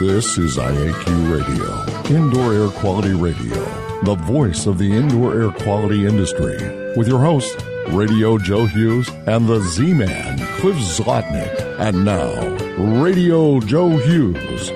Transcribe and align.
This 0.00 0.38
is 0.38 0.56
IAQ 0.56 1.30
Radio, 1.30 2.16
Indoor 2.16 2.52
Air 2.52 2.68
Quality 2.68 3.14
Radio, 3.14 3.54
the 4.02 4.16
voice 4.16 4.66
of 4.66 4.76
the 4.76 4.92
indoor 4.92 5.40
air 5.40 5.52
quality 5.52 6.04
industry, 6.04 6.56
with 6.96 7.06
your 7.06 7.20
host, 7.20 7.64
Radio 7.90 8.36
Joe 8.36 8.66
Hughes 8.66 9.08
and 9.28 9.46
the 9.46 9.60
Z 9.60 9.94
Man, 9.94 10.38
Cliff 10.58 10.76
Zlotnick. 10.78 11.78
And 11.78 12.04
now, 12.04 12.34
Radio 13.00 13.60
Joe 13.60 13.90
Hughes. 13.90 14.70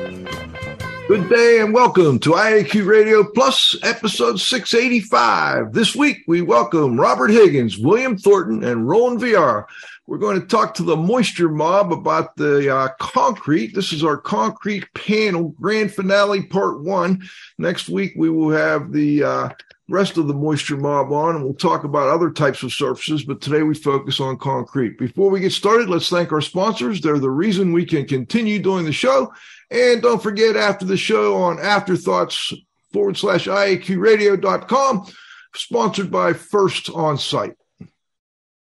Good 1.09 1.29
day 1.29 1.63
and 1.63 1.75
welcome 1.75 2.21
to 2.21 2.35
IAQ 2.35 2.87
Radio 2.87 3.25
Plus, 3.25 3.77
episode 3.83 4.39
685. 4.39 5.73
This 5.73 5.97
week, 5.97 6.19
we 6.29 6.43
welcome 6.43 7.01
Robert 7.01 7.31
Higgins, 7.31 7.77
William 7.77 8.17
Thornton, 8.17 8.63
and 8.63 8.89
Roland 8.89 9.21
Vieira 9.21 9.65
we're 10.09 10.17
going 10.17 10.41
to 10.41 10.47
talk 10.47 10.73
to 10.73 10.83
the 10.83 10.97
Moisture 10.97 11.51
Mob 11.51 11.93
about 11.93 12.35
the 12.35 12.75
uh, 12.75 12.89
concrete. 12.99 13.75
This 13.75 13.93
is 13.93 14.03
our 14.03 14.17
concrete 14.17 14.87
panel 14.95 15.51
grand 15.61 15.93
finale 15.93 16.45
part 16.45 16.81
one. 16.81 17.29
Next 17.59 17.91
week, 17.91 18.15
we 18.17 18.31
will 18.31 18.49
have 18.49 18.91
the 18.91 19.23
uh, 19.23 19.49
rest 19.91 20.17
of 20.17 20.27
the 20.27 20.33
Moisture 20.33 20.79
Mob 20.79 21.13
on 21.13 21.37
and 21.37 21.45
we'll 21.45 21.53
talk 21.53 21.85
about 21.85 22.09
other 22.09 22.31
types 22.31 22.63
of 22.63 22.73
surfaces, 22.73 23.23
but 23.23 23.43
today 23.43 23.63
we 23.63 23.75
focus 23.75 24.19
on 24.19 24.39
concrete. 24.39 24.97
Before 24.97 25.29
we 25.29 25.41
get 25.41 25.53
started, 25.53 25.91
let's 25.91 26.09
thank 26.09 26.33
our 26.33 26.41
sponsors. 26.41 27.03
They're 27.03 27.19
the 27.19 27.29
reason 27.29 27.75
we 27.75 27.85
can 27.85 28.07
continue 28.07 28.59
doing 28.59 28.87
the 28.87 28.93
show. 28.93 29.35
And 29.71 30.01
don't 30.01 30.23
forget, 30.23 30.57
after 30.57 30.87
the 30.87 30.97
show 30.97 31.37
on 31.37 31.61
afterthoughts 31.61 32.55
forward 32.95 33.19
slash 33.19 33.47
IAQradio.com, 33.47 35.07
sponsored 35.55 36.11
by 36.11 36.33
First 36.33 36.89
On 36.89 37.19
Site. 37.19 37.59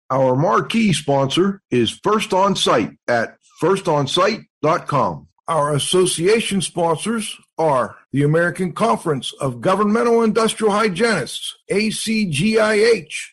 Our 0.10 0.36
marquee 0.36 0.94
sponsor 0.94 1.62
is 1.70 2.00
First 2.04 2.34
On 2.34 2.56
Site 2.56 2.92
at 3.08 3.38
firstonsite.com. 3.62 5.28
Our 5.50 5.73
association 5.73 6.62
sponsors 6.62 7.38
are 7.58 7.95
the 8.12 8.23
American 8.23 8.73
Conference 8.73 9.34
of 9.34 9.62
Governmental 9.62 10.22
Industrial 10.23 10.72
Hygienists, 10.73 11.58
ACGIH.org, 11.72 13.23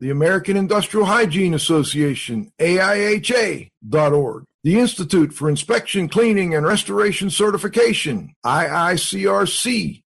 the 0.00 0.10
American 0.10 0.56
Industrial 0.56 1.06
Hygiene 1.06 1.54
Association, 1.54 2.52
AIHA.org, 2.60 4.44
the 4.62 4.78
Institute 4.78 5.32
for 5.32 5.48
Inspection, 5.48 6.08
Cleaning, 6.08 6.54
and 6.54 6.64
Restoration 6.66 7.30
Certification, 7.30 8.34
IICRC.org. 8.44 9.98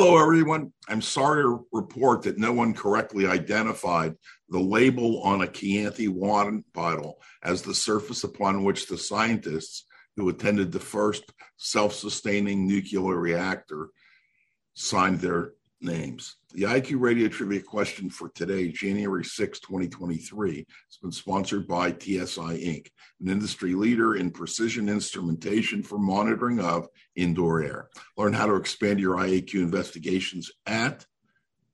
Hello, 0.00 0.16
everyone. 0.16 0.72
I'm 0.88 1.02
sorry 1.02 1.42
to 1.42 1.66
report 1.72 2.22
that 2.22 2.38
no 2.38 2.52
one 2.52 2.72
correctly 2.72 3.26
identified 3.26 4.14
the 4.48 4.60
label 4.60 5.20
on 5.22 5.42
a 5.42 5.48
Chianti 5.48 6.06
wine 6.06 6.62
bottle 6.72 7.18
as 7.42 7.62
the 7.62 7.74
surface 7.74 8.22
upon 8.22 8.62
which 8.62 8.86
the 8.86 8.96
scientists 8.96 9.86
who 10.16 10.28
attended 10.28 10.70
the 10.70 10.78
first 10.78 11.24
self 11.56 11.94
sustaining 11.94 12.64
nuclear 12.64 13.16
reactor 13.16 13.88
signed 14.74 15.18
their 15.18 15.54
names. 15.80 16.36
The 16.54 16.62
IAQ 16.62 17.00
Radio 17.00 17.28
Trivia 17.28 17.60
question 17.60 18.10
for 18.10 18.30
today, 18.30 18.68
January 18.68 19.24
6, 19.24 19.60
2023, 19.60 20.56
has 20.56 20.96
been 21.00 21.12
sponsored 21.12 21.66
by 21.68 21.90
TSI 21.90 22.58
Inc., 22.64 22.88
an 23.20 23.28
industry 23.28 23.74
leader 23.74 24.16
in 24.16 24.30
precision 24.30 24.88
instrumentation 24.88 25.82
for 25.82 25.98
monitoring 25.98 26.60
of 26.60 26.88
indoor 27.16 27.62
air. 27.62 27.88
Learn 28.16 28.32
how 28.32 28.46
to 28.46 28.56
expand 28.56 29.00
your 29.00 29.16
IAQ 29.16 29.54
investigations 29.54 30.50
at 30.66 31.06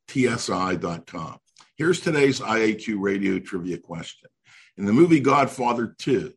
tsi.com. 0.08 1.38
Here's 1.76 2.00
today's 2.00 2.40
IAQ 2.40 2.96
Radio 2.98 3.38
Trivia 3.38 3.78
question. 3.78 4.28
In 4.76 4.86
the 4.86 4.92
movie 4.92 5.20
Godfather 5.20 5.94
2, 5.98 6.32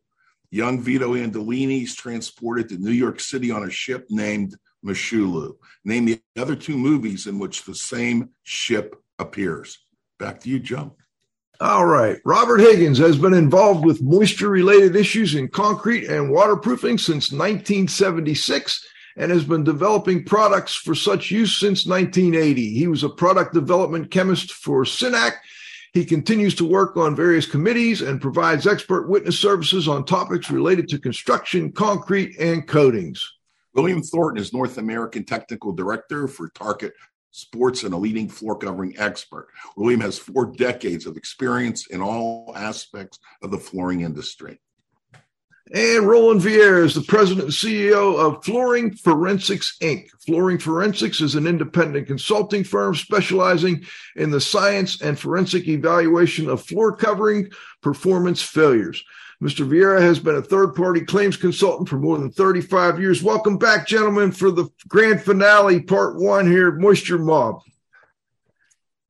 young 0.50 0.80
Vito 0.80 1.14
Andolini 1.14 1.82
is 1.82 1.94
transported 1.94 2.68
to 2.68 2.78
New 2.78 2.92
York 2.92 3.20
City 3.20 3.50
on 3.50 3.64
a 3.64 3.70
ship 3.70 4.06
named 4.10 4.56
Moshulu. 4.84 5.56
Name 5.84 6.04
the 6.04 6.20
other 6.36 6.56
two 6.56 6.76
movies 6.76 7.26
in 7.26 7.38
which 7.38 7.64
the 7.64 7.74
same 7.74 8.30
ship 8.42 8.96
appears. 9.18 9.78
Back 10.18 10.40
to 10.40 10.50
you, 10.50 10.58
Joe. 10.58 10.94
All 11.60 11.86
right. 11.86 12.18
Robert 12.24 12.58
Higgins 12.58 12.98
has 12.98 13.18
been 13.18 13.34
involved 13.34 13.84
with 13.84 14.02
moisture 14.02 14.48
related 14.48 14.94
issues 14.94 15.34
in 15.34 15.48
concrete 15.48 16.06
and 16.06 16.30
waterproofing 16.30 16.98
since 16.98 17.32
1976 17.32 18.86
and 19.16 19.32
has 19.32 19.44
been 19.44 19.64
developing 19.64 20.24
products 20.24 20.74
for 20.74 20.94
such 20.94 21.32
use 21.32 21.58
since 21.58 21.84
1980. 21.84 22.74
He 22.74 22.86
was 22.86 23.02
a 23.02 23.08
product 23.08 23.52
development 23.52 24.12
chemist 24.12 24.52
for 24.52 24.84
Cenac. 24.84 25.32
He 25.92 26.04
continues 26.04 26.54
to 26.56 26.64
work 26.68 26.96
on 26.96 27.16
various 27.16 27.46
committees 27.46 28.02
and 28.02 28.20
provides 28.20 28.66
expert 28.66 29.08
witness 29.08 29.38
services 29.38 29.88
on 29.88 30.04
topics 30.04 30.52
related 30.52 30.88
to 30.90 30.98
construction, 31.00 31.72
concrete, 31.72 32.38
and 32.38 32.68
coatings. 32.68 33.37
William 33.74 34.02
Thornton 34.02 34.42
is 34.42 34.52
North 34.52 34.78
American 34.78 35.24
Technical 35.24 35.72
Director 35.72 36.26
for 36.28 36.48
Tarkett 36.50 36.92
Sports 37.30 37.82
and 37.82 37.92
a 37.92 37.96
leading 37.96 38.28
floor 38.28 38.56
covering 38.56 38.94
expert. 38.98 39.48
William 39.76 40.00
has 40.00 40.18
four 40.18 40.46
decades 40.46 41.06
of 41.06 41.16
experience 41.16 41.86
in 41.88 42.00
all 42.00 42.52
aspects 42.56 43.18
of 43.42 43.50
the 43.50 43.58
flooring 43.58 44.00
industry. 44.00 44.58
And 45.74 46.08
Roland 46.08 46.40
Vieira 46.40 46.82
is 46.82 46.94
the 46.94 47.02
president 47.02 47.44
and 47.44 47.52
CEO 47.52 48.18
of 48.18 48.42
Flooring 48.42 48.94
Forensics 48.94 49.76
Inc. 49.82 50.08
Flooring 50.24 50.58
Forensics 50.58 51.20
is 51.20 51.34
an 51.34 51.46
independent 51.46 52.06
consulting 52.06 52.64
firm 52.64 52.94
specializing 52.94 53.84
in 54.16 54.30
the 54.30 54.40
science 54.40 55.02
and 55.02 55.18
forensic 55.18 55.68
evaluation 55.68 56.48
of 56.48 56.64
floor 56.64 56.96
covering 56.96 57.50
performance 57.82 58.40
failures. 58.40 59.04
Mr. 59.42 59.68
Vieira 59.68 60.00
has 60.00 60.18
been 60.18 60.34
a 60.34 60.42
third 60.42 60.74
party 60.74 61.00
claims 61.00 61.36
consultant 61.36 61.88
for 61.88 61.96
more 61.96 62.18
than 62.18 62.30
35 62.30 62.98
years. 62.98 63.22
Welcome 63.22 63.56
back, 63.56 63.86
gentlemen, 63.86 64.32
for 64.32 64.50
the 64.50 64.68
grand 64.88 65.22
finale, 65.22 65.80
part 65.80 66.16
one 66.16 66.50
here, 66.50 66.72
Moisture 66.72 67.18
Mob. 67.18 67.60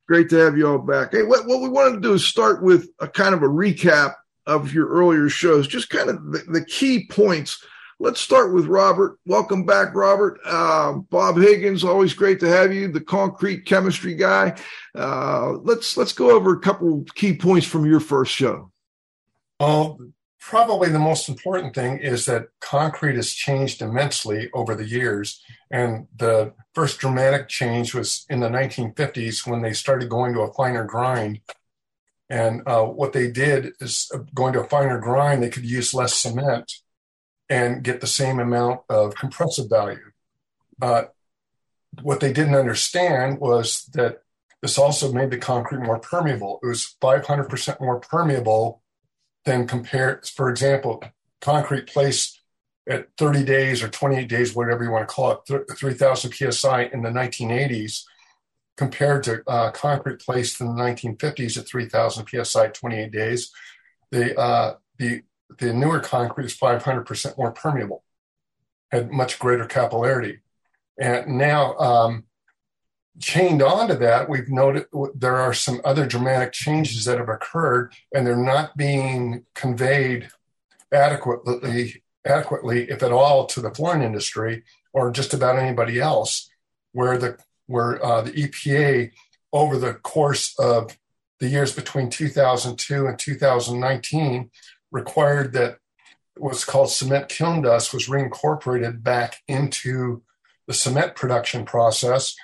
Great 0.06 0.28
to 0.30 0.36
have 0.36 0.58
you 0.58 0.68
all 0.68 0.78
back. 0.78 1.12
Hey, 1.12 1.22
what, 1.22 1.46
what 1.46 1.62
we 1.62 1.68
wanted 1.70 1.94
to 1.94 2.00
do 2.00 2.12
is 2.12 2.26
start 2.26 2.62
with 2.62 2.88
a 2.98 3.08
kind 3.08 3.34
of 3.34 3.42
a 3.42 3.48
recap 3.48 4.14
of 4.46 4.72
your 4.72 4.88
earlier 4.88 5.30
shows, 5.30 5.66
just 5.66 5.88
kind 5.88 6.10
of 6.10 6.22
the, 6.30 6.38
the 6.48 6.64
key 6.64 7.06
points. 7.10 7.64
Let's 7.98 8.20
start 8.20 8.52
with 8.52 8.66
Robert. 8.66 9.18
Welcome 9.24 9.64
back, 9.64 9.94
Robert. 9.94 10.40
Uh, 10.44 10.92
Bob 11.10 11.36
Higgins, 11.36 11.84
always 11.84 12.14
great 12.14 12.38
to 12.40 12.48
have 12.48 12.72
you, 12.72 12.92
the 12.92 13.00
concrete 13.00 13.64
chemistry 13.64 14.14
guy. 14.14 14.58
Uh, 14.94 15.52
let's 15.62 15.96
let's 15.96 16.12
go 16.12 16.30
over 16.30 16.52
a 16.52 16.60
couple 16.60 17.04
key 17.14 17.34
points 17.34 17.66
from 17.66 17.84
your 17.84 18.00
first 18.00 18.32
show. 18.32 18.70
Well, 19.58 19.98
probably 20.40 20.88
the 20.88 20.98
most 20.98 21.28
important 21.28 21.74
thing 21.74 21.98
is 21.98 22.26
that 22.26 22.48
concrete 22.60 23.16
has 23.16 23.32
changed 23.32 23.82
immensely 23.82 24.50
over 24.52 24.74
the 24.74 24.86
years. 24.86 25.42
And 25.70 26.06
the 26.16 26.54
first 26.74 26.98
dramatic 26.98 27.48
change 27.48 27.94
was 27.94 28.24
in 28.30 28.40
the 28.40 28.48
1950s 28.48 29.46
when 29.46 29.62
they 29.62 29.72
started 29.72 30.08
going 30.08 30.34
to 30.34 30.40
a 30.40 30.52
finer 30.52 30.84
grind. 30.84 31.40
And 32.30 32.62
uh, 32.66 32.84
what 32.84 33.12
they 33.12 33.30
did 33.30 33.72
is 33.80 34.10
uh, 34.14 34.18
going 34.34 34.52
to 34.52 34.60
a 34.60 34.68
finer 34.68 34.98
grind, 34.98 35.42
they 35.42 35.50
could 35.50 35.64
use 35.64 35.94
less 35.94 36.14
cement 36.14 36.72
and 37.48 37.82
get 37.82 38.00
the 38.00 38.06
same 38.06 38.38
amount 38.38 38.82
of 38.88 39.14
compressive 39.14 39.68
value. 39.70 40.12
Uh, 40.80 41.04
what 42.02 42.20
they 42.20 42.32
didn't 42.32 42.54
understand 42.54 43.40
was 43.40 43.84
that 43.94 44.22
this 44.62 44.78
also 44.78 45.12
made 45.12 45.30
the 45.30 45.38
concrete 45.38 45.80
more 45.80 45.98
permeable. 45.98 46.60
It 46.62 46.66
was 46.66 46.96
500% 47.00 47.80
more 47.80 48.00
permeable 48.00 48.82
then 49.44 49.66
compare, 49.66 50.20
for 50.34 50.50
example, 50.50 51.02
concrete 51.40 51.86
placed 51.86 52.40
at 52.88 53.08
30 53.18 53.44
days 53.44 53.82
or 53.82 53.88
28 53.88 54.28
days, 54.28 54.54
whatever 54.54 54.82
you 54.82 54.90
want 54.90 55.08
to 55.08 55.14
call 55.14 55.42
it, 55.48 55.78
3,000 55.78 56.32
psi 56.32 56.82
in 56.84 57.02
the 57.02 57.10
1980s, 57.10 58.04
compared 58.76 59.22
to 59.24 59.42
uh, 59.46 59.70
concrete 59.72 60.20
placed 60.20 60.60
in 60.60 60.68
the 60.68 60.82
1950s 60.82 61.58
at 61.58 61.66
3,000 61.66 62.44
psi 62.44 62.68
28 62.68 63.12
days. 63.12 63.50
The 64.10 64.38
uh, 64.38 64.76
the 64.98 65.22
the 65.58 65.72
newer 65.72 66.00
concrete 66.00 66.46
is 66.46 66.56
500% 66.56 67.38
more 67.38 67.52
permeable. 67.52 68.04
had 68.90 69.10
much 69.10 69.38
greater 69.38 69.64
capillarity. 69.64 70.40
And 70.98 71.38
now, 71.38 71.74
um, 71.76 72.24
chained 73.20 73.62
onto 73.62 73.94
that, 73.94 74.28
we've 74.28 74.48
noted 74.48 74.86
there 75.14 75.36
are 75.36 75.54
some 75.54 75.80
other 75.84 76.06
dramatic 76.06 76.52
changes 76.52 77.04
that 77.04 77.18
have 77.18 77.28
occurred, 77.28 77.92
and 78.14 78.26
they're 78.26 78.36
not 78.36 78.76
being 78.76 79.44
conveyed 79.54 80.28
adequately, 80.92 82.02
adequately, 82.24 82.88
if 82.90 83.02
at 83.02 83.12
all, 83.12 83.46
to 83.46 83.60
the 83.60 83.70
flooring 83.70 84.02
industry 84.02 84.62
or 84.92 85.10
just 85.10 85.34
about 85.34 85.58
anybody 85.58 86.00
else. 86.00 86.50
Where 86.92 87.18
the 87.18 87.38
where 87.66 88.04
uh, 88.04 88.22
the 88.22 88.32
EPA 88.32 89.12
over 89.52 89.76
the 89.78 89.94
course 89.94 90.58
of 90.58 90.96
the 91.38 91.48
years 91.48 91.74
between 91.74 92.10
2002 92.10 93.06
and 93.06 93.18
2019 93.18 94.50
required 94.90 95.52
that 95.52 95.78
what's 96.36 96.64
called 96.64 96.90
cement 96.90 97.28
kiln 97.28 97.62
dust 97.62 97.92
was 97.92 98.08
reincorporated 98.08 99.02
back 99.02 99.42
into 99.46 100.22
the 100.66 100.74
cement 100.74 101.14
production 101.14 101.64
process 101.64 102.34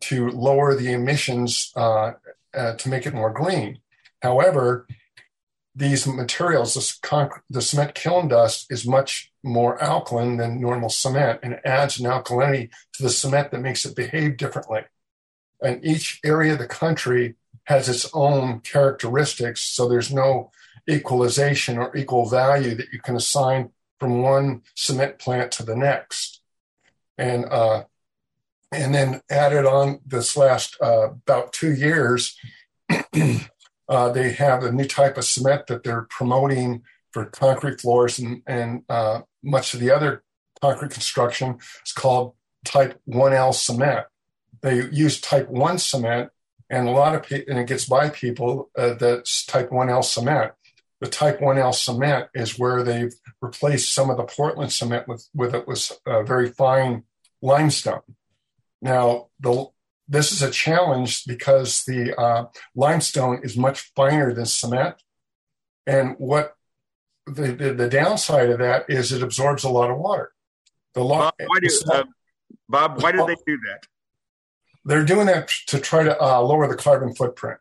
to 0.00 0.30
lower 0.30 0.74
the 0.74 0.92
emissions 0.92 1.72
uh, 1.76 2.12
uh, 2.54 2.74
to 2.74 2.88
make 2.88 3.06
it 3.06 3.14
more 3.14 3.32
green. 3.32 3.78
However, 4.20 4.86
these 5.74 6.06
materials, 6.06 6.74
this 6.74 6.98
the 7.48 7.62
cement 7.62 7.94
kiln 7.94 8.28
dust 8.28 8.66
is 8.70 8.86
much 8.86 9.32
more 9.42 9.82
alkaline 9.82 10.36
than 10.36 10.60
normal 10.60 10.90
cement 10.90 11.40
and 11.42 11.60
adds 11.64 11.98
an 11.98 12.06
alkalinity 12.06 12.70
to 12.92 13.02
the 13.02 13.10
cement 13.10 13.50
that 13.50 13.60
makes 13.60 13.84
it 13.84 13.96
behave 13.96 14.36
differently. 14.36 14.82
And 15.62 15.84
each 15.84 16.20
area 16.24 16.52
of 16.52 16.58
the 16.58 16.66
country 16.66 17.36
has 17.64 17.88
its 17.88 18.10
own 18.12 18.60
characteristics, 18.60 19.62
so 19.62 19.88
there's 19.88 20.12
no 20.12 20.50
equalization 20.90 21.78
or 21.78 21.96
equal 21.96 22.28
value 22.28 22.74
that 22.74 22.92
you 22.92 23.00
can 23.00 23.16
assign 23.16 23.70
from 23.98 24.20
one 24.20 24.62
cement 24.74 25.18
plant 25.18 25.52
to 25.52 25.62
the 25.62 25.76
next. 25.76 26.42
And 27.16 27.44
uh, 27.44 27.84
and 28.72 28.94
then 28.94 29.20
added 29.30 29.66
on 29.66 30.00
this 30.06 30.36
last 30.36 30.76
uh, 30.80 31.10
about 31.10 31.52
two 31.52 31.72
years, 31.72 32.36
uh, 33.88 34.12
they 34.12 34.32
have 34.32 34.64
a 34.64 34.72
new 34.72 34.86
type 34.86 35.16
of 35.18 35.24
cement 35.24 35.66
that 35.66 35.84
they're 35.84 36.06
promoting 36.10 36.82
for 37.12 37.26
concrete 37.26 37.80
floors 37.80 38.18
and, 38.18 38.42
and 38.46 38.82
uh, 38.88 39.20
much 39.42 39.74
of 39.74 39.80
the 39.80 39.90
other 39.90 40.24
concrete 40.60 40.90
construction. 40.90 41.58
It's 41.82 41.92
called 41.92 42.34
Type 42.64 42.98
1L 43.08 43.54
cement. 43.54 44.06
They 44.62 44.88
use 44.90 45.20
Type 45.20 45.48
1 45.48 45.78
cement, 45.78 46.30
and 46.70 46.88
a 46.88 46.92
lot 46.92 47.14
of 47.14 47.24
people, 47.24 47.44
and 47.50 47.58
it 47.60 47.66
gets 47.66 47.84
by 47.84 48.08
people 48.08 48.70
uh, 48.78 48.94
that's 48.94 49.44
Type 49.44 49.70
1L 49.70 50.04
cement 50.04 50.52
the 51.02 51.08
type 51.08 51.40
1L 51.40 51.74
cement 51.74 52.28
is 52.32 52.60
where 52.60 52.84
they've 52.84 53.12
replaced 53.40 53.92
some 53.92 54.08
of 54.08 54.16
the 54.16 54.22
Portland 54.22 54.72
cement 54.72 55.08
with, 55.08 55.28
with 55.34 55.52
it 55.52 55.66
was 55.66 55.98
very 56.06 56.48
fine 56.48 57.02
limestone. 57.42 58.02
Now, 58.82 59.28
the, 59.40 59.66
this 60.08 60.32
is 60.32 60.42
a 60.42 60.50
challenge 60.50 61.24
because 61.24 61.84
the 61.84 62.14
uh, 62.20 62.46
limestone 62.74 63.40
is 63.44 63.56
much 63.56 63.92
finer 63.94 64.34
than 64.34 64.44
cement. 64.44 64.96
And 65.86 66.16
what 66.18 66.54
the, 67.26 67.52
the, 67.52 67.72
the, 67.72 67.88
downside 67.88 68.50
of 68.50 68.58
that 68.58 68.86
is 68.88 69.12
it 69.12 69.22
absorbs 69.22 69.62
a 69.62 69.70
lot 69.70 69.90
of 69.90 69.98
water. 69.98 70.32
The 70.94 71.00
Bob, 71.00 71.34
why 71.38 71.58
do, 71.60 71.80
uh, 71.90 72.04
Bob, 72.68 73.02
why 73.02 73.12
did 73.12 73.26
they 73.26 73.36
do 73.46 73.56
that? 73.68 73.86
They're 74.84 75.04
doing 75.04 75.26
that 75.26 75.48
to 75.68 75.78
try 75.78 76.02
to 76.02 76.20
uh, 76.20 76.40
lower 76.40 76.66
the 76.66 76.76
carbon 76.76 77.14
footprint. 77.14 77.60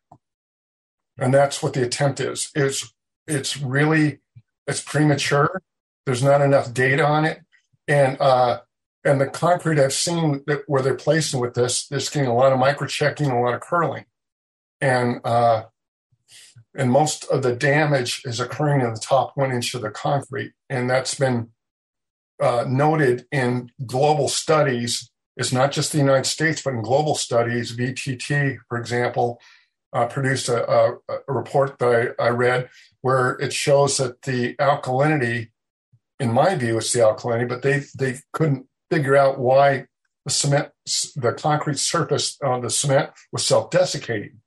And 1.18 1.33
that's 1.33 1.62
what 1.62 1.73
the 1.73 1.83
attempt 1.83 2.19
is. 2.19 2.50
Is 2.56 2.91
it's 3.27 3.57
really 3.57 4.19
it's 4.68 4.81
premature. 4.81 5.62
There's 6.06 6.23
not 6.23 6.41
enough 6.41 6.73
data 6.73 7.06
on 7.06 7.25
it, 7.25 7.41
and 7.88 8.19
uh, 8.19 8.62
and 9.03 9.19
the 9.19 9.27
concrete 9.27 9.80
I've 9.80 9.94
seen 9.94 10.44
that 10.48 10.63
where 10.68 10.81
they're 10.81 10.95
placing 10.95 11.39
with 11.39 11.56
this, 11.56 11.88
they're 11.88 12.00
getting 12.00 12.27
a 12.27 12.36
lot 12.36 12.53
of 12.53 12.59
microchecking, 12.59 13.31
a 13.31 13.39
lot 13.39 13.53
of 13.53 13.62
curling, 13.62 14.06
and 14.80 15.21
uh, 15.25 15.63
and 16.75 16.92
most 16.92 17.25
of 17.25 17.44
the 17.44 17.56
damage 17.56 18.21
is 18.25 18.39
occurring 18.39 18.81
in 18.81 18.94
the 18.94 19.00
top 19.00 19.31
one 19.36 19.51
inch 19.51 19.74
of 19.74 19.81
the 19.81 19.89
concrete, 19.89 20.53
and 20.69 20.89
that's 20.89 21.15
been 21.15 21.50
uh, 22.42 22.65
noted 22.68 23.25
in 23.31 23.71
global 23.86 24.27
studies. 24.27 25.09
It's 25.36 25.54
not 25.54 25.71
just 25.71 25.92
the 25.92 25.97
United 25.97 26.25
States, 26.25 26.62
but 26.62 26.74
in 26.74 26.81
global 26.81 27.15
studies, 27.15 27.75
VTT, 27.75 28.57
for 28.68 28.77
example, 28.77 29.39
uh, 29.94 30.06
produced 30.06 30.50
a, 30.50 30.69
a, 30.69 30.97
a, 31.09 31.33
report 31.33 31.80
that 31.80 32.15
I, 32.19 32.25
I, 32.25 32.30
read 32.30 32.69
where 33.01 33.31
it 33.42 33.51
shows 33.51 33.97
that 33.97 34.21
the 34.21 34.56
alkalinity, 34.56 35.50
in 36.19 36.31
my 36.31 36.56
view, 36.56 36.77
it's 36.77 36.94
the 36.94 37.00
alkalinity, 37.00 37.50
but 37.50 37.62
they 37.62 37.83
they 37.97 38.19
couldn't 38.31 38.68
figure 38.92 39.16
out 39.16 39.40
why 39.40 39.86
the 40.26 40.32
cement, 40.32 40.70
the 41.16 41.34
concrete 41.38 41.80
surface 41.80 42.38
on 42.44 42.62
the 42.62 42.70
cement 42.70 43.12
was 43.32 43.46
self-desiccating. 43.46 44.42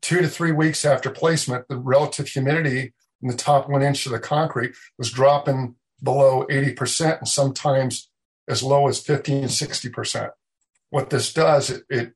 Two 0.00 0.20
to 0.20 0.28
three 0.28 0.52
weeks 0.52 0.84
after 0.84 1.10
placement, 1.10 1.66
the 1.68 1.76
relative 1.76 2.28
humidity 2.28 2.94
in 3.20 3.28
the 3.28 3.36
top 3.36 3.68
one 3.68 3.82
inch 3.82 4.06
of 4.06 4.12
the 4.12 4.20
concrete 4.20 4.74
was 4.96 5.10
dropping 5.10 5.74
below 6.02 6.46
80% 6.48 7.18
and 7.18 7.28
sometimes 7.28 8.08
as 8.48 8.62
low 8.62 8.86
as 8.86 9.00
50 9.00 9.32
and 9.40 9.50
60%. 9.50 10.30
What 10.90 11.10
this 11.10 11.32
does, 11.32 11.70
it, 11.70 11.82
it 11.90 12.12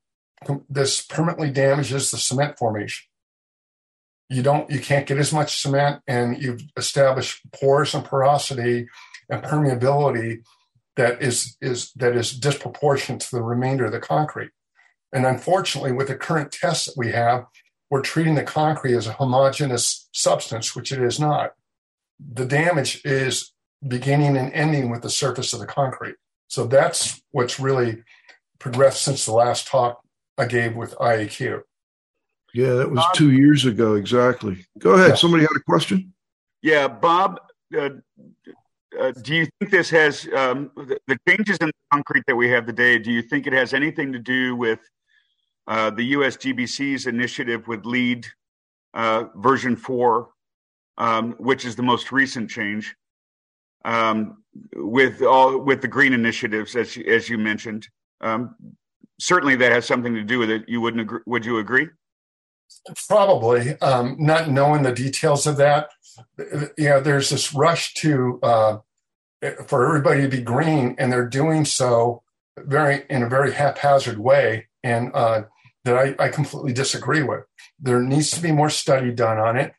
this 0.68 1.04
permanently 1.04 1.50
damages 1.50 2.10
the 2.10 2.18
cement 2.18 2.58
formation. 2.58 3.06
You 4.28 4.42
don't, 4.42 4.70
you 4.70 4.80
can't 4.80 5.06
get 5.06 5.18
as 5.18 5.32
much 5.32 5.60
cement, 5.60 6.00
and 6.06 6.42
you've 6.42 6.62
established 6.76 7.40
pores 7.52 7.94
and 7.94 8.04
porosity 8.04 8.88
and 9.28 9.42
permeability 9.42 10.42
that 10.96 11.22
is 11.22 11.56
is 11.60 11.92
that 11.92 12.16
is 12.16 12.32
disproportionate 12.32 13.22
to 13.22 13.36
the 13.36 13.42
remainder 13.42 13.86
of 13.86 13.92
the 13.92 14.00
concrete. 14.00 14.50
And 15.12 15.26
unfortunately, 15.26 15.92
with 15.92 16.08
the 16.08 16.16
current 16.16 16.52
tests 16.52 16.86
that 16.86 16.96
we 16.96 17.12
have, 17.12 17.46
we're 17.90 18.02
treating 18.02 18.34
the 18.34 18.42
concrete 18.42 18.94
as 18.94 19.06
a 19.06 19.12
homogeneous 19.12 20.08
substance, 20.12 20.74
which 20.74 20.92
it 20.92 21.02
is 21.02 21.20
not. 21.20 21.52
The 22.18 22.46
damage 22.46 23.02
is 23.04 23.52
beginning 23.86 24.36
and 24.36 24.52
ending 24.52 24.90
with 24.90 25.02
the 25.02 25.10
surface 25.10 25.52
of 25.52 25.60
the 25.60 25.66
concrete. 25.66 26.14
So 26.48 26.66
that's 26.66 27.20
what's 27.32 27.58
really 27.58 28.02
progressed 28.58 29.02
since 29.02 29.24
the 29.24 29.32
last 29.32 29.66
talk 29.66 30.00
I 30.38 30.46
gave 30.46 30.76
with 30.76 30.94
IAQ. 30.96 31.62
Yeah, 32.54 32.74
that 32.74 32.90
was 32.90 33.00
Bob, 33.00 33.14
two 33.14 33.30
years 33.32 33.64
ago 33.64 33.94
exactly. 33.94 34.66
Go 34.78 34.92
ahead. 34.92 35.10
Yeah. 35.10 35.14
Somebody 35.16 35.42
had 35.42 35.56
a 35.56 35.60
question. 35.60 36.12
Yeah, 36.62 36.88
Bob. 36.88 37.40
Uh, 37.76 37.90
uh, 38.98 39.12
do 39.22 39.34
you 39.34 39.46
think 39.58 39.70
this 39.70 39.90
has 39.90 40.28
um, 40.34 40.70
the, 40.76 40.98
the, 41.06 41.18
changes 41.28 41.56
in 41.60 41.68
the 41.68 41.72
concrete 41.92 42.24
that 42.26 42.36
we 42.36 42.48
have 42.50 42.66
today? 42.66 42.98
Do 42.98 43.10
you 43.10 43.22
think 43.22 43.46
it 43.46 43.52
has 43.52 43.74
anything 43.74 44.12
to 44.12 44.18
do 44.18 44.56
with 44.56 44.80
uh, 45.66 45.90
the 45.90 46.12
USGBC's 46.14 47.06
initiative 47.06 47.66
with 47.68 47.84
LEED 47.84 48.26
uh, 48.94 49.24
version 49.36 49.76
four, 49.76 50.30
um, 50.98 51.34
which 51.38 51.64
is 51.64 51.76
the 51.76 51.82
most 51.82 52.12
recent 52.12 52.50
change, 52.50 52.94
um, 53.84 54.42
with 54.74 55.22
all 55.22 55.58
with 55.58 55.80
the 55.80 55.88
green 55.88 56.12
initiatives 56.12 56.76
as 56.76 56.98
as 57.08 57.28
you 57.28 57.38
mentioned? 57.38 57.88
Um, 58.20 58.54
certainly 59.18 59.56
that 59.56 59.72
has 59.72 59.86
something 59.86 60.14
to 60.14 60.22
do 60.22 60.38
with 60.38 60.50
it. 60.50 60.64
You 60.68 60.80
wouldn't 60.80 61.02
agree? 61.02 61.20
Would 61.26 61.46
you 61.46 61.58
agree? 61.58 61.88
Probably, 63.08 63.78
um, 63.80 64.16
not 64.18 64.50
knowing 64.50 64.82
the 64.82 64.92
details 64.92 65.46
of 65.46 65.56
that. 65.58 65.90
You 66.38 66.88
know, 66.88 67.00
there's 67.00 67.30
this 67.30 67.54
rush 67.54 67.94
to 67.94 68.40
uh, 68.42 68.78
for 69.66 69.86
everybody 69.86 70.22
to 70.22 70.28
be 70.28 70.42
green, 70.42 70.96
and 70.98 71.12
they're 71.12 71.28
doing 71.28 71.64
so 71.64 72.22
very 72.58 73.04
in 73.08 73.22
a 73.22 73.28
very 73.28 73.52
haphazard 73.52 74.18
way, 74.18 74.68
and 74.82 75.10
uh, 75.14 75.42
that 75.84 75.96
I, 75.96 76.24
I, 76.24 76.28
completely 76.28 76.72
disagree 76.72 77.22
with. 77.22 77.44
There 77.80 78.00
needs 78.00 78.30
to 78.32 78.40
be 78.40 78.52
more 78.52 78.70
study 78.70 79.10
done 79.10 79.38
on 79.38 79.56
it, 79.56 79.74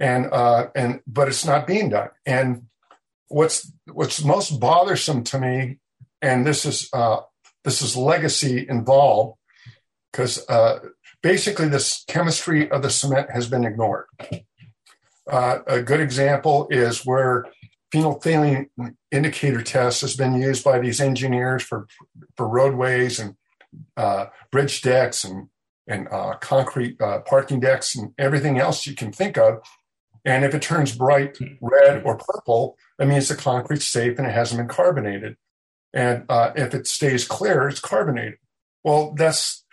and 0.00 0.26
uh, 0.32 0.68
and 0.74 1.00
but 1.06 1.28
it's 1.28 1.44
not 1.44 1.66
being 1.66 1.90
done. 1.90 2.10
And 2.26 2.66
what's 3.28 3.70
what's 3.92 4.24
most 4.24 4.58
bothersome 4.58 5.24
to 5.24 5.38
me, 5.38 5.78
and 6.22 6.46
this 6.46 6.64
is 6.64 6.88
uh, 6.92 7.20
this 7.64 7.82
is 7.82 7.96
legacy 7.96 8.66
involved 8.68 9.38
because 10.10 10.48
uh, 10.48 10.80
basically 11.24 11.66
this 11.66 12.04
chemistry 12.06 12.70
of 12.70 12.82
the 12.82 12.90
cement 12.90 13.30
has 13.30 13.48
been 13.48 13.64
ignored. 13.64 14.04
Uh, 15.28 15.60
a 15.66 15.80
good 15.80 16.00
example 16.00 16.68
is 16.70 17.06
where 17.06 17.46
phenolphthalein 17.90 18.66
indicator 19.10 19.62
test 19.62 20.02
has 20.02 20.14
been 20.14 20.34
used 20.34 20.62
by 20.62 20.78
these 20.78 21.00
engineers 21.00 21.62
for, 21.62 21.88
for 22.36 22.46
roadways 22.46 23.18
and 23.18 23.36
uh, 23.96 24.26
bridge 24.52 24.82
decks 24.82 25.24
and, 25.24 25.48
and 25.86 26.06
uh, 26.08 26.34
concrete 26.40 27.00
uh, 27.00 27.20
parking 27.20 27.58
decks 27.58 27.96
and 27.96 28.12
everything 28.18 28.58
else 28.58 28.86
you 28.86 28.94
can 28.94 29.10
think 29.10 29.38
of. 29.38 29.62
And 30.26 30.44
if 30.44 30.54
it 30.54 30.60
turns 30.60 30.94
bright 30.94 31.38
red 31.62 32.02
or 32.04 32.18
purple, 32.18 32.76
that 32.98 33.08
means 33.08 33.28
the 33.28 33.34
concrete's 33.34 33.86
safe 33.86 34.18
and 34.18 34.26
it 34.26 34.34
hasn't 34.34 34.58
been 34.58 34.68
carbonated. 34.68 35.36
And 35.94 36.26
uh, 36.28 36.52
if 36.54 36.74
it 36.74 36.86
stays 36.86 37.26
clear, 37.26 37.66
it's 37.66 37.80
carbonated. 37.80 38.36
Well, 38.82 39.14
that's 39.16 39.64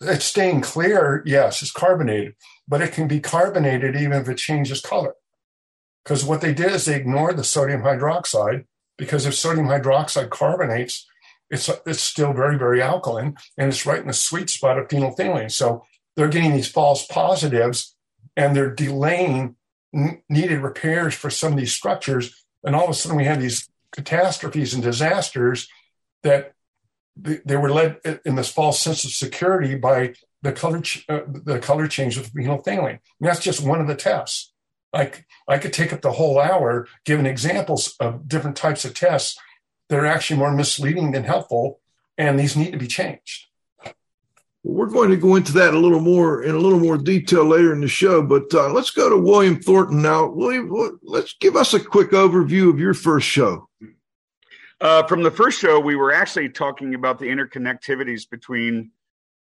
it's 0.00 0.24
staying 0.24 0.60
clear. 0.60 1.22
Yes, 1.26 1.62
it's 1.62 1.70
carbonated, 1.70 2.34
but 2.66 2.82
it 2.82 2.92
can 2.92 3.08
be 3.08 3.20
carbonated 3.20 3.96
even 3.96 4.20
if 4.20 4.28
it 4.28 4.38
changes 4.38 4.80
color. 4.80 5.14
Because 6.04 6.24
what 6.24 6.40
they 6.40 6.52
did 6.52 6.72
is 6.72 6.84
they 6.84 6.96
ignored 6.96 7.36
the 7.36 7.44
sodium 7.44 7.82
hydroxide 7.82 8.64
because 8.98 9.26
if 9.26 9.34
sodium 9.34 9.66
hydroxide 9.66 10.30
carbonates, 10.30 11.06
it's, 11.50 11.70
it's 11.86 12.00
still 12.00 12.32
very, 12.32 12.58
very 12.58 12.82
alkaline 12.82 13.36
and 13.56 13.68
it's 13.68 13.86
right 13.86 14.00
in 14.00 14.06
the 14.06 14.12
sweet 14.12 14.50
spot 14.50 14.78
of 14.78 14.88
phenolphthalein. 14.88 15.50
So 15.50 15.84
they're 16.16 16.28
getting 16.28 16.52
these 16.52 16.70
false 16.70 17.06
positives 17.06 17.94
and 18.36 18.56
they're 18.56 18.74
delaying 18.74 19.56
n- 19.94 20.22
needed 20.28 20.60
repairs 20.60 21.14
for 21.14 21.30
some 21.30 21.52
of 21.52 21.58
these 21.58 21.72
structures. 21.72 22.44
And 22.64 22.74
all 22.74 22.84
of 22.84 22.90
a 22.90 22.94
sudden 22.94 23.16
we 23.16 23.24
have 23.24 23.40
these 23.40 23.68
catastrophes 23.92 24.74
and 24.74 24.82
disasters 24.82 25.68
that 26.22 26.54
they 27.16 27.56
were 27.56 27.70
led 27.70 27.98
in 28.24 28.36
this 28.36 28.50
false 28.50 28.80
sense 28.80 29.04
of 29.04 29.10
security 29.10 29.74
by 29.74 30.14
the 30.42 30.52
color 30.52 30.80
ch- 30.80 31.04
uh, 31.08 31.20
the 31.26 31.58
color 31.58 31.86
change 31.86 32.16
with 32.16 32.32
phenolphthalein. 32.32 32.90
And 32.90 33.00
that's 33.20 33.40
just 33.40 33.64
one 33.64 33.80
of 33.80 33.86
the 33.86 33.94
tests. 33.94 34.52
Like 34.92 35.26
I 35.48 35.58
could 35.58 35.72
take 35.72 35.92
up 35.92 36.02
the 36.02 36.12
whole 36.12 36.38
hour 36.38 36.86
giving 37.04 37.26
examples 37.26 37.94
of 38.00 38.28
different 38.28 38.56
types 38.56 38.84
of 38.84 38.94
tests 38.94 39.38
that 39.88 39.98
are 39.98 40.06
actually 40.06 40.38
more 40.38 40.52
misleading 40.52 41.12
than 41.12 41.24
helpful, 41.24 41.80
and 42.18 42.38
these 42.38 42.56
need 42.56 42.72
to 42.72 42.78
be 42.78 42.86
changed. 42.86 43.46
We're 44.64 44.86
going 44.86 45.10
to 45.10 45.16
go 45.16 45.34
into 45.34 45.52
that 45.54 45.74
a 45.74 45.78
little 45.78 46.00
more 46.00 46.42
in 46.44 46.54
a 46.54 46.58
little 46.58 46.78
more 46.78 46.96
detail 46.96 47.44
later 47.44 47.72
in 47.72 47.80
the 47.80 47.88
show, 47.88 48.22
but 48.22 48.52
uh, 48.54 48.72
let's 48.72 48.90
go 48.90 49.08
to 49.08 49.16
William 49.16 49.60
Thornton 49.60 50.00
now. 50.02 50.26
William, 50.26 50.98
let's 51.02 51.34
give 51.40 51.56
us 51.56 51.74
a 51.74 51.80
quick 51.80 52.12
overview 52.12 52.70
of 52.70 52.78
your 52.78 52.94
first 52.94 53.26
show. 53.26 53.68
Uh, 54.82 55.04
from 55.04 55.22
the 55.22 55.30
first 55.30 55.60
show, 55.60 55.78
we 55.78 55.94
were 55.94 56.12
actually 56.12 56.48
talking 56.48 56.96
about 56.96 57.16
the 57.16 57.26
interconnectivities 57.26 58.28
between 58.28 58.90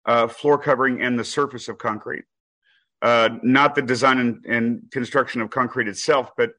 uh, 0.04 0.26
floor 0.26 0.58
covering 0.58 1.00
and 1.00 1.16
the 1.16 1.22
surface 1.22 1.68
of 1.68 1.78
concrete. 1.78 2.24
Uh, 3.02 3.28
not 3.44 3.76
the 3.76 3.82
design 3.82 4.18
and, 4.18 4.44
and, 4.46 4.82
construction 4.90 5.40
of 5.40 5.48
concrete 5.48 5.86
itself, 5.86 6.32
but 6.36 6.50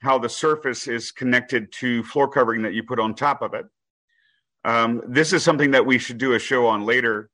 how 0.00 0.16
the 0.16 0.28
surface 0.28 0.86
is 0.86 1.10
connected 1.10 1.72
to 1.72 2.04
floor 2.04 2.28
covering 2.28 2.62
that 2.62 2.72
you 2.72 2.84
put 2.84 3.00
on 3.00 3.16
top 3.16 3.42
of 3.42 3.52
it. 3.52 3.66
Um, 4.64 5.02
this 5.08 5.32
is 5.32 5.42
something 5.42 5.72
that 5.72 5.84
we 5.84 5.98
should 5.98 6.18
do 6.18 6.34
a 6.34 6.38
show 6.38 6.68
on 6.68 6.86
later. 6.86 7.30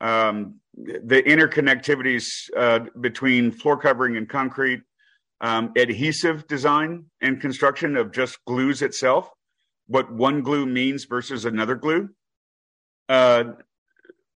Um, 0.00 0.60
the 0.76 1.20
interconnectivities 1.20 2.48
uh, 2.56 2.80
between 3.00 3.50
floor 3.50 3.76
covering 3.76 4.16
and 4.16 4.28
concrete, 4.28 4.82
um, 5.40 5.72
adhesive 5.76 6.46
design 6.46 7.06
and 7.20 7.40
construction 7.40 7.96
of 7.96 8.12
just 8.12 8.38
glues 8.44 8.82
itself, 8.82 9.28
what 9.88 10.12
one 10.12 10.42
glue 10.42 10.66
means 10.66 11.04
versus 11.04 11.44
another 11.44 11.74
glue. 11.74 12.08
Uh, 13.08 13.44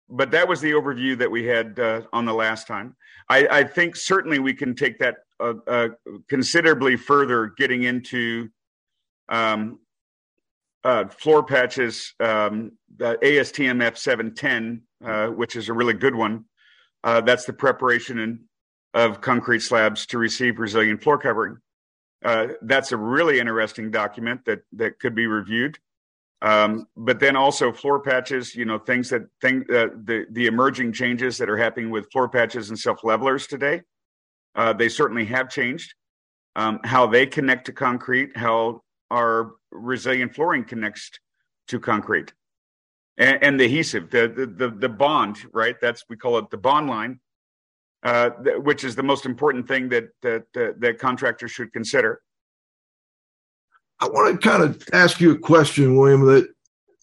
but 0.09 0.31
that 0.31 0.47
was 0.47 0.59
the 0.61 0.71
overview 0.71 1.17
that 1.17 1.29
we 1.29 1.45
had 1.45 1.79
uh, 1.79 2.01
on 2.11 2.25
the 2.25 2.33
last 2.33 2.67
time. 2.67 2.95
I, 3.29 3.47
I, 3.49 3.63
think 3.63 3.95
certainly 3.95 4.39
we 4.39 4.53
can 4.53 4.75
take 4.75 4.99
that 4.99 5.17
uh, 5.39 5.53
uh, 5.67 5.87
considerably 6.29 6.97
further, 6.97 7.53
getting 7.57 7.83
into 7.83 8.49
um, 9.29 9.79
uh, 10.83 11.05
floor 11.07 11.43
patches, 11.43 12.13
um, 12.19 12.73
the 12.97 13.17
ASTM 13.23 13.81
F710, 13.91 14.81
uh, 15.05 15.27
which 15.27 15.55
is 15.55 15.69
a 15.69 15.73
really 15.73 15.93
good 15.93 16.15
one. 16.15 16.45
that's 17.03 17.45
the 17.45 17.53
preparation 17.53 18.19
in, 18.19 18.39
of 18.93 19.21
concrete 19.21 19.61
slabs 19.61 20.05
to 20.07 20.17
receive 20.17 20.59
resilient 20.59 21.01
floor 21.01 21.17
covering. 21.17 21.57
Uh, 22.23 22.47
that's 22.61 22.91
a 22.91 22.97
really 22.97 23.39
interesting 23.39 23.89
document 23.89 24.45
that 24.45 24.59
that 24.73 24.99
could 24.99 25.15
be 25.15 25.27
reviewed. 25.27 25.77
Um, 26.43 26.87
but 26.97 27.19
then 27.19 27.35
also 27.35 27.71
floor 27.71 27.99
patches, 27.99 28.55
you 28.55 28.65
know, 28.65 28.79
things 28.79 29.09
that 29.09 29.23
thing 29.41 29.63
uh, 29.69 29.87
the 30.03 30.25
the 30.31 30.47
emerging 30.47 30.93
changes 30.93 31.37
that 31.37 31.49
are 31.49 31.57
happening 31.57 31.89
with 31.89 32.11
floor 32.11 32.29
patches 32.29 32.69
and 32.69 32.77
self 32.77 33.03
levelers 33.03 33.47
today. 33.47 33.81
Uh, 34.55 34.73
they 34.73 34.89
certainly 34.89 35.25
have 35.25 35.49
changed 35.49 35.93
um, 36.55 36.79
how 36.83 37.07
they 37.07 37.25
connect 37.25 37.65
to 37.65 37.71
concrete, 37.71 38.35
how 38.35 38.81
our 39.09 39.51
resilient 39.71 40.33
flooring 40.33 40.63
connects 40.63 41.11
to 41.67 41.79
concrete, 41.79 42.33
and, 43.17 43.43
and 43.43 43.59
the 43.59 43.65
adhesive, 43.65 44.09
the, 44.09 44.27
the 44.27 44.45
the 44.45 44.69
the 44.69 44.89
bond, 44.89 45.37
right? 45.53 45.75
That's 45.79 46.03
we 46.09 46.17
call 46.17 46.37
it 46.39 46.49
the 46.49 46.57
bond 46.57 46.87
line 46.87 47.19
uh, 48.03 48.29
which 48.57 48.83
is 48.83 48.95
the 48.95 49.03
most 49.03 49.25
important 49.25 49.67
thing 49.67 49.89
that 49.89 50.09
that 50.21 50.43
uh, 50.55 50.73
that 50.79 50.99
contractors 50.99 51.51
should 51.51 51.71
consider. 51.73 52.21
I 53.99 54.07
want 54.07 54.41
to 54.41 54.49
kind 54.49 54.63
of 54.63 54.83
ask 54.93 55.21
you 55.21 55.31
a 55.31 55.37
question, 55.37 55.95
William, 55.95 56.25
that 56.25 56.47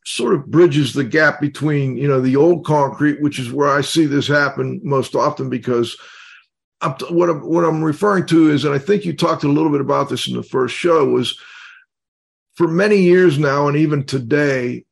sort 0.05 0.35
of 0.35 0.47
bridges 0.47 0.95
the 0.95 1.05
gap 1.05 1.41
between 1.41 1.97
you 1.97 2.09
know 2.09 2.21
the 2.21 2.37
old 2.37 2.65
concrete, 2.65 3.23
which 3.23 3.39
is 3.39 3.53
where 3.53 3.69
I 3.69 3.83
see 3.83 4.07
this 4.07 4.27
happen 4.27 4.81
most 4.83 5.15
often 5.15 5.49
because. 5.49 5.97
I'm, 6.81 6.93
what 7.11 7.29
I'm 7.29 7.41
what 7.41 7.65
I'm 7.65 7.83
referring 7.83 8.27
to 8.27 8.53
is, 8.53 8.65
and 8.65 8.73
I 8.73 8.79
think 8.79 9.05
you 9.05 9.13
talked 9.13 9.43
a 9.43 9.49
little 9.49 9.73
bit 9.73 9.81
about 9.81 10.09
this 10.11 10.29
in 10.29 10.37
the 10.37 10.45
first 10.45 10.77
show, 10.77 11.05
was 11.07 11.37
for 12.55 12.69
many 12.69 12.99
years 12.99 13.37
now, 13.37 13.67
and 13.67 13.77
even 13.77 14.05
today, 14.05 14.85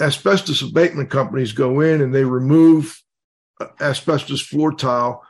asbestos 0.00 0.62
abatement 0.62 1.10
companies 1.10 1.50
go 1.50 1.80
in 1.80 2.00
and 2.00 2.14
they 2.14 2.24
remove 2.24 3.02
asbestos 3.80 4.40
floor 4.40 4.72
tile 4.72 5.24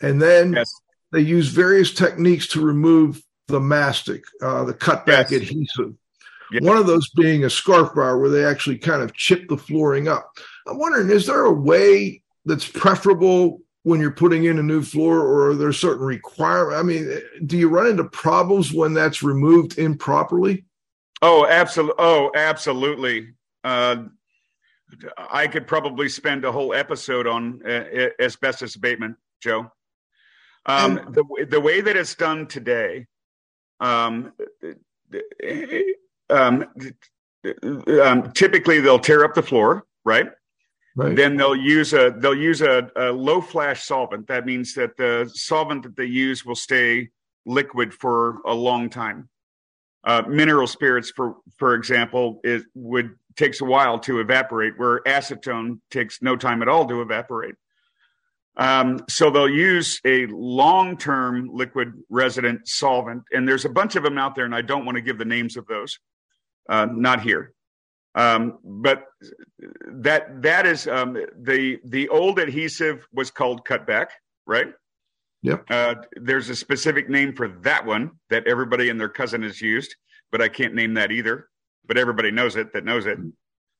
and 0.00 0.20
then 0.20 0.54
yes. 0.54 0.72
they 1.12 1.20
use 1.20 1.48
various 1.48 1.92
techniques 1.92 2.46
to 2.48 2.60
remove 2.60 3.22
the 3.48 3.60
mastic, 3.60 4.24
uh, 4.42 4.64
the 4.64 4.74
cutback 4.74 5.30
yes. 5.30 5.32
adhesive. 5.32 5.94
Yes. 6.52 6.62
One 6.62 6.76
of 6.76 6.86
those 6.86 7.08
being 7.10 7.44
a 7.44 7.50
scarf 7.50 7.94
bar 7.94 8.18
where 8.18 8.30
they 8.30 8.44
actually 8.44 8.78
kind 8.78 9.02
of 9.02 9.14
chip 9.14 9.48
the 9.48 9.56
flooring 9.56 10.08
up. 10.08 10.32
I'm 10.66 10.78
wondering, 10.78 11.10
is 11.10 11.26
there 11.26 11.44
a 11.44 11.52
way 11.52 12.22
that's 12.44 12.66
preferable 12.66 13.60
when 13.82 14.00
you're 14.00 14.10
putting 14.10 14.44
in 14.44 14.58
a 14.58 14.62
new 14.62 14.82
floor, 14.82 15.20
or 15.20 15.50
are 15.50 15.54
there 15.54 15.72
certain 15.72 16.04
requirements? 16.04 16.78
I 16.78 16.82
mean, 16.82 17.46
do 17.46 17.56
you 17.56 17.68
run 17.68 17.86
into 17.86 18.04
problems 18.04 18.72
when 18.72 18.94
that's 18.94 19.22
removed 19.22 19.78
improperly? 19.78 20.64
Oh, 21.22 21.46
absolutely. 21.46 21.94
Oh, 21.98 22.30
absolutely. 22.34 23.28
Uh, 23.62 24.04
I 25.16 25.46
could 25.46 25.66
probably 25.66 26.08
spend 26.08 26.44
a 26.44 26.52
whole 26.52 26.74
episode 26.74 27.26
on 27.26 27.62
uh, 27.64 28.08
asbestos 28.18 28.74
abatement, 28.74 29.16
Joe. 29.40 29.70
Um, 30.66 30.96
the 31.10 31.46
the 31.48 31.60
way 31.60 31.80
that 31.80 31.96
it's 31.96 32.14
done 32.14 32.46
today, 32.46 33.06
um, 33.80 34.32
um, 36.28 36.66
um, 38.02 38.32
typically 38.32 38.80
they'll 38.80 38.98
tear 38.98 39.24
up 39.24 39.34
the 39.34 39.42
floor, 39.42 39.84
right? 40.04 40.28
Right. 40.96 41.16
Then 41.16 41.36
they'll 41.36 41.56
use 41.56 41.92
a 41.92 42.14
they'll 42.18 42.34
use 42.36 42.62
a, 42.62 42.90
a, 42.96 43.10
low 43.12 43.40
flash 43.40 43.84
solvent. 43.84 44.26
That 44.26 44.44
means 44.44 44.74
that 44.74 44.96
the 44.96 45.30
solvent 45.32 45.84
that 45.84 45.96
they 45.96 46.04
use 46.04 46.44
will 46.44 46.56
stay 46.56 47.10
liquid 47.46 47.94
for 47.94 48.40
a 48.44 48.52
long 48.52 48.90
time. 48.90 49.28
Uh, 50.02 50.22
mineral 50.28 50.66
spirits, 50.66 51.10
for 51.10 51.36
for 51.58 51.74
example, 51.74 52.40
it 52.42 52.64
would 52.74 53.14
takes 53.36 53.60
a 53.60 53.64
while 53.64 53.98
to 54.00 54.20
evaporate, 54.20 54.78
where 54.78 55.00
acetone 55.02 55.78
takes 55.90 56.20
no 56.20 56.36
time 56.36 56.60
at 56.60 56.68
all 56.68 56.86
to 56.86 57.00
evaporate. 57.00 57.54
Um, 58.56 59.00
so 59.08 59.30
they'll 59.30 59.48
use 59.48 60.00
a 60.04 60.26
long 60.26 60.96
term 60.96 61.48
liquid 61.52 61.92
resident 62.08 62.66
solvent, 62.66 63.22
and 63.32 63.46
there's 63.46 63.64
a 63.64 63.68
bunch 63.68 63.96
of 63.96 64.02
them 64.02 64.18
out 64.18 64.34
there, 64.34 64.44
and 64.44 64.54
I 64.54 64.62
don't 64.62 64.84
want 64.84 64.96
to 64.96 65.02
give 65.02 65.18
the 65.18 65.24
names 65.24 65.56
of 65.56 65.66
those, 65.66 65.98
uh, 66.68 66.86
not 66.86 67.22
here. 67.22 67.52
Um, 68.14 68.58
but 68.64 69.04
that 69.86 70.42
that 70.42 70.66
is 70.66 70.88
um, 70.88 71.16
the 71.40 71.78
the 71.84 72.08
old 72.08 72.38
adhesive 72.38 73.06
was 73.12 73.30
called 73.30 73.64
cutback, 73.64 74.08
right? 74.46 74.68
Yep. 75.42 75.64
Uh, 75.70 75.94
there's 76.16 76.50
a 76.50 76.56
specific 76.56 77.08
name 77.08 77.34
for 77.34 77.48
that 77.62 77.86
one 77.86 78.10
that 78.28 78.46
everybody 78.46 78.90
and 78.90 79.00
their 79.00 79.08
cousin 79.08 79.42
has 79.42 79.60
used, 79.60 79.94
but 80.32 80.42
I 80.42 80.48
can't 80.48 80.74
name 80.74 80.94
that 80.94 81.12
either. 81.12 81.48
But 81.86 81.96
everybody 81.96 82.30
knows 82.30 82.56
it 82.56 82.72
that 82.72 82.84
knows 82.84 83.06
it. 83.06 83.18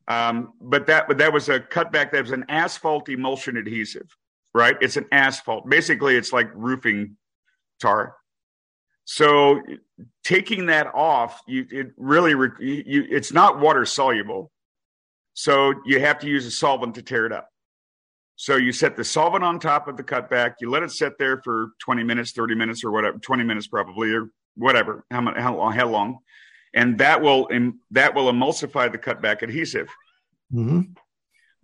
Um, 0.09 0.53
but 0.61 0.87
that 0.87 1.07
but 1.09 1.19
that 1.19 1.33
was 1.33 1.49
a 1.49 1.61
cutback. 1.61 2.12
That 2.12 2.23
was 2.23 2.31
an 2.31 2.45
asphalt 2.49 3.09
emulsion 3.09 3.57
adhesive 3.57 4.17
right? 4.54 4.76
It's 4.80 4.97
an 4.97 5.07
asphalt. 5.12 5.69
Basically, 5.69 6.16
it's 6.16 6.33
like 6.33 6.50
roofing 6.54 7.16
tar. 7.80 8.16
So 9.04 9.61
taking 10.25 10.66
that 10.66 10.87
off, 10.95 11.40
you 11.47 11.66
it 11.71 11.92
really 11.97 12.33
you 12.61 13.07
it's 13.11 13.33
not 13.33 13.59
water 13.59 13.85
soluble. 13.85 14.52
So 15.35 15.75
you 15.85 16.00
have 16.00 16.19
to 16.21 16.28
use 16.28 16.47
a 16.47 16.50
solvent 16.50 16.95
to 16.97 17.02
tear 17.02 17.26
it 17.26 17.33
up. 17.33 17.49
So 18.37 18.57
you 18.57 18.73
set 18.73 18.97
the 18.97 19.04
solvent 19.04 19.45
on 19.45 19.59
top 19.59 19.87
of 19.87 19.97
the 19.97 20.02
cutback. 20.02 20.54
You 20.61 20.71
let 20.71 20.83
it 20.83 20.90
sit 20.90 21.19
there 21.19 21.42
for 21.42 21.73
20 21.80 22.04
minutes, 22.04 22.33
30 22.33 22.54
minutes, 22.54 22.83
or 22.85 22.90
whatever, 22.90 23.19
20 23.19 23.45
minutes 23.45 23.66
probably, 23.66 24.12
or 24.12 24.30
whatever, 24.57 25.04
how, 25.11 25.35
how 25.37 25.57
long, 25.57 25.73
how 25.73 25.88
long, 25.88 26.19
and 26.73 26.99
that 26.99 27.21
will 27.21 27.49
that 27.90 28.14
will 28.14 28.33
emulsify 28.33 28.90
the 28.90 28.99
cutback 28.99 29.42
adhesive. 29.42 29.88
Mm-hmm. 30.52 30.92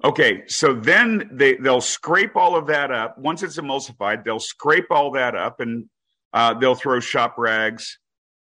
Okay, 0.04 0.42
so 0.46 0.74
then 0.74 1.28
they 1.32 1.54
they'll 1.56 1.80
scrape 1.80 2.36
all 2.36 2.54
of 2.54 2.66
that 2.66 2.90
up. 2.90 3.16
Once 3.18 3.42
it's 3.42 3.56
emulsified, 3.56 4.24
they'll 4.24 4.38
scrape 4.38 4.90
all 4.90 5.12
that 5.12 5.34
up 5.34 5.60
and 5.60 5.86
uh, 6.32 6.52
they'll 6.54 6.74
throw 6.74 7.00
shop 7.00 7.36
rags 7.38 7.98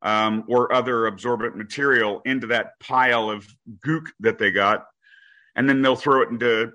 um, 0.03 0.45
or 0.49 0.73
other 0.73 1.07
absorbent 1.07 1.57
material 1.57 2.21
into 2.25 2.49
that 2.49 2.73
pile 2.81 3.31
of 3.31 3.47
gook 3.85 4.07
that 4.21 4.38
they 4.38 4.50
got, 4.50 4.87
and 5.55 5.69
then 5.69 5.83
they'll 5.83 5.97
throw 5.97 6.23
it 6.23 6.31
into 6.31 6.73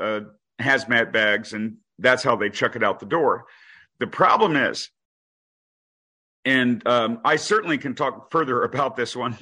uh, 0.00 0.20
hazmat 0.60 1.12
bags, 1.12 1.52
and 1.52 1.78
that's 1.98 2.22
how 2.22 2.36
they 2.36 2.48
chuck 2.48 2.76
it 2.76 2.84
out 2.84 3.00
the 3.00 3.06
door. 3.06 3.46
The 3.98 4.06
problem 4.06 4.54
is, 4.56 4.88
and 6.44 6.86
um, 6.86 7.20
I 7.24 7.36
certainly 7.36 7.78
can 7.78 7.94
talk 7.94 8.30
further 8.30 8.62
about 8.64 8.94
this 8.94 9.16
one. 9.16 9.36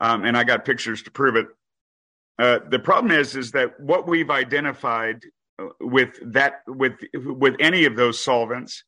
um, 0.00 0.24
and 0.24 0.36
I 0.36 0.44
got 0.44 0.64
pictures 0.64 1.02
to 1.02 1.10
prove 1.10 1.34
it. 1.34 1.46
Uh, 2.38 2.60
the 2.68 2.78
problem 2.78 3.10
is, 3.12 3.34
is 3.34 3.50
that 3.52 3.78
what 3.80 4.06
we've 4.06 4.30
identified 4.30 5.24
uh, 5.60 5.66
with 5.80 6.10
that, 6.32 6.62
with 6.66 6.94
with 7.14 7.56
any 7.58 7.84
of 7.84 7.96
those 7.96 8.22
solvents, 8.22 8.84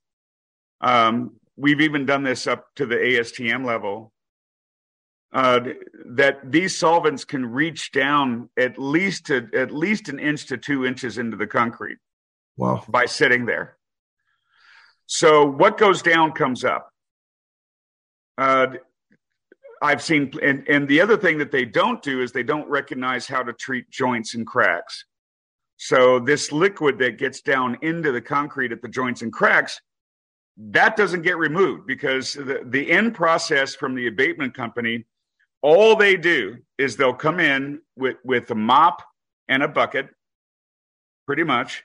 um, 0.80 1.32
we've 1.56 1.80
even 1.80 2.06
done 2.06 2.22
this 2.22 2.46
up 2.46 2.66
to 2.76 2.86
the 2.86 2.96
ASTM 2.96 3.66
level. 3.66 4.12
Uh, 5.32 5.60
that 6.06 6.38
these 6.50 6.76
solvents 6.76 7.24
can 7.24 7.46
reach 7.46 7.92
down 7.92 8.48
at 8.56 8.76
least 8.78 9.26
to, 9.26 9.48
at 9.54 9.70
least 9.70 10.08
an 10.08 10.18
inch 10.18 10.46
to 10.46 10.56
two 10.56 10.84
inches 10.84 11.18
into 11.18 11.36
the 11.36 11.46
concrete. 11.46 11.98
Wow! 12.56 12.84
By 12.88 13.06
sitting 13.06 13.46
there. 13.46 13.76
So 15.06 15.44
what 15.44 15.76
goes 15.76 16.02
down 16.02 16.32
comes 16.32 16.64
up. 16.64 16.90
Uh, 18.38 18.68
I've 19.82 20.02
seen, 20.02 20.32
and, 20.42 20.68
and 20.68 20.86
the 20.86 21.00
other 21.00 21.16
thing 21.16 21.38
that 21.38 21.50
they 21.50 21.64
don't 21.64 22.02
do 22.02 22.20
is 22.20 22.32
they 22.32 22.42
don't 22.42 22.68
recognize 22.68 23.26
how 23.26 23.42
to 23.42 23.52
treat 23.52 23.90
joints 23.90 24.34
and 24.34 24.46
cracks. 24.46 25.04
So 25.78 26.18
this 26.18 26.52
liquid 26.52 26.98
that 26.98 27.18
gets 27.18 27.40
down 27.40 27.78
into 27.80 28.12
the 28.12 28.20
concrete 28.20 28.72
at 28.72 28.82
the 28.82 28.88
joints 28.88 29.22
and 29.22 29.32
cracks, 29.32 29.80
that 30.58 30.96
doesn't 30.96 31.22
get 31.22 31.38
removed 31.38 31.86
because 31.86 32.34
the, 32.34 32.60
the 32.66 32.90
end 32.90 33.14
process 33.14 33.74
from 33.74 33.94
the 33.94 34.06
abatement 34.06 34.54
company, 34.54 35.06
all 35.62 35.96
they 35.96 36.16
do 36.16 36.56
is 36.76 36.96
they'll 36.96 37.14
come 37.14 37.40
in 37.40 37.80
with, 37.96 38.16
with 38.24 38.50
a 38.50 38.54
mop 38.54 39.02
and 39.48 39.62
a 39.62 39.68
bucket, 39.68 40.10
pretty 41.26 41.44
much, 41.44 41.84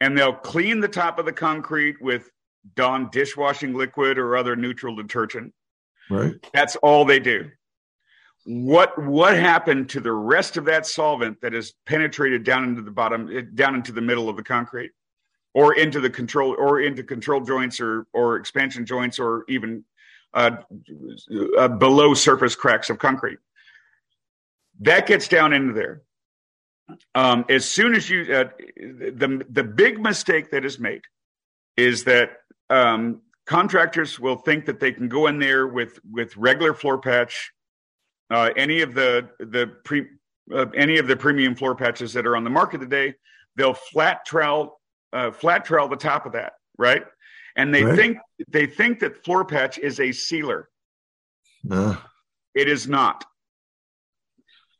and 0.00 0.18
they'll 0.18 0.32
clean 0.32 0.80
the 0.80 0.88
top 0.88 1.20
of 1.20 1.26
the 1.26 1.32
concrete 1.32 2.02
with 2.02 2.28
Dawn 2.74 3.08
dishwashing 3.12 3.74
liquid 3.74 4.18
or 4.18 4.36
other 4.36 4.56
neutral 4.56 4.96
detergent 4.96 5.54
Right. 6.10 6.34
That's 6.52 6.76
all 6.76 7.04
they 7.04 7.18
do. 7.18 7.50
What 8.44 8.96
what 9.02 9.36
happened 9.36 9.88
to 9.90 10.00
the 10.00 10.12
rest 10.12 10.56
of 10.56 10.66
that 10.66 10.86
solvent 10.86 11.40
that 11.40 11.52
is 11.52 11.74
penetrated 11.84 12.44
down 12.44 12.62
into 12.64 12.82
the 12.82 12.92
bottom, 12.92 13.50
down 13.54 13.74
into 13.74 13.90
the 13.90 14.00
middle 14.00 14.28
of 14.28 14.36
the 14.36 14.42
concrete, 14.44 14.92
or 15.52 15.74
into 15.74 16.00
the 16.00 16.10
control, 16.10 16.54
or 16.56 16.80
into 16.80 17.02
control 17.02 17.40
joints, 17.40 17.80
or 17.80 18.06
or 18.12 18.36
expansion 18.36 18.86
joints, 18.86 19.18
or 19.18 19.44
even 19.48 19.84
uh, 20.32 20.58
uh, 21.58 21.66
below 21.66 22.14
surface 22.14 22.54
cracks 22.54 22.88
of 22.88 22.98
concrete? 22.98 23.38
That 24.80 25.08
gets 25.08 25.26
down 25.26 25.52
into 25.52 25.72
there. 25.72 26.02
Um, 27.16 27.44
as 27.48 27.68
soon 27.68 27.96
as 27.96 28.08
you, 28.08 28.32
uh, 28.32 28.44
the 28.76 29.44
the 29.50 29.64
big 29.64 30.00
mistake 30.00 30.52
that 30.52 30.64
is 30.64 30.78
made 30.78 31.02
is 31.76 32.04
that 32.04 32.38
um, 32.70 33.22
contractors 33.46 34.18
will 34.20 34.36
think 34.36 34.66
that 34.66 34.80
they 34.80 34.92
can 34.92 35.08
go 35.08 35.28
in 35.28 35.38
there 35.38 35.66
with 35.66 35.98
with 36.10 36.36
regular 36.36 36.74
floor 36.74 36.98
patch, 36.98 37.52
uh, 38.30 38.50
any 38.56 38.82
of 38.82 38.94
the 38.94 39.28
the 39.38 39.68
pre 39.84 40.06
uh, 40.54 40.66
any 40.74 40.98
of 40.98 41.06
the 41.06 41.16
premium 41.16 41.54
floor 41.54 41.74
patches 41.74 42.12
that 42.12 42.26
are 42.26 42.36
on 42.36 42.44
the 42.44 42.50
market 42.50 42.78
today. 42.78 43.14
They'll 43.56 43.74
flat 43.74 44.26
trowel 44.26 44.80
uh, 45.12 45.30
flat 45.30 45.64
trowel 45.64 45.88
the 45.88 45.96
top 45.96 46.26
of 46.26 46.32
that, 46.32 46.54
right? 46.76 47.04
And 47.56 47.74
they 47.74 47.84
right. 47.84 47.96
think 47.96 48.18
they 48.48 48.66
think 48.66 49.00
that 49.00 49.24
floor 49.24 49.44
patch 49.44 49.78
is 49.78 50.00
a 50.00 50.12
sealer. 50.12 50.68
No. 51.64 51.96
It 52.54 52.68
is 52.68 52.86
not. 52.86 53.24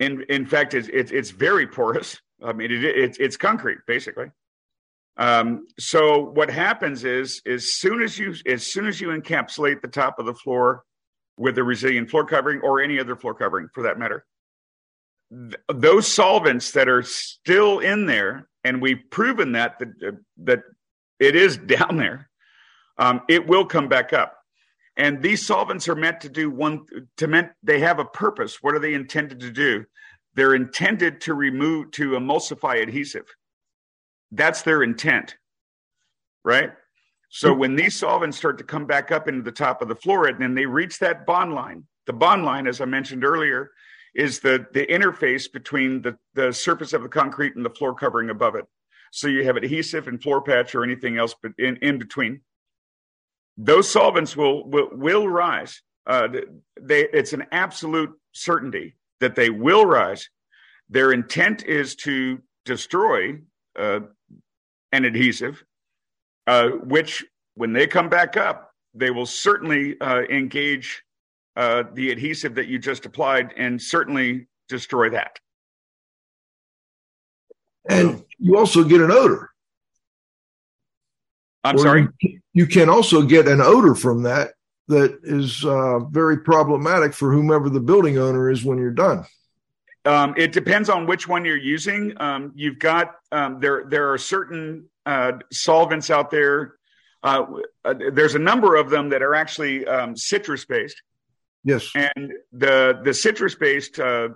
In 0.01 0.23
in 0.29 0.45
fact, 0.45 0.75
it's 0.75 0.89
it's, 0.89 1.11
it's 1.11 1.31
very 1.31 1.67
porous. 1.67 2.21
I 2.45 2.53
mean, 2.53 2.71
it, 2.71 2.85
it, 2.85 3.17
it's 3.19 3.37
concrete 3.37 3.79
basically. 3.87 4.31
Um, 5.17 5.67
so 5.79 6.21
what 6.21 6.51
happens 6.51 7.05
is, 7.05 7.41
as 7.47 7.75
soon 7.75 8.03
as 8.03 8.19
you 8.19 8.35
as 8.47 8.67
soon 8.67 8.87
as 8.87 9.01
you 9.01 9.09
encapsulate 9.09 9.81
the 9.81 9.89
top 9.89 10.19
of 10.19 10.27
the 10.27 10.35
floor 10.35 10.83
with 11.39 11.57
a 11.59 11.65
resilient 11.65 12.11
floor 12.11 12.25
covering 12.25 12.61
or 12.61 12.81
any 12.81 12.99
other 12.99 13.17
floor 13.17 13.35
covering 13.35 13.69
for 13.73 13.83
that 13.85 13.99
matter, 13.99 14.27
th- 15.31 15.55
those 15.69 16.07
solvents 16.07 16.73
that 16.73 16.89
are 16.89 17.03
still 17.03 17.79
in 17.79 18.07
there, 18.07 18.49
and 18.65 18.83
we've 18.83 19.03
proven 19.11 19.53
that 19.53 19.79
that, 19.79 20.19
that 20.39 20.63
it 21.19 21.35
is 21.35 21.57
down 21.67 21.97
there, 21.97 22.29
um, 22.99 23.23
it 23.29 23.47
will 23.47 23.65
come 23.65 23.89
back 23.89 24.13
up. 24.13 24.35
And 24.99 25.23
these 25.23 25.47
solvents 25.47 25.89
are 25.89 25.95
meant 25.95 26.23
to 26.23 26.29
do 26.29 26.51
one 26.51 26.85
to 27.19 27.27
meant 27.27 27.51
they 27.63 27.81
have 27.81 27.99
a 27.99 28.05
purpose. 28.05 28.63
What 28.63 28.75
are 28.75 28.79
they 28.79 28.95
intended 28.95 29.41
to 29.41 29.51
do? 29.51 29.85
They're 30.35 30.55
intended 30.55 31.23
to 31.23 31.35
remove 31.35 31.91
to 31.93 32.11
emulsify 32.11 32.83
adhesive. 32.83 33.27
That's 34.33 34.63
their 34.63 34.83
intent, 34.83 35.37
right? 36.45 36.73
So 37.29 37.53
when 37.53 37.77
these 37.77 37.95
solvents 37.97 38.37
start 38.37 38.59
to 38.59 38.65
come 38.65 38.87
back 38.87 39.13
up 39.13 39.29
into 39.29 39.43
the 39.43 39.53
top 39.53 39.83
of 39.83 39.89
the 39.89 39.95
floor 39.95 40.27
and 40.27 40.41
then 40.41 40.55
they 40.55 40.67
reach 40.67 40.99
that 41.01 41.27
bond 41.27 41.55
line, 41.55 41.85
the 42.07 42.13
bond 42.13 42.45
line, 42.45 42.67
as 42.67 42.81
I 42.81 42.85
mentioned 42.85 43.25
earlier, 43.25 43.73
is 44.15 44.41
the, 44.41 44.67
the 44.73 44.87
interface 44.87 45.53
between 45.53 46.03
the, 46.03 46.17
the 46.35 46.53
surface 46.53 46.93
of 46.93 47.03
the 47.03 47.09
concrete 47.09 47.55
and 47.57 47.65
the 47.65 47.71
floor 47.71 47.95
covering 47.95 48.31
above 48.31 48.55
it. 48.55 48.65
So 49.13 49.29
you 49.29 49.45
have 49.45 49.57
adhesive 49.57 50.09
and 50.09 50.23
floor 50.23 50.41
patch 50.41 50.75
or 50.75 50.83
anything 50.83 51.19
else 51.19 51.35
but 51.41 51.53
in, 51.59 51.77
in 51.77 51.99
between. 51.99 52.41
Those 53.59 53.91
solvents 53.91 54.37
will 54.37 54.69
will, 54.69 54.89
will 54.93 55.29
rise. 55.29 55.83
Uh, 56.07 56.29
they, 56.81 57.09
it's 57.13 57.33
an 57.33 57.47
absolute 57.53 58.13
certainty 58.33 58.97
that 59.21 59.35
they 59.35 59.51
will 59.51 59.85
rise. 59.87 60.29
Their 60.89 61.13
intent 61.13 61.65
is 61.65 61.97
to 61.97 62.41
destroy 62.65 63.39
uh, 63.79 64.01
an 64.97 65.05
adhesive, 65.05 65.63
uh, 66.47 66.69
which 66.69 67.25
when 67.55 67.73
they 67.73 67.87
come 67.87 68.09
back 68.09 68.37
up, 68.37 68.73
they 68.95 69.11
will 69.11 69.27
certainly 69.27 70.01
uh, 70.01 70.23
engage 70.31 71.03
uh, 71.57 71.85
the 71.95 72.11
adhesive 72.11 72.55
that 72.55 72.67
you 72.67 72.79
just 72.79 73.07
applied 73.07 73.53
and 73.57 73.81
certainly 73.81 74.47
destroy 74.69 75.11
that. 75.11 75.39
And 77.89 78.25
you 78.39 78.57
also 78.57 78.83
get 78.83 79.01
an 79.01 79.11
odor. 79.11 79.51
I'm 81.63 81.77
or 81.77 81.79
sorry? 81.79 82.09
You 82.53 82.67
can 82.67 82.89
also 82.89 83.23
get 83.23 83.49
an 83.49 83.61
odor 83.61 83.95
from 83.95 84.23
that 84.25 84.53
that 84.89 85.19
is 85.23 85.65
uh, 85.65 85.99
very 86.11 86.39
problematic 86.39 87.13
for 87.13 87.33
whomever 87.33 87.69
the 87.69 87.81
building 87.81 88.19
owner 88.19 88.51
is 88.51 88.65
when 88.65 88.79
you're 88.79 88.91
done. 88.91 89.25
Um, 90.07 90.35
it 90.37 90.53
depends 90.53 90.89
on 90.89 91.07
which 91.07 91.27
one 91.27 91.45
you're 91.45 91.57
using. 91.57 92.15
Um, 92.19 92.53
you've 92.55 92.79
got 92.79 93.17
um, 93.33 93.61
there. 93.61 93.87
There 93.89 94.13
are 94.13 94.19
certain 94.19 94.89
uh, 95.05 95.33
solvents 95.53 96.11
out 96.11 96.31
there. 96.31 96.77
Uh, 97.23 97.45
uh, 97.85 97.95
there's 98.13 98.37
a 98.37 98.39
number 98.39 98.77
of 98.77 98.89
them 98.89 99.09
that 99.09 99.23
are 99.23 99.35
actually 99.35 99.85
um, 99.87 100.17
citrus 100.17 100.65
based. 100.65 101.03
Yes. 101.65 101.91
And 101.95 102.33
the 102.53 103.01
the 103.03 103.13
citrus 103.13 103.57
based. 103.57 103.99
Uh, 103.99 104.29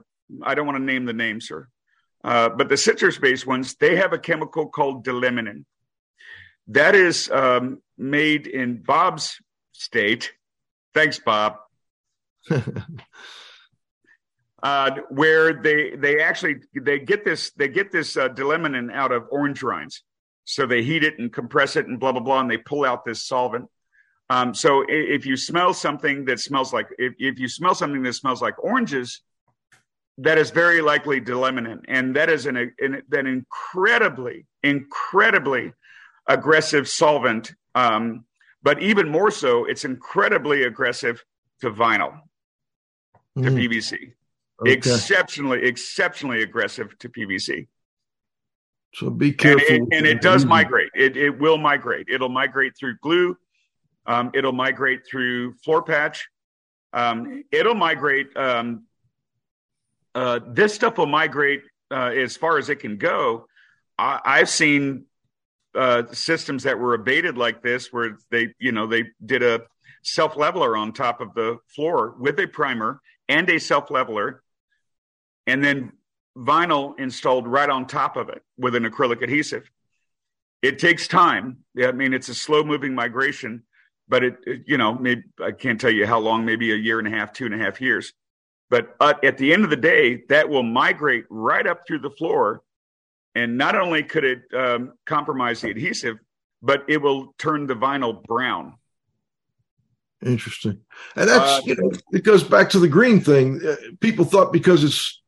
I 0.43 0.55
don't 0.55 0.67
want 0.67 0.79
to 0.79 0.85
name 0.85 1.05
the 1.05 1.13
name, 1.13 1.41
sir. 1.41 1.69
Uh, 2.23 2.49
but 2.51 2.69
the 2.69 2.77
citrus 2.77 3.19
based 3.19 3.47
ones, 3.47 3.77
they 3.77 3.97
have 3.97 4.13
a 4.13 4.19
chemical 4.19 4.69
called 4.69 5.05
d-limonene. 5.05 5.65
That 6.69 6.95
is 6.95 7.31
um, 7.31 7.81
made 7.97 8.47
in 8.47 8.83
Bob's 8.83 9.41
state. 9.73 10.33
Thanks, 10.95 11.19
Bob. 11.19 11.57
uh, 14.63 14.91
where 15.09 15.55
they 15.55 15.97
they 15.97 16.21
actually 16.21 16.57
they 16.75 16.99
get 16.99 17.25
this 17.25 17.51
they 17.53 17.69
get 17.69 17.91
this 17.91 18.17
uh, 18.17 18.29
d-limonene 18.29 18.93
out 18.93 19.13
of 19.13 19.27
orange 19.31 19.63
rinds. 19.63 20.03
So 20.45 20.67
they 20.67 20.83
heat 20.83 21.05
it 21.05 21.19
and 21.19 21.33
compress 21.33 21.77
it 21.77 21.87
and 21.87 21.99
blah 21.99 22.13
blah 22.13 22.21
blah, 22.21 22.41
and 22.41 22.51
they 22.51 22.59
pull 22.59 22.85
out 22.85 23.05
this 23.05 23.25
solvent. 23.25 23.69
Um, 24.29 24.55
so 24.55 24.85
if 24.89 25.27
you 25.27 25.37
smell 25.37 25.75
something 25.75 26.25
that 26.27 26.41
smells 26.41 26.73
like 26.73 26.89
if, 26.99 27.15
if 27.19 27.39
you 27.39 27.49
smell 27.49 27.75
something 27.75 28.03
that 28.03 28.15
smells 28.15 28.43
like 28.43 28.63
oranges, 28.63 29.23
that 30.19 30.39
is 30.39 30.51
very 30.51 30.83
likely 30.83 31.21
d-limonene, 31.21 31.85
and 31.89 32.15
that 32.17 32.29
is 32.29 32.47
an, 32.47 32.57
an, 32.57 33.03
an 33.13 33.27
incredibly 33.27 34.47
incredibly 34.63 35.73
aggressive 36.29 36.89
solvent. 36.89 37.53
Um, 37.75 38.25
but 38.63 38.83
even 38.83 39.09
more 39.09 39.31
so, 39.31 39.65
it's 39.65 39.85
incredibly 39.85 40.65
aggressive 40.65 41.25
to 41.63 41.71
vinyl, 41.71 42.21
to 43.39 43.45
mm. 43.45 43.69
PVC. 43.69 44.13
Okay. 44.61 44.73
Exceptionally, 44.73 45.65
exceptionally 45.65 46.43
aggressive 46.43 46.97
to 46.99 47.09
PVC. 47.09 47.67
So 48.95 49.11
be 49.11 49.33
careful. 49.33 49.75
And 49.75 49.93
it, 49.93 49.97
and 49.97 50.07
it 50.07 50.21
does 50.21 50.45
migrate. 50.45 50.91
It, 50.95 51.17
it 51.17 51.39
will 51.39 51.59
migrate. 51.59 52.09
It'll 52.11 52.29
migrate 52.29 52.77
through 52.79 52.97
glue. 53.01 53.37
Um, 54.07 54.31
it'll 54.35 54.53
migrate 54.53 55.07
through 55.07 55.55
floor 55.55 55.83
patch. 55.83 56.29
Um, 56.93 57.45
it'll 57.53 57.75
migrate. 57.75 58.37
Um, 58.37 58.85
uh, 60.15 60.41
this 60.49 60.75
stuff 60.75 60.99
will 60.99 61.07
migrate 61.07 61.63
uh, 61.91 62.11
as 62.15 62.37
far 62.37 62.59
as 62.59 62.69
it 62.69 62.81
can 62.81 62.97
go. 62.97 63.47
I, 63.99 64.39
have 64.39 64.49
seen 64.49 65.05
uh, 65.75 66.05
systems 66.13 66.63
that 66.63 66.79
were 66.79 66.95
abated 66.95 67.37
like 67.37 67.63
this, 67.63 67.93
where 67.93 68.17
they, 68.31 68.55
you 68.59 68.73
know, 68.73 68.87
they 68.87 69.05
did 69.25 69.43
a 69.43 69.61
self 70.03 70.37
leveler 70.37 70.77
on 70.77 70.93
top 70.93 71.21
of 71.21 71.35
the 71.35 71.59
floor 71.69 72.15
with 72.19 72.39
a 72.41 72.47
primer 72.47 73.01
and 73.29 73.49
a 73.51 73.61
self 73.61 73.91
leveler, 73.91 74.43
and 75.51 75.63
then 75.65 75.93
vinyl 76.37 76.99
installed 76.99 77.47
right 77.47 77.69
on 77.69 77.87
top 77.87 78.17
of 78.17 78.29
it 78.29 78.43
with 78.57 78.75
an 78.75 78.85
acrylic 78.85 79.23
adhesive. 79.23 79.71
It 80.63 80.79
takes 80.79 81.09
time. 81.09 81.59
I 81.83 81.93
mean, 81.93 82.13
it's 82.13 82.29
a 82.29 82.35
slow 82.35 82.63
moving 82.63 82.95
migration, 82.95 83.65
but 84.09 84.23
it, 84.25 84.37
it, 84.47 84.63
you 84.67 84.79
know, 84.79 84.95
maybe 84.95 85.25
I 85.43 85.53
can't 85.53 85.81
tell 85.81 85.91
you 85.91 86.07
how 86.07 86.19
long, 86.19 86.45
maybe 86.45 86.73
a 86.73 86.77
year 86.77 86.99
and 86.99 87.09
a 87.09 87.11
half, 87.11 87.33
two 87.33 87.47
and 87.47 87.55
a 87.55 87.59
half 87.59 87.81
years. 87.81 88.13
But 88.69 88.95
uh, 89.01 89.15
at 89.25 89.39
the 89.39 89.53
end 89.53 89.65
of 89.65 89.71
the 89.71 89.77
day, 89.77 90.23
that 90.29 90.49
will 90.49 90.63
migrate 90.63 91.25
right 91.29 91.67
up 91.67 91.87
through 91.87 92.01
the 92.01 92.11
floor. 92.11 92.63
And 93.35 93.59
not 93.59 93.75
only 93.75 94.03
could 94.03 94.25
it 94.25 94.43
um, 94.55 94.93
compromise 95.07 95.61
the 95.63 95.71
adhesive, 95.71 96.19
but 96.63 96.85
it 96.89 96.99
will 96.99 97.35
turn 97.39 97.67
the 97.67 97.75
vinyl 97.75 98.23
brown. 98.23 98.75
Interesting. 100.25 100.81
And 101.17 101.29
that's, 101.31 101.59
uh, 101.59 101.61
you 101.65 101.77
know, 101.77 101.91
it 102.13 102.23
goes 102.25 102.45
back 102.45 102.71
to 102.71 102.79
the 102.79 102.89
green 102.89 103.21
thing. 103.21 103.61
Uh, 103.67 103.77
people 104.01 104.25
thought 104.25 104.53
because 104.53 104.85
it's 104.85 105.20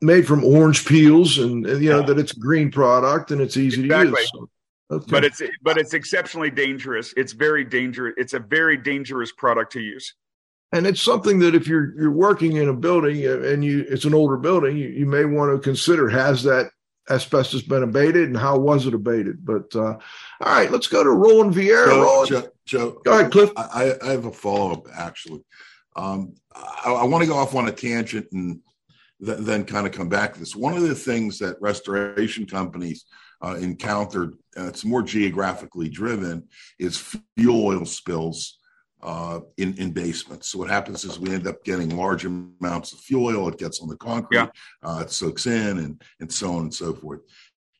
made 0.00 0.26
from 0.26 0.44
orange 0.44 0.86
peels 0.86 1.38
and, 1.38 1.66
and 1.66 1.82
you 1.82 1.90
know, 1.90 2.00
yeah. 2.00 2.06
that 2.06 2.18
it's 2.18 2.32
a 2.32 2.38
green 2.40 2.70
product 2.70 3.30
and 3.30 3.40
it's 3.40 3.56
easy 3.56 3.84
exactly. 3.84 4.12
to 4.12 4.20
use. 4.20 4.30
So, 4.32 4.50
okay. 4.92 5.06
But 5.10 5.24
it's, 5.24 5.42
but 5.62 5.78
it's 5.78 5.94
exceptionally 5.94 6.50
dangerous. 6.50 7.12
It's 7.16 7.32
very 7.32 7.64
dangerous. 7.64 8.14
It's 8.16 8.34
a 8.34 8.38
very 8.38 8.76
dangerous 8.76 9.32
product 9.32 9.72
to 9.72 9.80
use. 9.80 10.14
And 10.72 10.86
it's 10.86 11.00
something 11.00 11.38
that 11.38 11.54
if 11.54 11.66
you're, 11.66 11.98
you're 11.98 12.10
working 12.10 12.56
in 12.56 12.68
a 12.68 12.74
building 12.74 13.26
uh, 13.26 13.40
and 13.40 13.64
you, 13.64 13.86
it's 13.88 14.04
an 14.04 14.14
older 14.14 14.36
building, 14.36 14.76
you, 14.76 14.88
you 14.88 15.06
may 15.06 15.24
want 15.24 15.50
to 15.50 15.58
consider, 15.58 16.08
has 16.10 16.42
that 16.42 16.70
asbestos 17.08 17.62
been 17.62 17.82
abated 17.82 18.28
and 18.28 18.36
how 18.36 18.58
was 18.58 18.86
it 18.86 18.92
abated? 18.92 19.44
But, 19.44 19.74
uh, 19.74 19.94
all 19.94 20.00
right, 20.40 20.70
let's 20.70 20.86
go 20.86 21.02
to 21.02 21.10
Roland 21.10 21.54
Vieira. 21.54 21.86
Joe, 21.86 22.02
Roland. 22.02 22.28
Joe, 22.28 22.48
Joe, 22.66 23.00
go 23.02 23.18
ahead, 23.18 23.32
Cliff. 23.32 23.50
I, 23.56 23.94
I 24.02 24.10
have 24.10 24.26
a 24.26 24.30
follow 24.30 24.72
up 24.72 24.86
actually. 24.94 25.42
Um, 25.96 26.34
I, 26.54 26.92
I 26.92 27.04
want 27.04 27.22
to 27.22 27.28
go 27.28 27.36
off 27.36 27.54
on 27.54 27.66
a 27.66 27.72
tangent 27.72 28.28
and 28.32 28.60
th- 29.24 29.38
then 29.38 29.64
kind 29.64 29.86
of 29.86 29.92
come 29.92 30.08
back 30.08 30.34
to 30.34 30.40
this. 30.40 30.56
One 30.56 30.76
of 30.76 30.82
the 30.82 30.94
things 30.94 31.38
that 31.38 31.60
restoration 31.60 32.46
companies 32.46 33.04
uh, 33.44 33.56
encountered, 33.60 34.34
uh, 34.56 34.66
it's 34.66 34.84
more 34.84 35.02
geographically 35.02 35.88
driven, 35.88 36.48
is 36.78 37.16
fuel 37.36 37.66
oil 37.66 37.84
spills 37.84 38.58
uh, 39.02 39.40
in 39.56 39.74
in 39.78 39.92
basements. 39.92 40.48
So 40.48 40.58
what 40.58 40.70
happens 40.70 41.04
is 41.04 41.18
we 41.18 41.32
end 41.32 41.46
up 41.46 41.64
getting 41.64 41.96
large 41.96 42.24
amounts 42.24 42.92
of 42.92 42.98
fuel 43.00 43.26
oil. 43.26 43.48
It 43.48 43.58
gets 43.58 43.80
on 43.80 43.88
the 43.88 43.96
concrete, 43.96 44.38
yeah. 44.38 44.48
uh, 44.82 45.00
it 45.02 45.10
soaks 45.10 45.46
in, 45.46 45.78
and 45.78 46.02
and 46.20 46.32
so 46.32 46.52
on 46.52 46.62
and 46.62 46.74
so 46.74 46.94
forth. 46.94 47.20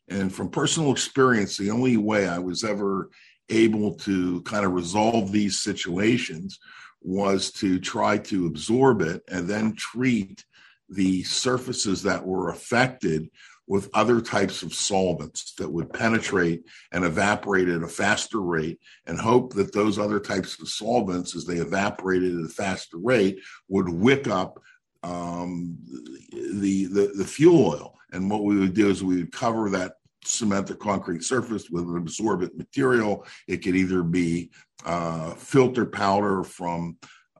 And 0.08 0.32
from 0.32 0.48
personal 0.48 0.92
experience, 0.92 1.56
the 1.56 1.70
only 1.70 1.96
way 1.96 2.28
I 2.28 2.38
was 2.38 2.64
ever 2.64 3.10
able 3.50 3.94
to 3.94 4.42
kind 4.42 4.64
of 4.64 4.72
resolve 4.72 5.32
these 5.32 5.60
situations 5.60 6.58
was 7.00 7.50
to 7.52 7.78
try 7.78 8.18
to 8.18 8.46
absorb 8.46 9.02
it 9.02 9.22
and 9.28 9.48
then 9.48 9.74
treat 9.74 10.44
the 10.88 11.22
surfaces 11.24 12.02
that 12.02 12.24
were 12.24 12.50
affected 12.50 13.30
with 13.66 13.90
other 13.92 14.20
types 14.20 14.62
of 14.62 14.72
solvents 14.72 15.52
that 15.54 15.70
would 15.70 15.92
penetrate 15.92 16.64
and 16.92 17.04
evaporate 17.04 17.68
at 17.68 17.82
a 17.82 17.88
faster 17.88 18.40
rate 18.40 18.80
and 19.06 19.20
hope 19.20 19.52
that 19.52 19.74
those 19.74 19.98
other 19.98 20.18
types 20.18 20.58
of 20.60 20.68
solvents 20.68 21.36
as 21.36 21.44
they 21.44 21.56
evaporated 21.56 22.34
at 22.34 22.46
a 22.46 22.48
faster 22.48 22.96
rate 22.96 23.38
would 23.68 23.88
wick 23.88 24.26
up 24.26 24.58
um, 25.02 25.76
the, 26.32 26.86
the 26.86 27.12
the 27.14 27.24
fuel 27.24 27.68
oil 27.68 27.98
and 28.12 28.30
what 28.30 28.44
we 28.44 28.58
would 28.58 28.74
do 28.74 28.88
is 28.88 29.04
we 29.04 29.18
would 29.18 29.32
cover 29.32 29.68
that 29.70 29.94
cement 30.24 30.70
or 30.70 30.74
concrete 30.74 31.22
surface 31.22 31.70
with 31.70 31.84
an 31.84 31.96
absorbent 31.96 32.56
material. 32.56 33.24
It 33.46 33.58
could 33.58 33.76
either 33.76 34.02
be 34.02 34.50
uh, 34.84 35.34
filter 35.34 35.86
powder 35.86 36.42
from 36.42 36.96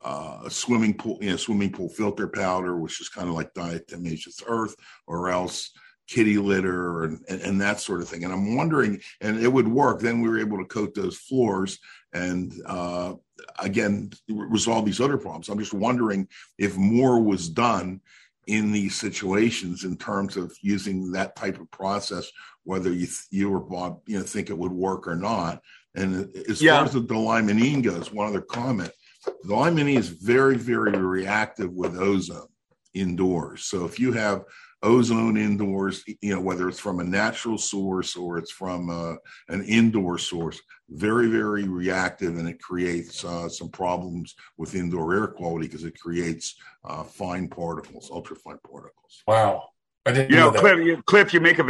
uh, 0.08 0.40
a 0.46 0.50
swimming 0.50 0.94
pool, 0.94 1.18
you 1.20 1.30
know, 1.30 1.36
swimming 1.36 1.70
pool 1.70 1.90
filter 1.90 2.26
powder, 2.26 2.78
which 2.78 2.98
is 2.98 3.10
kind 3.10 3.28
of 3.28 3.34
like 3.34 3.52
diatomaceous 3.52 4.42
earth, 4.46 4.74
or 5.06 5.28
else 5.28 5.70
kitty 6.06 6.38
litter 6.38 7.04
and, 7.04 7.20
and, 7.28 7.42
and, 7.42 7.60
that 7.60 7.78
sort 7.78 8.00
of 8.00 8.08
thing. 8.08 8.24
And 8.24 8.32
I'm 8.32 8.56
wondering, 8.56 8.98
and 9.20 9.38
it 9.38 9.52
would 9.52 9.68
work. 9.68 10.00
Then 10.00 10.22
we 10.22 10.30
were 10.30 10.40
able 10.40 10.56
to 10.56 10.64
coat 10.64 10.94
those 10.94 11.18
floors 11.18 11.78
and 12.14 12.54
uh, 12.64 13.12
again 13.58 14.10
resolve 14.28 14.86
these 14.86 15.00
other 15.00 15.18
problems. 15.18 15.50
I'm 15.50 15.58
just 15.58 15.74
wondering 15.74 16.26
if 16.56 16.78
more 16.78 17.20
was 17.20 17.50
done 17.50 18.00
in 18.46 18.72
these 18.72 18.94
situations 18.94 19.84
in 19.84 19.98
terms 19.98 20.38
of 20.38 20.56
using 20.62 21.12
that 21.12 21.36
type 21.36 21.60
of 21.60 21.70
process 21.70 22.32
whether 22.68 22.92
you 22.92 23.06
you 23.30 23.52
or 23.52 23.60
Bob 23.60 24.00
you 24.06 24.18
know 24.18 24.24
think 24.24 24.50
it 24.50 24.58
would 24.58 24.72
work 24.72 25.08
or 25.08 25.16
not. 25.16 25.62
And 25.94 26.34
as 26.48 26.60
yeah. 26.62 26.76
far 26.76 26.84
as 26.84 26.92
the 26.92 27.00
d-limonene 27.00 27.82
goes, 27.82 28.12
one 28.12 28.28
other 28.28 28.42
comment: 28.42 28.92
the 29.24 29.32
d-limonene 29.42 29.96
is 29.96 30.08
very 30.08 30.56
very 30.56 30.92
reactive 30.92 31.72
with 31.72 31.96
ozone 31.96 32.48
indoors. 32.94 33.64
So 33.64 33.84
if 33.84 33.98
you 33.98 34.12
have 34.12 34.44
ozone 34.82 35.36
indoors, 35.36 36.04
you 36.20 36.34
know 36.34 36.40
whether 36.40 36.68
it's 36.68 36.80
from 36.80 37.00
a 37.00 37.04
natural 37.04 37.58
source 37.58 38.16
or 38.16 38.38
it's 38.38 38.52
from 38.52 38.90
uh, 38.90 39.16
an 39.48 39.64
indoor 39.64 40.18
source, 40.18 40.60
very 40.88 41.28
very 41.28 41.68
reactive, 41.68 42.38
and 42.38 42.48
it 42.48 42.60
creates 42.60 43.24
uh, 43.24 43.48
some 43.48 43.70
problems 43.70 44.34
with 44.56 44.74
indoor 44.74 45.14
air 45.14 45.26
quality 45.26 45.66
because 45.66 45.84
it 45.84 45.98
creates 45.98 46.56
uh, 46.84 47.02
fine 47.02 47.48
particles, 47.48 48.10
ultrafine 48.10 48.62
particles. 48.62 49.22
Wow. 49.26 49.70
I 50.06 50.12
didn't 50.12 50.30
you 50.30 50.36
know, 50.36 50.50
know 50.50 50.60
Cliff, 50.60 50.86
you, 50.86 51.02
Cliff, 51.02 51.34
you 51.34 51.40
make 51.40 51.58
a 51.58 51.62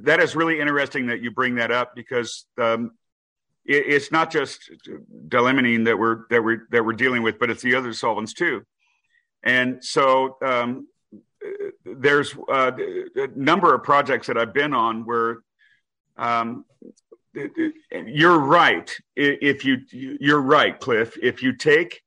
that 0.00 0.18
is 0.20 0.34
really 0.34 0.58
interesting 0.58 1.06
that 1.06 1.20
you 1.20 1.30
bring 1.30 1.54
that 1.56 1.70
up 1.70 1.94
because 1.94 2.46
um, 2.58 2.92
it, 3.66 3.84
it's 3.86 4.12
not 4.12 4.30
just 4.30 4.70
d-limonene 5.28 5.84
that 5.84 5.98
we're 5.98 6.26
that 6.30 6.42
we're 6.42 6.66
that 6.70 6.84
we're 6.84 6.92
dealing 6.92 7.22
with, 7.22 7.38
but 7.38 7.50
it's 7.50 7.62
the 7.62 7.74
other 7.74 7.92
solvents 7.92 8.32
too. 8.32 8.62
And 9.42 9.84
so 9.84 10.36
um, 10.42 10.88
there's 11.84 12.34
uh, 12.48 12.72
a 13.16 13.28
number 13.36 13.74
of 13.74 13.82
projects 13.82 14.26
that 14.26 14.36
I've 14.36 14.52
been 14.52 14.74
on 14.74 15.04
where 15.04 15.38
um, 16.16 16.64
you're 18.06 18.38
right. 18.38 18.94
If 19.14 19.64
you 19.64 19.78
you're 19.90 20.40
right, 20.40 20.78
Cliff. 20.78 21.16
If 21.22 21.42
you 21.42 21.52
take 21.52 22.02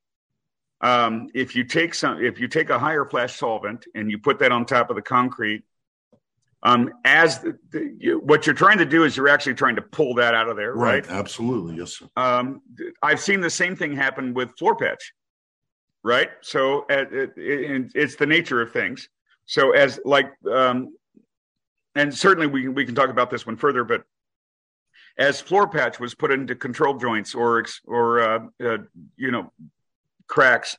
um, 0.82 1.30
if 1.34 1.56
you 1.56 1.64
take 1.66 1.94
some, 1.94 2.24
if 2.24 2.40
you 2.40 2.48
take 2.48 2.70
a 2.70 2.80
higher 2.80 3.06
flash 3.06 3.38
solvent 3.38 3.86
and 3.96 4.10
you 4.10 4.18
put 4.18 4.40
that 4.40 4.52
on 4.52 4.66
top 4.66 4.90
of 4.90 4.96
the 4.96 5.02
concrete, 5.02 5.64
um, 6.64 6.92
as 7.06 7.40
the, 7.40 7.58
the, 7.72 7.96
you, 7.98 8.20
what 8.20 8.46
you're 8.46 8.56
trying 8.56 8.80
to 8.80 8.86
do 8.86 9.06
is 9.06 9.16
you're 9.16 9.30
actually 9.30 9.54
trying 9.54 9.78
to 9.78 9.82
pull 9.82 10.16
that 10.16 10.34
out 10.34 10.50
of 10.50 10.58
there, 10.58 10.74
right? 10.74 11.08
right? 11.08 11.18
Absolutely, 11.18 11.78
yes, 11.78 11.98
sir. 11.98 12.08
Um, 12.18 12.62
I've 13.02 13.20
seen 13.20 13.40
the 13.40 13.50
same 13.50 13.76
thing 13.76 13.96
happen 13.96 14.34
with 14.34 14.58
floor 14.58 14.76
patch, 14.76 15.14
right? 16.04 16.30
So 16.42 16.86
it, 16.90 17.32
it, 17.38 17.92
it's 17.96 18.16
the 18.18 18.26
nature 18.26 18.62
of 18.62 18.74
things. 18.74 19.08
So 19.46 19.72
as 19.72 20.00
like, 20.04 20.32
um, 20.52 20.96
and 21.96 22.14
certainly 22.14 22.48
we 22.48 22.68
we 22.68 22.86
can 22.86 22.94
talk 22.94 23.10
about 23.10 23.30
this 23.30 23.46
one 23.46 23.56
further, 23.56 23.84
but 23.84 24.04
as 25.18 25.42
floor 25.42 25.68
patch 25.68 26.00
was 26.00 26.14
put 26.14 26.32
into 26.32 26.56
control 26.56 26.96
joints 26.96 27.34
or 27.34 27.66
or 27.86 28.20
uh, 28.20 28.40
uh, 28.64 28.78
you 29.16 29.32
know 29.32 29.52
cracks, 30.28 30.78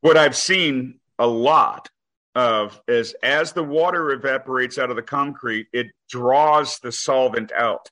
what 0.00 0.16
I've 0.16 0.36
seen 0.36 1.00
a 1.18 1.26
lot 1.26 1.88
of 2.34 2.80
is 2.88 3.14
as 3.22 3.52
the 3.52 3.62
water 3.62 4.10
evaporates 4.10 4.78
out 4.78 4.90
of 4.90 4.96
the 4.96 5.02
concrete, 5.02 5.68
it 5.72 5.88
draws 6.08 6.78
the 6.80 6.92
solvent 6.92 7.52
out. 7.52 7.90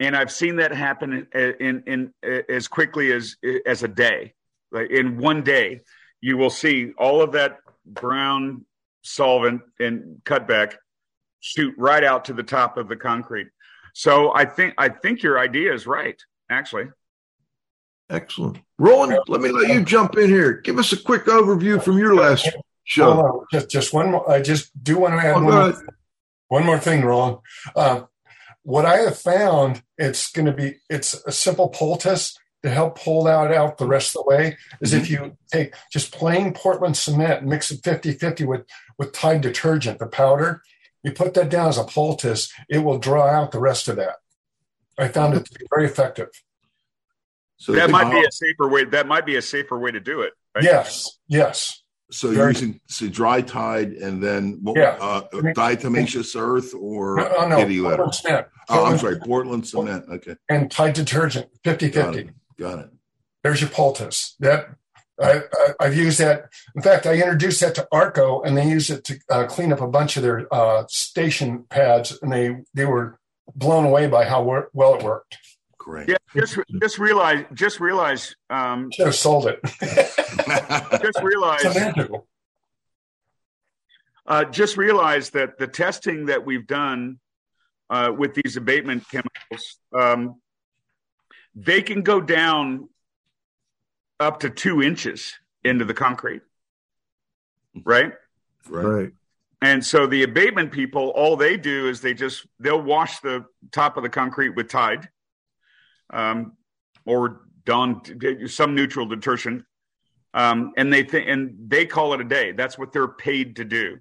And 0.00 0.16
I've 0.16 0.32
seen 0.32 0.56
that 0.56 0.72
happen 0.72 1.26
in, 1.34 1.82
in, 1.86 2.12
in 2.22 2.44
as 2.48 2.68
quickly 2.68 3.12
as 3.12 3.36
as 3.66 3.82
a 3.82 3.88
day. 3.88 4.34
Like 4.70 4.90
in 4.90 5.18
one 5.18 5.42
day, 5.42 5.80
you 6.20 6.36
will 6.36 6.50
see 6.50 6.92
all 6.98 7.22
of 7.22 7.32
that 7.32 7.58
brown 7.84 8.64
solvent 9.02 9.62
and 9.80 10.20
cutback 10.24 10.74
shoot 11.40 11.74
right 11.78 12.04
out 12.04 12.26
to 12.26 12.32
the 12.32 12.42
top 12.42 12.76
of 12.76 12.88
the 12.88 12.96
concrete. 12.96 13.48
So 13.94 14.32
I 14.34 14.44
think 14.44 14.74
I 14.78 14.88
think 14.88 15.22
your 15.22 15.38
idea 15.38 15.72
is 15.72 15.86
right, 15.86 16.20
actually. 16.50 16.86
Excellent. 18.10 18.58
Roland, 18.78 19.18
let 19.28 19.40
me 19.40 19.50
let 19.50 19.68
you 19.68 19.84
jump 19.84 20.16
in 20.16 20.28
here. 20.30 20.52
Give 20.52 20.78
us 20.78 20.92
a 20.92 20.96
quick 20.96 21.26
overview 21.26 21.82
from 21.82 21.98
your 21.98 22.14
last 22.14 22.48
Sure. 22.88 23.46
just, 23.52 23.68
just 23.68 23.92
one 23.92 24.12
more. 24.12 24.30
I 24.30 24.40
just 24.40 24.72
do 24.82 24.98
want 24.98 25.20
to 25.20 25.26
add 25.26 25.36
oh, 25.36 25.44
one, 25.44 25.44
more, 25.44 25.82
one 26.48 26.64
more 26.64 26.78
thing, 26.78 27.02
Ron. 27.02 27.38
Uh, 27.76 28.02
what 28.62 28.86
I 28.86 28.96
have 29.00 29.18
found, 29.18 29.82
it's 29.98 30.32
going 30.32 30.46
to 30.46 30.54
be, 30.54 30.76
it's 30.88 31.12
a 31.26 31.30
simple 31.30 31.68
poultice 31.68 32.34
to 32.62 32.70
help 32.70 32.98
pull 32.98 33.24
that 33.24 33.52
out 33.52 33.76
the 33.76 33.86
rest 33.86 34.16
of 34.16 34.24
the 34.24 34.30
way 34.30 34.56
is 34.80 34.92
mm-hmm. 34.92 35.02
if 35.02 35.10
you 35.10 35.36
take 35.52 35.74
just 35.92 36.12
plain 36.12 36.54
Portland 36.54 36.96
cement, 36.96 37.44
mix 37.44 37.70
it 37.70 37.84
50 37.84 38.12
50 38.12 38.46
with, 38.46 38.62
with 38.96 39.12
Tide 39.12 39.42
detergent, 39.42 39.98
the 39.98 40.06
powder, 40.06 40.62
you 41.02 41.12
put 41.12 41.34
that 41.34 41.50
down 41.50 41.68
as 41.68 41.76
a 41.76 41.84
poultice, 41.84 42.50
it 42.70 42.78
will 42.78 42.98
draw 42.98 43.28
out 43.28 43.52
the 43.52 43.60
rest 43.60 43.86
of 43.86 43.96
that. 43.96 44.16
I 44.98 45.08
found 45.08 45.34
it 45.34 45.44
to 45.44 45.58
be 45.58 45.66
very 45.68 45.84
effective. 45.84 46.30
So 47.58 47.72
that 47.72 47.90
might 47.90 48.10
be 48.10 48.24
a 48.26 48.32
safer 48.32 48.66
way. 48.66 48.84
That 48.84 49.06
might 49.06 49.26
be 49.26 49.36
a 49.36 49.42
safer 49.42 49.78
way 49.78 49.90
to 49.90 50.00
do 50.00 50.22
it. 50.22 50.32
Right? 50.54 50.64
Yes. 50.64 51.18
Yes. 51.28 51.82
So 52.10 52.30
you're 52.30 52.48
using 52.48 52.80
so 52.86 53.08
dry 53.08 53.42
tide 53.42 53.92
and 53.92 54.22
then 54.22 54.62
yeah. 54.74 54.96
uh, 55.00 55.28
diatomaceous 55.32 56.40
earth 56.40 56.74
or 56.74 57.16
no, 57.16 57.48
no, 57.48 57.56
kitty 57.56 57.80
litter? 57.80 57.96
Portland 57.96 58.14
cement. 58.14 58.46
Oh, 58.70 58.84
I'm 58.86 58.98
sorry, 58.98 59.18
Portland 59.18 59.66
cement. 59.66 60.06
Okay. 60.10 60.36
And 60.48 60.70
Tide 60.70 60.94
detergent, 60.94 61.48
50 61.64 61.90
Got 61.90 62.14
50. 62.14 62.20
It. 62.20 62.34
Got 62.58 62.78
it. 62.78 62.90
There's 63.42 63.60
your 63.60 63.70
poultice. 63.70 64.36
That 64.40 64.70
I, 65.20 65.42
have 65.80 65.96
used 65.96 66.18
that. 66.20 66.50
In 66.74 66.82
fact, 66.82 67.06
I 67.06 67.14
introduced 67.14 67.60
that 67.60 67.74
to 67.76 67.88
Arco, 67.90 68.42
and 68.42 68.56
they 68.56 68.68
use 68.68 68.90
it 68.90 69.04
to 69.04 69.18
uh, 69.30 69.46
clean 69.46 69.72
up 69.72 69.80
a 69.80 69.88
bunch 69.88 70.16
of 70.16 70.22
their 70.22 70.52
uh, 70.52 70.84
station 70.88 71.64
pads, 71.68 72.18
and 72.22 72.32
they 72.32 72.56
they 72.74 72.84
were 72.84 73.18
blown 73.54 73.84
away 73.84 74.06
by 74.06 74.24
how 74.24 74.42
wor- 74.42 74.70
well 74.72 74.94
it 74.94 75.02
worked. 75.02 75.38
Great. 75.76 76.08
Yeah, 76.08 76.16
just 76.36 76.58
just 76.80 76.98
realize, 76.98 77.44
just 77.54 77.80
realize. 77.80 78.36
Um, 78.50 78.90
Should 78.92 79.06
have 79.06 79.14
sold 79.14 79.46
it. 79.46 79.60
just 81.02 81.22
realize 81.22 81.64
uh, 84.26 84.44
just 84.44 84.76
realize 84.76 85.30
that 85.30 85.58
the 85.58 85.66
testing 85.66 86.26
that 86.26 86.44
we've 86.44 86.66
done 86.66 87.18
uh, 87.90 88.12
with 88.16 88.34
these 88.34 88.56
abatement 88.56 89.04
chemicals, 89.10 89.78
um, 89.94 90.40
they 91.54 91.80
can 91.80 92.02
go 92.02 92.20
down 92.20 92.88
up 94.20 94.40
to 94.40 94.50
two 94.50 94.82
inches 94.82 95.34
into 95.64 95.84
the 95.84 95.94
concrete, 95.94 96.42
right? 97.84 98.12
Right. 98.68 99.12
And 99.60 99.84
so 99.84 100.06
the 100.06 100.22
abatement 100.22 100.70
people, 100.72 101.08
all 101.10 101.36
they 101.36 101.56
do 101.56 101.88
is 101.88 102.00
they 102.00 102.14
just 102.14 102.46
they'll 102.60 102.80
wash 102.80 103.20
the 103.20 103.44
top 103.72 103.96
of 103.96 104.02
the 104.02 104.08
concrete 104.08 104.50
with 104.50 104.68
Tide, 104.68 105.08
um, 106.10 106.52
or 107.04 107.40
Dawn, 107.64 108.02
some 108.46 108.74
neutral 108.74 109.06
detergent, 109.06 109.64
um, 110.34 110.72
and 110.76 110.92
they 110.92 111.02
think 111.02 111.28
and 111.28 111.54
they 111.68 111.86
call 111.86 112.12
it 112.14 112.20
a 112.20 112.24
day. 112.24 112.52
That's 112.52 112.78
what 112.78 112.92
they're 112.92 113.08
paid 113.08 113.56
to 113.56 113.64
do. 113.64 113.98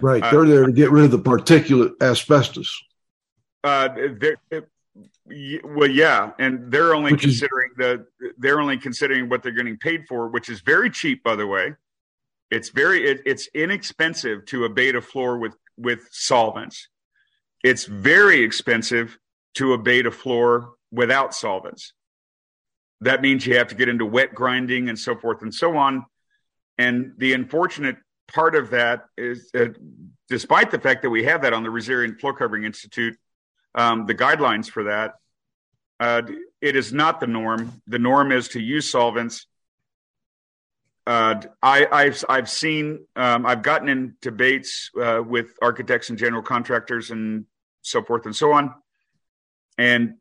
Right. 0.00 0.22
Uh, 0.22 0.30
they're 0.30 0.46
there 0.46 0.66
to 0.66 0.72
get 0.72 0.90
rid 0.90 1.04
of 1.04 1.10
the 1.10 1.18
particulate 1.18 2.00
asbestos. 2.00 2.76
Uh, 3.64 3.88
well, 5.64 5.90
yeah, 5.90 6.32
and 6.38 6.70
they're 6.72 6.94
only 6.94 7.12
which 7.12 7.22
considering 7.22 7.70
is, 7.72 7.76
the 7.78 8.06
they're 8.38 8.60
only 8.60 8.78
considering 8.78 9.28
what 9.28 9.42
they're 9.42 9.52
getting 9.52 9.76
paid 9.78 10.04
for, 10.08 10.28
which 10.28 10.48
is 10.48 10.60
very 10.60 10.90
cheap, 10.90 11.22
by 11.22 11.36
the 11.36 11.46
way. 11.46 11.74
It's 12.50 12.70
very 12.70 13.08
it, 13.08 13.22
it's 13.26 13.48
inexpensive 13.54 14.46
to 14.46 14.64
abate 14.64 14.96
a 14.96 15.02
floor 15.02 15.38
with 15.38 15.54
with 15.76 16.08
solvents. 16.10 16.88
It's 17.62 17.84
very 17.84 18.42
expensive 18.42 19.18
to 19.54 19.74
abate 19.74 20.06
a 20.06 20.10
floor 20.10 20.74
without 20.90 21.34
solvents. 21.34 21.92
That 23.00 23.22
means 23.22 23.46
you 23.46 23.56
have 23.56 23.68
to 23.68 23.74
get 23.74 23.88
into 23.88 24.04
wet 24.04 24.34
grinding 24.34 24.88
and 24.88 24.98
so 24.98 25.16
forth 25.16 25.42
and 25.42 25.54
so 25.54 25.76
on. 25.76 26.04
And 26.76 27.12
the 27.18 27.32
unfortunate 27.32 27.96
part 28.26 28.54
of 28.54 28.70
that 28.70 29.06
is, 29.16 29.50
uh, 29.54 29.66
despite 30.28 30.70
the 30.70 30.78
fact 30.78 31.02
that 31.02 31.10
we 31.10 31.24
have 31.24 31.42
that 31.42 31.52
on 31.52 31.62
the 31.62 31.70
Resilient 31.70 32.20
Floor 32.20 32.34
Covering 32.34 32.64
Institute, 32.64 33.16
um, 33.74 34.06
the 34.06 34.14
guidelines 34.14 34.68
for 34.68 34.84
that, 34.84 35.14
uh, 36.00 36.22
it 36.60 36.76
is 36.76 36.92
not 36.92 37.20
the 37.20 37.26
norm. 37.26 37.80
The 37.86 37.98
norm 37.98 38.32
is 38.32 38.48
to 38.48 38.60
use 38.60 38.90
solvents 38.90 39.46
uh, 41.08 41.40
I, 41.62 42.04
have 42.04 42.22
I've 42.28 42.50
seen 42.50 43.06
um, 43.16 43.46
I've 43.46 43.62
gotten 43.62 43.88
in 43.88 44.16
debates 44.20 44.90
uh, 45.00 45.22
with 45.26 45.54
architects 45.62 46.10
and 46.10 46.18
general 46.18 46.42
contractors 46.42 47.10
and 47.10 47.46
so 47.80 48.02
forth 48.02 48.26
and 48.26 48.36
so 48.36 48.52
on, 48.52 48.74
and 49.78 50.16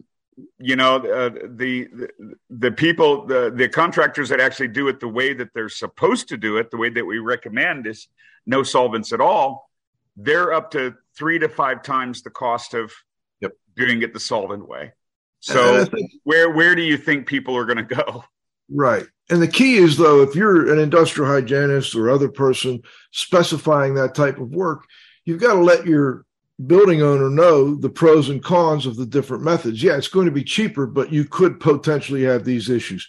you 0.60 0.76
know 0.76 0.98
uh, 0.98 1.30
the, 1.30 1.88
the, 1.88 2.10
the 2.50 2.72
people 2.72 3.26
the 3.26 3.52
the 3.56 3.68
contractors 3.68 4.30
that 4.30 4.40
actually 4.40 4.68
do 4.68 4.88
it 4.88 5.00
the 5.00 5.08
way 5.08 5.34
that 5.34 5.50
they're 5.54 5.70
supposed 5.70 6.30
to 6.30 6.38
do 6.38 6.58
it 6.58 6.70
the 6.72 6.78
way 6.78 6.90
that 6.90 7.06
we 7.06 7.20
recommend 7.20 7.88
is 7.88 8.08
no 8.46 8.64
solvents 8.64 9.14
at 9.14 9.22
all. 9.22 9.70
They're 10.16 10.54
up 10.54 10.72
to 10.72 10.96
three 11.16 11.38
to 11.40 11.50
five 11.50 11.84
times 11.84 12.24
the 12.24 12.30
cost 12.30 12.74
of 12.74 12.92
yep. 13.40 13.52
doing 13.76 14.02
it 14.02 14.14
the 14.14 14.20
solvent 14.20 14.68
way. 14.68 14.94
So 15.40 15.86
where 16.24 16.50
where 16.50 16.76
do 16.76 16.82
you 16.82 16.98
think 16.98 17.28
people 17.28 17.56
are 17.56 17.66
going 17.66 17.86
to 17.86 17.96
go? 17.96 18.24
Right. 18.70 19.06
And 19.30 19.42
the 19.42 19.48
key 19.48 19.76
is, 19.76 19.98
though, 19.98 20.22
if 20.22 20.36
you're 20.36 20.72
an 20.72 20.80
industrial 20.80 21.30
hygienist 21.30 21.96
or 21.96 22.10
other 22.10 22.30
person 22.30 22.82
specifying 23.12 23.96
that 23.96 24.16
type 24.16 24.40
of 24.40 24.50
work, 24.50 24.86
you've 25.26 25.42
got 25.42 25.54
to 25.54 25.60
let 25.60 25.86
your 25.86 26.26
building 26.66 27.02
owner 27.02 27.30
know 27.30 27.76
the 27.76 27.90
pros 27.90 28.30
and 28.30 28.44
cons 28.44 28.86
of 28.86 28.96
the 28.96 29.06
different 29.06 29.44
methods. 29.44 29.84
Yeah, 29.84 29.96
it's 29.98 30.08
going 30.08 30.26
to 30.26 30.32
be 30.32 30.44
cheaper, 30.44 30.88
but 30.88 31.12
you 31.12 31.26
could 31.26 31.60
potentially 31.60 32.24
have 32.24 32.44
these 32.44 32.70
issues. 32.70 33.08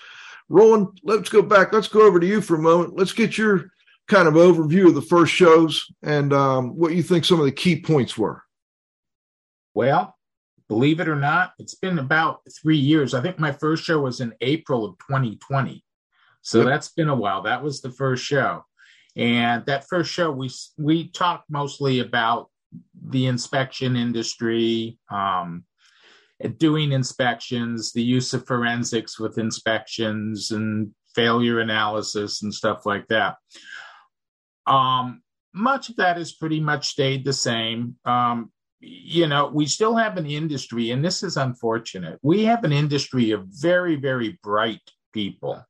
Roland, 0.49 1.01
let's 1.03 1.29
go 1.29 1.43
back. 1.43 1.73
Let's 1.73 1.89
go 1.89 2.03
over 2.03 2.21
to 2.21 2.27
you 2.27 2.41
for 2.41 2.57
a 2.57 2.63
moment. 2.63 2.97
Let's 2.97 3.13
get 3.13 3.39
your 3.39 3.71
kind 4.07 4.29
of 4.29 4.35
overview 4.35 4.89
of 4.89 4.95
the 4.95 5.03
first 5.03 5.33
shows 5.33 5.87
and 6.03 6.33
um, 6.33 6.77
what 6.77 6.95
you 6.95 7.03
think 7.03 7.25
some 7.25 7.39
of 7.39 7.45
the 7.45 7.53
key 7.53 7.81
points 7.81 8.17
were. 8.17 8.43
Well, 9.75 10.17
believe 10.69 11.01
it 11.01 11.09
or 11.09 11.17
not, 11.17 11.53
it's 11.59 11.75
been 11.75 11.99
about 11.99 12.41
three 12.61 12.79
years. 12.79 13.15
I 13.15 13.21
think 13.21 13.39
my 13.39 13.53
first 13.53 13.85
show 13.85 14.01
was 14.01 14.21
in 14.21 14.33
April 14.41 14.85
of 14.85 14.99
2020. 14.99 15.85
So 16.43 16.59
yep. 16.59 16.67
that's 16.67 16.89
been 16.89 17.09
a 17.09 17.15
while. 17.15 17.43
That 17.43 17.63
was 17.63 17.81
the 17.81 17.91
first 17.91 18.25
show. 18.25 18.65
And 19.17 19.67
that 19.67 19.89
first 19.89 20.13
show, 20.13 20.31
we 20.31 20.51
we 20.79 21.09
talked 21.09 21.51
mostly 21.51 22.01
about 22.01 22.51
the 23.09 23.26
inspection 23.26 23.96
industry, 23.96 24.98
um, 25.11 25.64
doing 26.59 26.92
inspections, 26.92 27.92
the 27.92 28.02
use 28.02 28.35
of 28.35 28.46
forensics 28.46 29.18
with 29.18 29.38
inspections, 29.38 30.50
and 30.50 30.92
failure 31.14 31.61
analysis 31.61 32.42
and 32.42 32.52
stuff 32.52 32.87
like 32.87 33.07
that. 33.09 33.37
Um, 34.66 35.22
much 35.54 35.88
of 35.88 35.96
that 35.96 36.16
has 36.16 36.33
pretty 36.33 36.61
much 36.61 36.88
stayed 36.88 37.24
the 37.24 37.33
same. 37.33 37.96
Um, 38.04 38.52
you 38.81 39.26
know, 39.26 39.50
we 39.52 39.66
still 39.66 39.96
have 39.96 40.16
an 40.16 40.26
industry, 40.26 40.90
and 40.90 41.04
this 41.04 41.22
is 41.22 41.37
unfortunate. 41.37 42.18
We 42.22 42.44
have 42.44 42.62
an 42.62 42.72
industry 42.72 43.33
of 43.33 43.46
very, 43.48 43.96
very 43.96 44.38
bright 44.42 44.83
people 45.12 45.64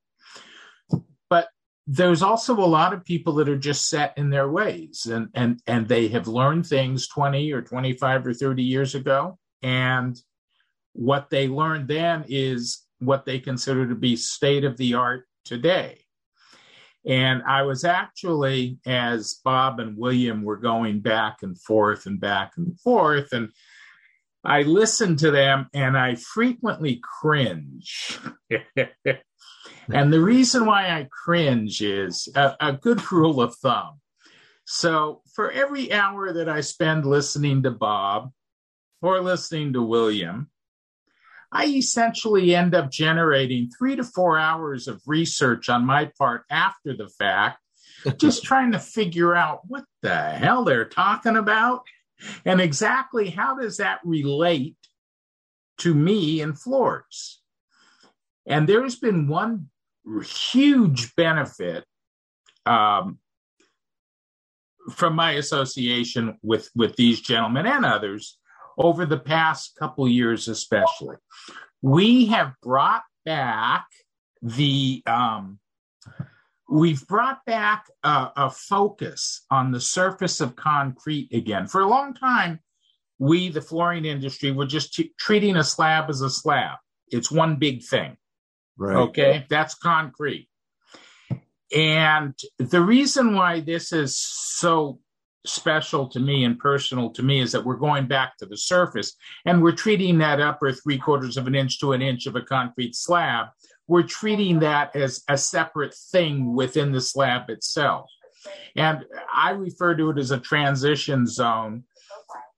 there's 1.91 2.23
also 2.23 2.55
a 2.55 2.61
lot 2.67 2.93
of 2.93 3.03
people 3.03 3.33
that 3.37 3.49
are 3.49 3.57
just 3.57 3.89
set 3.89 4.13
in 4.19 4.29
their 4.29 4.49
ways 4.49 5.07
and 5.11 5.31
and 5.35 5.63
and 5.67 5.89
they 5.89 6.09
have 6.09 6.29
learned 6.29 6.67
things 6.67 7.09
20 7.09 7.51
or 7.53 7.63
25 7.63 8.27
or 8.27 8.35
30 8.35 8.63
years 8.63 8.95
ago. 8.95 9.39
And 9.63 10.21
what 10.93 11.31
they 11.31 11.49
learned 11.49 11.89
then 11.89 12.27
is 12.29 12.85
what 12.99 13.25
they 13.25 13.39
consider 13.39 13.89
to 13.89 13.95
be 13.95 14.17
state 14.17 14.65
of 14.65 14.77
the 14.77 14.95
art 14.95 15.25
today. 15.47 16.01
And 17.07 17.43
i 17.45 17.63
was 17.63 17.85
actually 17.85 18.81
as 18.85 19.41
bob 19.43 19.81
and 19.81 19.97
william 19.97 20.43
were 20.43 20.59
going 20.59 21.01
back 21.01 21.39
and 21.43 21.59
forth 21.59 22.05
and 22.05 22.21
back 22.21 22.53
and 22.59 22.79
forth 22.81 23.33
and 23.33 23.51
i 24.45 24.63
listened 24.63 25.21
to 25.21 25.31
them 25.31 25.69
and 25.73 25.97
i 25.97 26.17
frequently 26.17 27.01
cringe 27.21 28.19
And 29.93 30.13
the 30.13 30.21
reason 30.21 30.67
why 30.67 30.91
I 30.91 31.09
cringe 31.11 31.81
is 31.81 32.29
a, 32.35 32.55
a 32.61 32.73
good 32.73 33.11
rule 33.11 33.41
of 33.41 33.55
thumb. 33.57 34.01
So 34.67 35.23
for 35.35 35.51
every 35.51 35.93
hour 35.93 36.33
that 36.33 36.49
I 36.49 36.61
spend 36.61 37.07
listening 37.07 37.63
to 37.63 37.71
Bob 37.71 38.33
or 39.01 39.21
listening 39.21 39.73
to 39.73 39.83
William, 39.83 40.51
I 41.51 41.67
essentially 41.67 42.55
end 42.55 42.75
up 42.75 42.91
generating 42.91 43.71
three 43.71 43.97
to 43.97 44.05
four 44.05 44.39
hours 44.39 44.87
of 44.87 45.01
research 45.07 45.71
on 45.71 45.87
my 45.87 46.11
part 46.19 46.45
after 46.51 46.95
the 46.95 47.09
fact, 47.09 47.61
just 48.19 48.45
trying 48.45 48.73
to 48.73 48.79
figure 48.79 49.35
out 49.35 49.63
what 49.67 49.85
the 50.03 50.15
hell 50.15 50.65
they're 50.65 50.85
talking 50.85 51.37
about 51.37 51.85
and 52.45 52.61
exactly 52.61 53.31
how 53.31 53.57
does 53.57 53.79
that 53.79 54.01
relate 54.05 54.77
to 55.79 55.95
me 55.95 56.43
and 56.43 56.59
floors. 56.59 57.41
And 58.47 58.69
there's 58.69 58.97
been 58.97 59.29
one 59.29 59.71
huge 60.23 61.15
benefit 61.17 61.85
um, 62.67 63.19
from 64.91 65.15
my 65.15 65.33
association 65.33 66.39
with 66.43 66.71
with 66.75 66.97
these 66.97 67.21
gentlemen 67.21 67.67
and 67.67 67.85
others 67.85 68.39
over 68.79 69.05
the 69.05 69.19
past 69.19 69.77
couple 69.79 70.09
years, 70.09 70.49
especially. 70.49 71.17
We 71.83 72.27
have 72.27 72.53
brought 72.63 73.03
back 73.25 73.87
the 74.41 75.03
um, 75.07 75.59
we've 76.69 77.07
brought 77.07 77.45
back 77.45 77.87
a, 78.05 78.31
a, 78.37 78.51
focus 78.51 79.45
on 79.51 79.73
the 79.73 79.81
surface 79.81 80.41
of 80.41 80.55
concrete 80.55 81.33
again. 81.33 81.67
For 81.67 81.81
a 81.81 81.89
long 81.89 82.15
time, 82.15 82.61
we, 83.19 83.49
the 83.49 83.63
flooring 83.63 84.05
industry, 84.05 84.53
were 84.53 84.67
just 84.67 84.95
t- 84.95 85.13
treating 85.19 85.57
a 85.57 85.65
slab 85.65 86.11
as 86.11 86.21
a 86.21 86.31
slab. 86.31 86.77
It's 87.09 87.31
one 87.31 87.57
big 87.57 87.83
thing. 87.83 88.17
Right. 88.79 88.97
Okay. 88.97 89.47
That's 89.49 89.75
concrete. 89.75 90.49
And 91.75 92.35
the 92.59 92.81
reason 92.81 93.35
why 93.35 93.61
this 93.61 93.93
is 93.93 94.19
so 94.19 95.01
special 95.45 96.09
to 96.09 96.21
me 96.21 96.45
and 96.45 96.59
personal 96.59 97.11
to 97.11 97.23
me 97.23 97.41
is 97.41 97.53
that 97.53 97.65
we're 97.65 97.77
going 97.77 98.07
back 98.07 98.37
to 98.39 98.47
the 98.47 98.57
surface 98.57 99.15
and 99.45 99.63
we're 99.63 99.73
treating 99.73 100.19
that 100.19 100.41
upper 100.41 100.73
three 100.73 100.99
quarters 100.99 101.37
of 101.37 101.47
an 101.47 101.55
inch 101.55 101.81
to 101.81 101.93
an 101.93 102.03
inch 102.03 102.27
of 102.27 102.37
a 102.37 102.43
concrete 102.43 102.95
slab. 102.95 103.47
We're 103.87 104.03
treating 104.03 104.61
that 104.61 104.95
as 104.95 105.23
a 105.29 105.37
separate 105.37 105.95
thing 105.95 106.55
within 106.55 106.93
the 106.93 107.01
slab 107.01 107.49
itself. 107.51 108.11
And 108.77 109.05
I 109.33 109.51
refer 109.51 109.95
to 109.95 110.11
it 110.11 110.19
as 110.19 110.31
a 110.31 110.39
transition 110.39 111.27
zone 111.27 111.85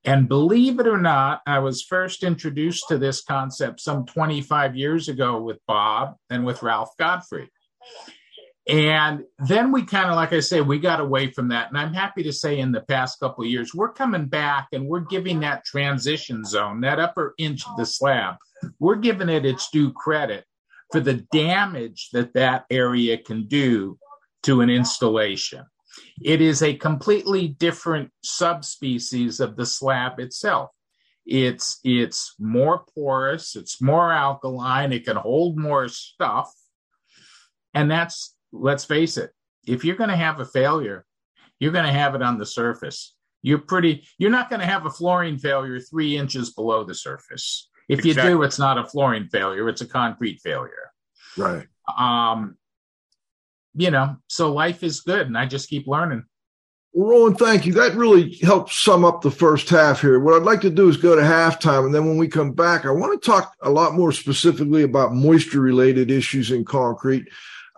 and 0.04 0.28
believe 0.28 0.80
it 0.80 0.86
or 0.86 0.98
not, 0.98 1.42
I 1.46 1.58
was 1.58 1.82
first 1.82 2.22
introduced 2.22 2.84
to 2.88 2.98
this 2.98 3.22
concept 3.22 3.80
some 3.80 4.06
25 4.06 4.74
years 4.74 5.08
ago 5.08 5.40
with 5.40 5.58
Bob 5.66 6.16
and 6.30 6.46
with 6.46 6.62
Ralph 6.62 6.96
Godfrey. 6.98 7.50
And 8.66 9.24
then 9.38 9.72
we 9.72 9.82
kind 9.82 10.08
of, 10.08 10.16
like 10.16 10.32
I 10.32 10.40
say, 10.40 10.60
we 10.60 10.78
got 10.78 11.00
away 11.00 11.30
from 11.32 11.48
that. 11.48 11.68
And 11.68 11.78
I'm 11.78 11.92
happy 11.92 12.22
to 12.22 12.32
say 12.32 12.60
in 12.60 12.72
the 12.72 12.82
past 12.82 13.18
couple 13.18 13.44
years, 13.44 13.74
we're 13.74 13.92
coming 13.92 14.26
back 14.26 14.68
and 14.72 14.86
we're 14.86 15.00
giving 15.00 15.40
that 15.40 15.64
transition 15.64 16.44
zone, 16.44 16.80
that 16.82 17.00
upper 17.00 17.34
inch 17.36 17.66
of 17.66 17.76
the 17.76 17.84
slab, 17.84 18.36
we're 18.78 18.96
giving 18.96 19.28
it 19.28 19.44
its 19.44 19.70
due 19.70 19.92
credit 19.92 20.44
for 20.92 21.00
the 21.00 21.26
damage 21.32 22.10
that 22.12 22.34
that 22.34 22.64
area 22.70 23.18
can 23.18 23.46
do 23.46 23.98
to 24.44 24.60
an 24.60 24.70
installation. 24.70 25.64
It 26.22 26.40
is 26.40 26.62
a 26.62 26.74
completely 26.74 27.48
different 27.48 28.10
subspecies 28.22 29.40
of 29.40 29.56
the 29.56 29.66
slab 29.66 30.20
itself. 30.20 30.70
It's 31.26 31.80
it's 31.84 32.34
more 32.38 32.84
porous, 32.94 33.56
it's 33.56 33.80
more 33.80 34.12
alkaline, 34.12 34.92
it 34.92 35.04
can 35.04 35.16
hold 35.16 35.58
more 35.58 35.88
stuff. 35.88 36.52
And 37.74 37.90
that's 37.90 38.34
let's 38.52 38.84
face 38.84 39.16
it, 39.16 39.30
if 39.66 39.84
you're 39.84 39.96
going 39.96 40.10
to 40.10 40.16
have 40.16 40.40
a 40.40 40.44
failure, 40.44 41.04
you're 41.58 41.72
going 41.72 41.86
to 41.86 41.92
have 41.92 42.14
it 42.14 42.22
on 42.22 42.38
the 42.38 42.46
surface. 42.46 43.14
You're 43.42 43.58
pretty 43.58 44.06
you're 44.18 44.30
not 44.30 44.50
going 44.50 44.60
to 44.60 44.66
have 44.66 44.86
a 44.86 44.90
flooring 44.90 45.38
failure 45.38 45.78
3 45.78 46.16
inches 46.16 46.52
below 46.52 46.84
the 46.84 46.94
surface. 46.94 47.68
If 47.88 48.00
exactly. 48.00 48.30
you 48.30 48.38
do, 48.38 48.42
it's 48.42 48.58
not 48.58 48.78
a 48.78 48.84
flooring 48.84 49.28
failure, 49.28 49.68
it's 49.68 49.80
a 49.80 49.86
concrete 49.86 50.40
failure. 50.42 50.92
Right. 51.36 51.66
Um 51.98 52.56
you 53.74 53.90
know, 53.90 54.16
so 54.28 54.52
life 54.52 54.82
is 54.82 55.00
good 55.00 55.26
and 55.26 55.36
I 55.36 55.46
just 55.46 55.68
keep 55.68 55.86
learning. 55.86 56.24
Well, 56.92 57.10
Roland, 57.10 57.38
thank 57.38 57.66
you. 57.66 57.72
That 57.74 57.94
really 57.94 58.34
helps 58.42 58.76
sum 58.76 59.04
up 59.04 59.20
the 59.20 59.30
first 59.30 59.68
half 59.68 60.00
here. 60.00 60.18
What 60.18 60.34
I'd 60.34 60.42
like 60.42 60.60
to 60.62 60.70
do 60.70 60.88
is 60.88 60.96
go 60.96 61.14
to 61.14 61.22
halftime, 61.22 61.86
and 61.86 61.94
then 61.94 62.06
when 62.06 62.18
we 62.18 62.26
come 62.26 62.50
back, 62.52 62.84
I 62.84 62.90
want 62.90 63.20
to 63.20 63.24
talk 63.24 63.54
a 63.62 63.70
lot 63.70 63.94
more 63.94 64.10
specifically 64.10 64.82
about 64.82 65.14
moisture 65.14 65.60
related 65.60 66.10
issues 66.10 66.50
in 66.50 66.64
concrete. 66.64 67.28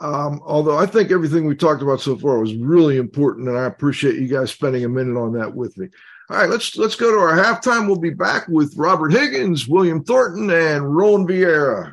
Um, 0.01 0.41
although 0.45 0.79
I 0.79 0.87
think 0.87 1.11
everything 1.11 1.47
we 1.47 1.55
talked 1.55 1.83
about 1.83 2.01
so 2.01 2.17
far 2.17 2.39
was 2.39 2.55
really 2.55 2.97
important, 2.97 3.49
and 3.49 3.59
I 3.59 3.67
appreciate 3.67 4.17
you 4.17 4.29
guys 4.29 4.51
spending 4.51 4.85
a 4.85 4.89
minute 4.89 5.21
on 5.21 5.35
that 5.35 5.55
with 5.55 5.77
me. 5.77 5.89
All 6.31 6.39
right, 6.39 6.49
let's 6.49 6.77
let's 6.79 6.97
go 6.97 7.13
to 7.13 7.19
our 7.19 7.37
halftime. 7.37 7.87
We'll 7.87 7.99
be 7.99 8.11
back 8.11 8.49
with 8.49 8.75
Robert 8.79 9.13
Higgins, 9.13 9.69
William 9.69 10.03
Thornton, 10.03 10.51
and 10.51 10.97
Roland 10.97 11.29
Vieira. 11.29 11.93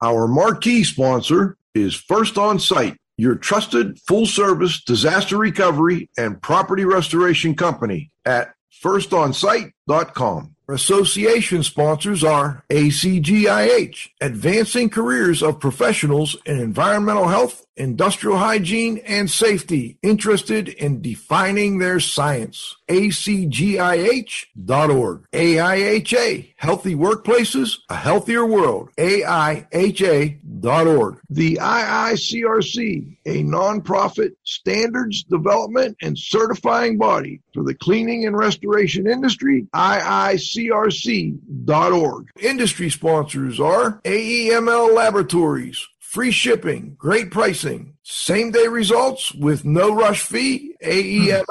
Our 0.00 0.28
marquee 0.28 0.84
sponsor 0.84 1.56
is 1.74 1.94
First 1.94 2.38
On 2.38 2.58
Site, 2.58 2.96
your 3.16 3.34
trusted 3.34 3.98
full 4.00 4.26
service 4.26 4.82
disaster 4.82 5.36
recovery 5.36 6.08
and 6.16 6.40
property 6.40 6.84
restoration 6.84 7.54
company 7.54 8.10
at 8.24 8.54
firstonsite.com. 8.82 10.54
Association 10.70 11.62
sponsors 11.62 12.22
are 12.22 12.62
ACGIH, 12.70 14.10
advancing 14.20 14.90
careers 14.90 15.42
of 15.42 15.58
professionals 15.60 16.36
in 16.44 16.60
environmental 16.60 17.28
health, 17.28 17.64
industrial 17.78 18.36
hygiene, 18.38 18.98
and 19.06 19.30
safety 19.30 19.98
interested 20.02 20.68
in 20.68 21.00
defining 21.00 21.78
their 21.78 22.00
science. 22.00 22.76
ACGIH.org. 22.88 24.46
AIHA, 25.32 26.54
healthy 26.56 26.94
workplaces, 26.94 27.78
a 27.88 27.94
healthier 27.94 28.44
world. 28.44 28.90
AIHA.org. 28.98 30.40
The 31.30 31.58
IICRC, 31.60 33.16
a 33.26 33.42
nonprofit 33.44 34.32
standards 34.44 35.22
development 35.24 35.96
and 36.02 36.18
certifying 36.18 36.98
body 36.98 37.40
for 37.54 37.62
the 37.62 37.74
cleaning 37.74 38.26
and 38.26 38.36
restoration 38.36 39.06
industry. 39.06 39.66
IICRC.org. 39.74 40.98
Industry 42.40 42.90
sponsors 42.90 43.60
are 43.60 44.00
AEML 44.04 44.94
Laboratories, 44.94 45.86
free 46.08 46.30
shipping, 46.30 46.94
great 46.96 47.30
pricing, 47.30 47.92
same 48.02 48.50
day 48.50 48.66
results 48.66 49.34
with 49.34 49.66
no 49.66 49.94
rush 49.94 50.22
fee, 50.22 50.74
AEMLINC.com. 50.82 51.42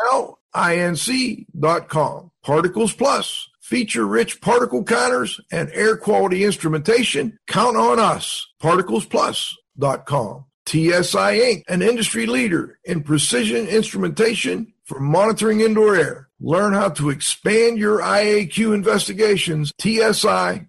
Particles 2.43 2.93
Plus, 2.93 3.49
feature 3.61 4.07
rich 4.07 4.41
particle 4.41 4.83
counters 4.83 5.39
and 5.51 5.69
air 5.73 5.95
quality 5.95 6.43
instrumentation. 6.43 7.37
Count 7.47 7.77
on 7.77 7.99
us, 7.99 8.47
particlesplus.com. 8.59 10.45
TSI 10.65 11.39
Inc., 11.39 11.63
an 11.69 11.83
industry 11.83 12.25
leader 12.25 12.79
in 12.83 13.03
precision 13.03 13.67
instrumentation 13.67 14.73
for 14.85 14.99
monitoring 14.99 15.61
indoor 15.61 15.95
air. 15.95 16.29
Learn 16.39 16.73
how 16.73 16.89
to 16.89 17.09
expand 17.11 17.77
your 17.77 17.99
IAQ 17.99 18.73
investigations. 18.73 19.71
TSI.com. 19.79 20.67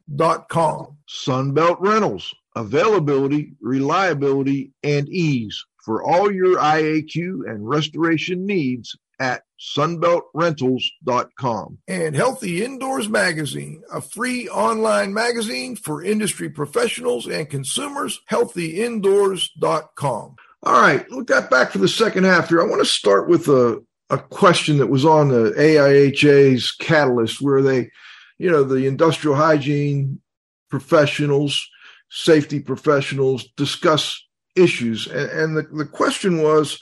Sunbelt 1.08 1.80
Rentals 1.80 2.34
availability, 2.58 3.54
reliability, 3.60 4.72
and 4.82 5.08
ease 5.08 5.64
for 5.84 6.02
all 6.02 6.28
your 6.30 6.58
IAQ 6.58 7.48
and 7.48 7.68
restoration 7.68 8.44
needs 8.44 8.96
at 9.20 9.42
sunbeltrentals.com. 9.76 11.78
And 11.86 12.16
Healthy 12.16 12.64
Indoors 12.64 13.08
Magazine, 13.08 13.82
a 13.92 14.00
free 14.00 14.48
online 14.48 15.14
magazine 15.14 15.76
for 15.76 16.02
industry 16.02 16.50
professionals 16.50 17.28
and 17.28 17.48
consumers, 17.48 18.20
healthyindoors.com. 18.30 20.36
All 20.64 20.82
right, 20.82 21.06
we 21.10 21.22
got 21.24 21.50
back 21.50 21.70
for 21.70 21.78
the 21.78 21.88
second 21.88 22.24
half 22.24 22.48
here. 22.48 22.60
I 22.60 22.66
want 22.66 22.82
to 22.82 22.86
start 22.86 23.28
with 23.28 23.46
a, 23.46 23.80
a 24.10 24.18
question 24.18 24.78
that 24.78 24.88
was 24.88 25.04
on 25.04 25.28
the 25.28 25.52
AIHA's 25.56 26.72
catalyst 26.72 27.40
where 27.40 27.62
they, 27.62 27.92
you 28.38 28.50
know, 28.50 28.64
the 28.64 28.86
industrial 28.86 29.36
hygiene 29.36 30.20
professionals 30.68 31.68
safety 32.10 32.60
professionals 32.60 33.48
discuss 33.56 34.22
issues. 34.56 35.06
And, 35.06 35.30
and 35.30 35.56
the, 35.56 35.62
the 35.62 35.84
question 35.84 36.42
was 36.42 36.80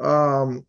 um, 0.00 0.66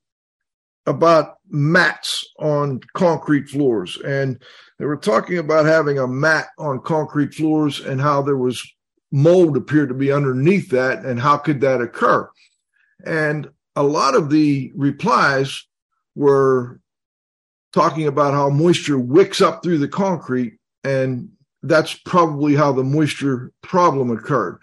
about 0.85 1.37
mats 1.49 2.27
on 2.39 2.81
concrete 2.93 3.49
floors. 3.49 3.97
And 4.05 4.41
they 4.79 4.85
were 4.85 4.97
talking 4.97 5.37
about 5.37 5.65
having 5.65 5.99
a 5.99 6.07
mat 6.07 6.47
on 6.57 6.81
concrete 6.81 7.33
floors 7.33 7.79
and 7.79 8.01
how 8.01 8.21
there 8.21 8.37
was 8.37 8.61
mold 9.11 9.55
appeared 9.55 9.89
to 9.89 9.95
be 9.95 10.11
underneath 10.11 10.69
that 10.71 11.05
and 11.05 11.19
how 11.19 11.37
could 11.37 11.61
that 11.61 11.81
occur. 11.81 12.29
And 13.05 13.49
a 13.75 13.83
lot 13.83 14.15
of 14.15 14.29
the 14.29 14.71
replies 14.75 15.65
were 16.15 16.79
talking 17.71 18.07
about 18.07 18.33
how 18.33 18.49
moisture 18.49 18.99
wicks 18.99 19.41
up 19.41 19.63
through 19.63 19.79
the 19.79 19.87
concrete 19.87 20.57
and 20.83 21.29
that's 21.63 21.93
probably 21.93 22.55
how 22.55 22.71
the 22.71 22.83
moisture 22.83 23.51
problem 23.61 24.11
occurred. 24.11 24.59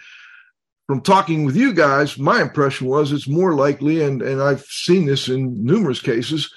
From 0.86 1.00
talking 1.00 1.44
with 1.44 1.56
you 1.56 1.72
guys, 1.72 2.18
my 2.18 2.42
impression 2.42 2.86
was 2.86 3.12
it's 3.12 3.28
more 3.28 3.54
likely, 3.54 4.02
and, 4.02 4.22
and 4.22 4.42
I've 4.42 4.62
seen 4.62 5.06
this 5.06 5.28
in 5.28 5.64
numerous 5.64 6.00
cases, 6.00 6.52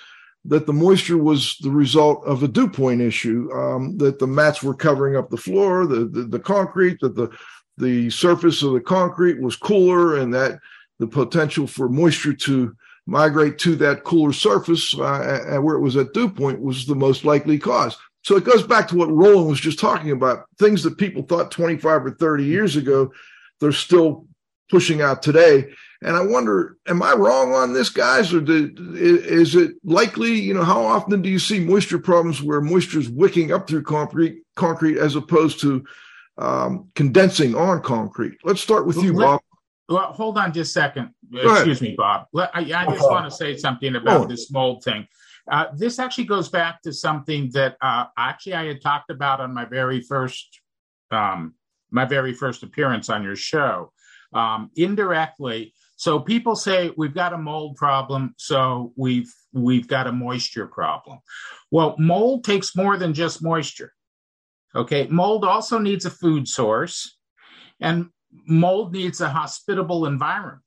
that 0.46 0.66
the 0.66 0.74
moisture 0.74 1.18
was 1.18 1.56
the 1.62 1.70
result 1.70 2.26
of 2.26 2.44
a 2.44 2.48
dew 2.48 2.68
point 2.68 3.00
issue, 3.00 3.50
um, 3.54 3.98
that 4.00 4.20
the 4.20 4.28
mats 4.28 4.62
were 4.62 4.74
covering 4.74 5.16
up 5.16 5.30
the 5.30 5.38
floor, 5.38 5.86
the, 5.86 6.06
the, 6.06 6.24
the 6.24 6.40
concrete, 6.40 7.00
that 7.00 7.16
the, 7.16 7.30
the 7.78 8.10
surface 8.10 8.62
of 8.62 8.74
the 8.74 8.82
concrete 8.82 9.42
was 9.42 9.56
cooler, 9.56 10.18
and 10.18 10.34
that 10.34 10.60
the 11.00 11.08
potential 11.08 11.68
for 11.68 11.88
moisture 11.88 12.34
to 12.34 12.76
migrate 13.06 13.58
to 13.60 13.76
that 13.76 14.04
cooler 14.04 14.34
surface 14.34 14.98
uh, 15.00 15.58
where 15.62 15.76
it 15.76 15.82
was 15.82 15.96
at 15.96 16.14
dew 16.14 16.30
point 16.30 16.60
was 16.60 16.86
the 16.86 16.96
most 16.96 17.24
likely 17.24 17.58
cause. 17.58 17.98
So 18.24 18.38
it 18.38 18.46
goes 18.46 18.64
back 18.64 18.88
to 18.88 18.96
what 18.96 19.12
Roland 19.12 19.50
was 19.50 19.60
just 19.60 19.80
talking 19.80 20.12
about. 20.12 20.46
Things 20.58 20.82
that 20.84 20.98
people 20.98 21.24
thought 21.24 21.52
25 21.52 22.06
or 22.06 22.12
30 22.12 22.46
years 22.46 22.78
ago, 22.78 23.12
they're 23.60 23.74
still 23.74 24.26
pushing 24.70 25.02
out 25.02 25.22
today. 25.22 25.74
And 26.02 26.16
I 26.16 26.26
wonder, 26.26 26.78
am 26.88 27.02
I 27.02 27.14
wrong 27.14 27.54
on 27.54 27.74
this, 27.74 27.90
guys, 27.90 28.34
or 28.34 28.42
do, 28.42 28.74
is 28.96 29.56
it 29.56 29.76
likely? 29.84 30.34
You 30.34 30.54
know, 30.54 30.64
how 30.64 30.84
often 30.84 31.22
do 31.22 31.30
you 31.30 31.40
see 31.40 31.60
moisture 31.60 32.00
problems 32.00 32.42
where 32.42 32.60
moisture 32.62 33.00
is 33.00 33.10
wicking 33.10 33.52
up 33.52 33.68
through 33.68 33.84
concrete, 33.84 34.44
concrete 34.56 34.98
as 34.98 35.16
opposed 35.16 35.60
to 35.62 35.84
um, 36.38 36.90
condensing 36.96 37.56
on 37.56 37.82
concrete? 37.82 38.38
Let's 38.44 38.62
start 38.62 38.86
with 38.86 38.98
you, 38.98 39.14
Bob. 39.14 39.42
Well, 39.90 40.14
hold 40.14 40.38
on 40.38 40.54
just 40.54 40.72
a 40.72 40.74
second. 40.74 41.14
Excuse 41.34 41.82
me, 41.82 41.96
Bob. 41.98 42.28
I, 42.36 42.50
I 42.54 42.86
just 42.86 43.10
want 43.10 43.30
to 43.30 43.32
say 43.32 43.58
something 43.58 43.96
about 43.96 44.30
this 44.30 44.50
mold 44.52 44.84
thing. 44.84 45.08
Uh, 45.52 45.66
this 45.76 46.00
actually 46.00 46.24
goes 46.24 46.50
back 46.50 46.82
to 46.82 46.94
something 46.94 47.50
that 47.52 47.76
uh, 47.82 48.06
actually 48.18 48.54
I 48.54 48.66
had 48.66 48.82
talked 48.82 49.10
about 49.10 49.42
on 49.42 49.54
my 49.54 49.66
very 49.66 50.02
first 50.02 50.62
um, 51.12 51.56
my 51.92 52.06
very 52.06 52.34
first 52.34 52.64
appearance 52.64 53.10
on 53.10 53.24
your 53.24 53.36
show. 53.36 53.92
Um, 54.34 54.72
indirectly, 54.76 55.74
so 55.96 56.20
people 56.20 56.56
say 56.56 56.92
we've 56.98 57.14
got 57.14 57.34
a 57.34 57.38
mold 57.38 57.76
problem, 57.76 58.34
so 58.38 58.94
we've 58.96 59.32
we've 59.54 59.88
got 59.88 60.08
a 60.08 60.12
moisture 60.12 60.66
problem. 60.66 61.20
Well, 61.70 61.96
mold 62.00 62.44
takes 62.44 62.76
more 62.76 62.98
than 62.98 63.14
just 63.14 63.44
moisture. 63.44 63.94
Okay, 64.76 65.08
mold 65.08 65.46
also 65.46 65.78
needs 65.78 66.06
a 66.06 66.10
food 66.10 66.48
source, 66.48 67.18
and 67.80 68.10
mold 68.48 68.92
needs 68.92 69.22
a 69.22 69.30
hospitable 69.30 70.08
environment. 70.08 70.63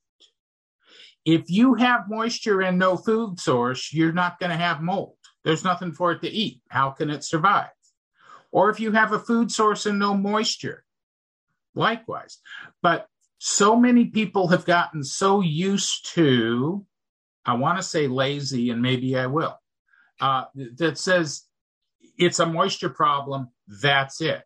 If 1.26 1.50
you 1.50 1.74
have 1.74 2.08
moisture 2.08 2.62
and 2.62 2.78
no 2.78 2.96
food 2.96 3.40
source, 3.40 3.92
you're 3.92 4.12
not 4.12 4.38
going 4.38 4.50
to 4.50 4.56
have 4.56 4.80
mold. 4.80 5.16
There's 5.42 5.64
nothing 5.64 5.92
for 5.92 6.12
it 6.12 6.22
to 6.22 6.30
eat. 6.30 6.62
How 6.68 6.90
can 6.90 7.10
it 7.10 7.24
survive? 7.24 7.70
Or 8.52 8.70
if 8.70 8.78
you 8.78 8.92
have 8.92 9.12
a 9.12 9.18
food 9.18 9.50
source 9.50 9.86
and 9.86 9.98
no 9.98 10.14
moisture, 10.14 10.84
likewise. 11.74 12.38
But 12.80 13.08
so 13.38 13.74
many 13.74 14.06
people 14.06 14.48
have 14.48 14.64
gotten 14.64 15.02
so 15.02 15.40
used 15.40 16.14
to, 16.14 16.86
I 17.44 17.54
want 17.54 17.78
to 17.78 17.82
say 17.82 18.06
lazy, 18.06 18.70
and 18.70 18.80
maybe 18.80 19.18
I 19.18 19.26
will, 19.26 19.58
uh, 20.20 20.44
that 20.76 20.96
says 20.96 21.42
it's 22.16 22.38
a 22.38 22.46
moisture 22.46 22.88
problem, 22.88 23.48
that's 23.82 24.20
it. 24.20 24.42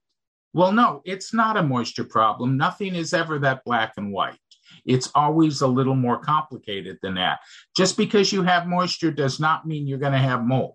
Well, 0.54 0.72
no, 0.72 1.02
it's 1.04 1.32
not 1.32 1.58
a 1.58 1.62
moisture 1.62 2.04
problem. 2.04 2.56
Nothing 2.56 2.94
is 2.94 3.12
ever 3.12 3.38
that 3.40 3.64
black 3.64 3.92
and 3.98 4.12
white. 4.12 4.38
It's 4.84 5.10
always 5.14 5.60
a 5.60 5.66
little 5.66 5.94
more 5.94 6.18
complicated 6.18 6.98
than 7.02 7.14
that. 7.14 7.40
Just 7.76 7.96
because 7.96 8.32
you 8.32 8.42
have 8.42 8.66
moisture 8.66 9.10
does 9.10 9.40
not 9.40 9.66
mean 9.66 9.86
you're 9.86 9.98
going 9.98 10.12
to 10.12 10.18
have 10.18 10.44
mold. 10.44 10.74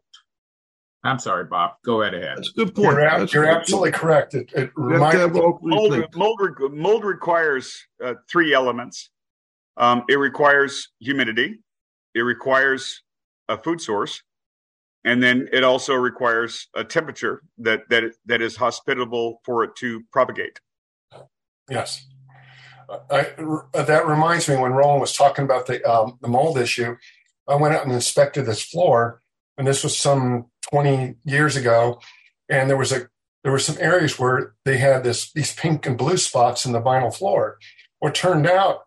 I'm 1.06 1.20
sorry, 1.20 1.46
Bob. 1.46 1.74
Go 1.86 2.00
right 2.00 2.14
ahead. 2.14 2.38
That's 2.38 2.50
a 2.50 2.54
good 2.54 2.74
point. 2.74 2.98
You're, 2.98 3.26
you're 3.28 3.46
absolutely 3.46 3.92
point. 3.92 4.02
correct. 4.02 4.34
It, 4.34 4.52
it 4.56 4.72
reminds 4.76 5.34
mold, 5.38 5.60
mold, 5.62 6.74
mold, 6.74 7.06
requires 7.06 7.80
uh, 8.04 8.16
three 8.30 8.54
elements. 8.54 9.12
Um, 9.78 10.04
it 10.10 10.16
requires 10.16 10.90
humidity. 11.00 11.60
It 12.16 12.22
requires 12.22 13.04
a 13.50 13.58
food 13.58 13.82
source, 13.82 14.24
and 15.04 15.22
then 15.22 15.48
it 15.54 15.64
also 15.64 15.94
requires 15.94 16.70
a 16.76 16.84
temperature 16.84 17.44
that 17.60 17.82
that 17.90 18.06
that 18.26 18.42
is 18.42 18.56
hospitable 18.56 19.42
for 19.46 19.64
it 19.64 19.76
to 19.78 20.02
propagate. 20.12 20.60
Yes, 21.70 22.08
I, 23.10 23.28
that 23.74 24.08
reminds 24.08 24.48
me 24.50 24.58
when 24.58 24.74
Roland 24.74 25.02
was 25.02 25.16
talking 25.16 25.46
about 25.46 25.68
the 25.68 25.84
um, 25.90 26.18
the 26.22 26.28
mold 26.28 26.58
issue. 26.58 26.96
I 27.48 27.56
went 27.56 27.76
out 27.76 27.84
and 27.84 27.92
inspected 27.92 28.46
this 28.46 28.64
floor, 28.64 29.22
and 29.58 29.68
this 29.68 29.84
was 29.84 29.98
some 29.98 30.48
20 30.72 31.16
years 31.26 31.56
ago, 31.56 32.00
and 32.50 32.70
there 32.70 32.78
was 32.78 32.92
a 32.92 33.08
there 33.44 33.52
were 33.52 33.60
some 33.60 33.78
areas 33.80 34.18
where 34.18 34.56
they 34.66 34.78
had 34.78 35.04
this 35.04 35.32
these 35.32 35.54
pink 35.54 35.86
and 35.86 35.98
blue 35.98 36.18
spots 36.18 36.66
in 36.66 36.72
the 36.72 36.82
vinyl 36.82 37.16
floor. 37.16 37.60
What 38.00 38.16
turned 38.16 38.48
out, 38.48 38.86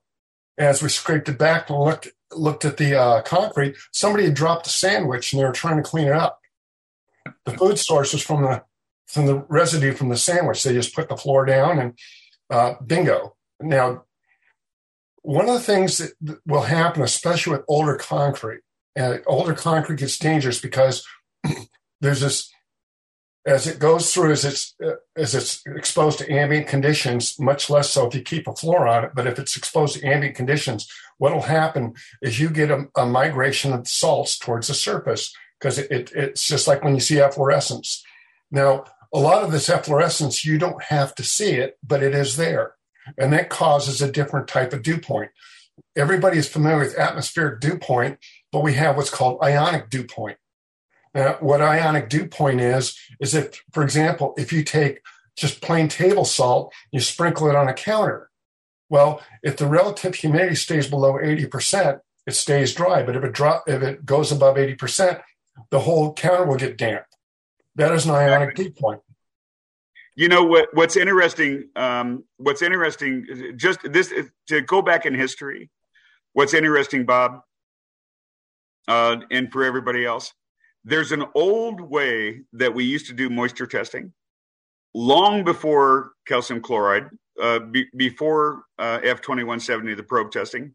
as 0.59 0.83
we 0.83 0.89
scraped 0.89 1.29
it 1.29 1.39
back 1.39 1.71
and 1.71 1.79
looked 1.79 2.09
looked 2.33 2.65
at 2.65 2.77
the 2.77 2.95
uh, 2.95 3.23
concrete, 3.23 3.77
somebody 3.93 4.25
had 4.25 4.35
dropped 4.35 4.67
a 4.67 4.71
sandwich 4.71 5.33
and 5.33 5.41
they 5.41 5.47
were 5.47 5.53
trying 5.53 5.77
to 5.77 5.89
clean 5.89 6.09
it 6.09 6.13
up. 6.13 6.41
The 7.45 7.57
food 7.57 7.79
source 7.79 8.13
was 8.13 8.23
from 8.23 8.43
the 8.43 8.65
from 9.07 9.27
the 9.27 9.39
residue 9.49 9.93
from 9.93 10.09
the 10.09 10.17
sandwich. 10.17 10.63
They 10.63 10.75
just 10.75 10.95
put 10.95 11.09
the 11.09 11.17
floor 11.17 11.45
down 11.45 11.79
and 11.79 11.99
uh, 12.51 12.75
bingo. 12.85 13.37
Now, 13.61 14.05
one 15.23 15.49
of 15.49 15.55
the 15.55 15.61
things 15.61 15.99
that 15.99 16.39
will 16.47 16.63
happen, 16.63 17.03
especially 17.03 17.53
with 17.53 17.65
older 17.69 17.97
concrete, 17.97 18.61
and 18.97 19.23
older 19.27 19.55
concrete 19.55 19.99
gets 19.99 20.19
dangerous 20.19 20.61
because 20.61 21.07
there's 22.01 22.21
this 22.21 22.51
as 23.47 23.67
it 23.67 23.79
goes 23.79 24.13
through 24.13 24.33
as 24.33 24.45
it's 24.45 24.75
uh, 24.85 24.97
as 25.17 25.35
it's 25.35 25.63
exposed 25.67 26.19
to 26.19 26.31
ambient 26.31 26.67
conditions 26.67 27.39
much 27.39 27.71
less 27.71 27.91
so 27.91 28.07
if 28.07 28.15
you 28.15 28.21
keep 28.21 28.47
a 28.47 28.55
floor 28.55 28.87
on 28.87 29.05
it 29.05 29.13
but 29.15 29.27
if 29.27 29.39
it's 29.39 29.57
exposed 29.57 29.95
to 29.95 30.07
ambient 30.07 30.37
conditions 30.37 30.91
what 31.19 31.33
will 31.33 31.43
happen 31.43 31.95
is 32.21 32.39
you 32.39 32.51
get 32.51 32.71
a, 32.71 32.87
a 32.97 33.07
migration 33.07 33.73
of 33.73 33.89
salts 33.89 34.39
towards 34.39 34.69
the 34.69 34.75
surface 34.75 35.35
because 35.59 35.79
it, 35.79 35.91
it, 35.91 36.13
it's 36.15 36.47
just 36.47 36.69
like 36.69 36.85
when 36.85 36.95
you 36.95 37.01
see 37.01 37.19
efflorescence. 37.19 38.05
Now 38.51 38.85
a 39.13 39.19
lot 39.19 39.43
of 39.43 39.51
this 39.51 39.71
efflorescence 39.71 40.45
you 40.45 40.59
don't 40.59 40.83
have 40.85 41.15
to 41.15 41.23
see 41.23 41.53
it 41.53 41.79
but 41.83 42.03
it 42.03 42.15
is 42.15 42.37
there 42.37 42.75
and 43.17 43.33
that 43.33 43.49
causes 43.49 44.03
a 44.03 44.11
different 44.11 44.49
type 44.49 44.73
of 44.73 44.83
dew 44.83 44.99
point 44.99 45.31
everybody 45.97 46.39
is 46.39 46.49
familiar 46.49 46.79
with 46.79 46.99
atmospheric 46.99 47.61
dew 47.61 47.79
point 47.79 48.19
but 48.53 48.63
we 48.63 48.75
have 48.75 48.97
what's 48.97 49.11
called 49.11 49.39
ionic 49.43 49.89
dew 49.91 50.05
point 50.05 50.39
now, 51.15 51.37
what 51.41 51.61
ionic 51.61 52.09
dew 52.09 52.27
point 52.27 52.61
is, 52.61 52.97
is 53.21 53.35
if, 53.35 53.63
for 53.73 53.83
example, 53.83 54.35
if 54.37 54.53
you 54.53 54.63
take 54.63 55.01
just 55.37 55.61
plain 55.61 55.89
table 55.89 56.25
salt, 56.25 56.73
you 56.93 57.01
sprinkle 57.01 57.49
it 57.49 57.57
on 57.57 57.69
a 57.69 57.75
counter. 57.75 58.31
Well, 58.89 59.21
if 59.43 59.57
the 59.57 59.67
relative 59.67 60.15
humidity 60.15 60.55
stays 60.55 60.89
below 60.89 61.15
80%, 61.15 62.01
it 62.27 62.35
stays 62.35 62.75
dry. 62.75 63.03
But 63.03 63.17
if 63.17 63.25
it 63.25 63.33
drop, 63.33 63.65
if 63.67 63.83
it 63.83 64.05
goes 64.05 64.33
above 64.33 64.57
80%, 64.57 65.21
the 65.71 65.81
whole 65.81 66.15
counter 66.15 66.47
will 66.47 66.57
get 66.57 66.79
damp. 66.79 67.05
That 67.75 67.93
is 67.93 68.07
an 68.07 68.13
ionic 68.13 68.55
dew 68.55 68.71
point. 68.71 69.01
You 70.19 70.27
know 70.27 70.43
what? 70.43 70.71
What's 70.73 70.97
interesting? 70.97 71.69
Um, 71.77 72.25
what's 72.39 72.61
interesting? 72.61 73.55
Just 73.55 73.79
this 73.85 74.13
to 74.49 74.61
go 74.63 74.83
back 74.83 75.07
in 75.07 75.15
history. 75.15 75.71
What's 76.33 76.55
interesting, 76.55 77.07
Bob, 77.07 77.43
uh, 78.89 79.19
and 79.31 79.53
for 79.53 79.63
everybody 79.63 80.05
else, 80.05 80.33
there's 80.83 81.13
an 81.13 81.25
old 81.37 81.81
way 81.81 82.41
that 82.55 82.75
we 82.75 82.83
used 82.83 83.07
to 83.07 83.13
do 83.13 83.31
moisture 83.31 83.69
testing 83.69 84.13
long 84.93 85.45
before 85.45 86.11
calcium 86.27 86.63
chloride, 86.63 87.11
uh, 87.41 87.61
be, 87.61 87.87
before 87.97 88.65
uh, 88.81 88.99
F2170, 89.05 89.97
the 89.97 90.03
probe 90.03 90.33
testing. 90.33 90.75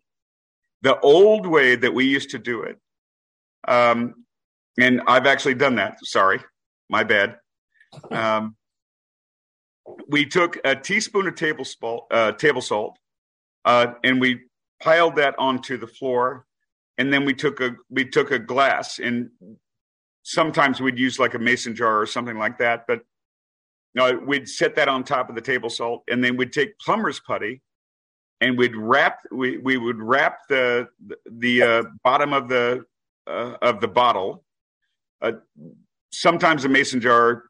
The 0.83 0.97
old 1.01 1.45
way 1.45 1.75
that 1.75 1.93
we 1.93 2.05
used 2.05 2.29
to 2.29 2.39
do 2.39 2.63
it, 2.63 2.77
um, 3.67 4.23
and 4.79 5.01
I've 5.05 5.25
actually 5.25 5.55
done 5.55 5.75
that. 5.75 5.97
Sorry, 6.01 6.39
my 6.89 7.03
bad. 7.03 7.39
Um, 8.09 8.55
we 10.07 10.25
took 10.25 10.57
a 10.63 10.75
teaspoon 10.75 11.27
of 11.27 11.35
table 11.35 11.65
salt, 11.65 12.07
uh, 12.11 12.31
table 12.33 12.61
salt, 12.61 12.97
uh, 13.65 13.93
and 14.03 14.19
we 14.19 14.41
piled 14.81 15.15
that 15.15 15.35
onto 15.37 15.77
the 15.77 15.87
floor, 15.87 16.45
and 16.97 17.11
then 17.11 17.25
we 17.25 17.33
took 17.33 17.59
a 17.59 17.75
we 17.89 18.05
took 18.05 18.31
a 18.31 18.39
glass 18.39 18.99
and 18.99 19.29
sometimes 20.23 20.81
we'd 20.81 20.97
use 20.97 21.19
like 21.19 21.33
a 21.33 21.39
mason 21.39 21.75
jar 21.75 21.99
or 21.99 22.05
something 22.05 22.37
like 22.37 22.57
that, 22.57 22.85
but 22.87 23.01
we'd 24.25 24.49
set 24.49 24.75
that 24.75 24.87
on 24.87 25.03
top 25.03 25.29
of 25.29 25.35
the 25.35 25.41
table 25.41 25.69
salt, 25.69 26.03
and 26.09 26.23
then 26.23 26.35
we'd 26.37 26.53
take 26.53 26.77
plumber's 26.79 27.19
putty, 27.19 27.61
and 28.41 28.57
we'd 28.57 28.75
wrap 28.75 29.19
we 29.31 29.57
we 29.57 29.77
would 29.77 30.01
wrap 30.01 30.39
the 30.49 30.87
the 31.29 31.61
uh, 31.61 31.83
bottom 32.03 32.33
of 32.33 32.49
the 32.49 32.85
uh, 33.27 33.57
of 33.61 33.81
the 33.81 33.87
bottle. 33.87 34.43
Uh, 35.21 35.33
sometimes 36.11 36.65
a 36.65 36.69
mason 36.69 36.99
jar, 36.99 37.43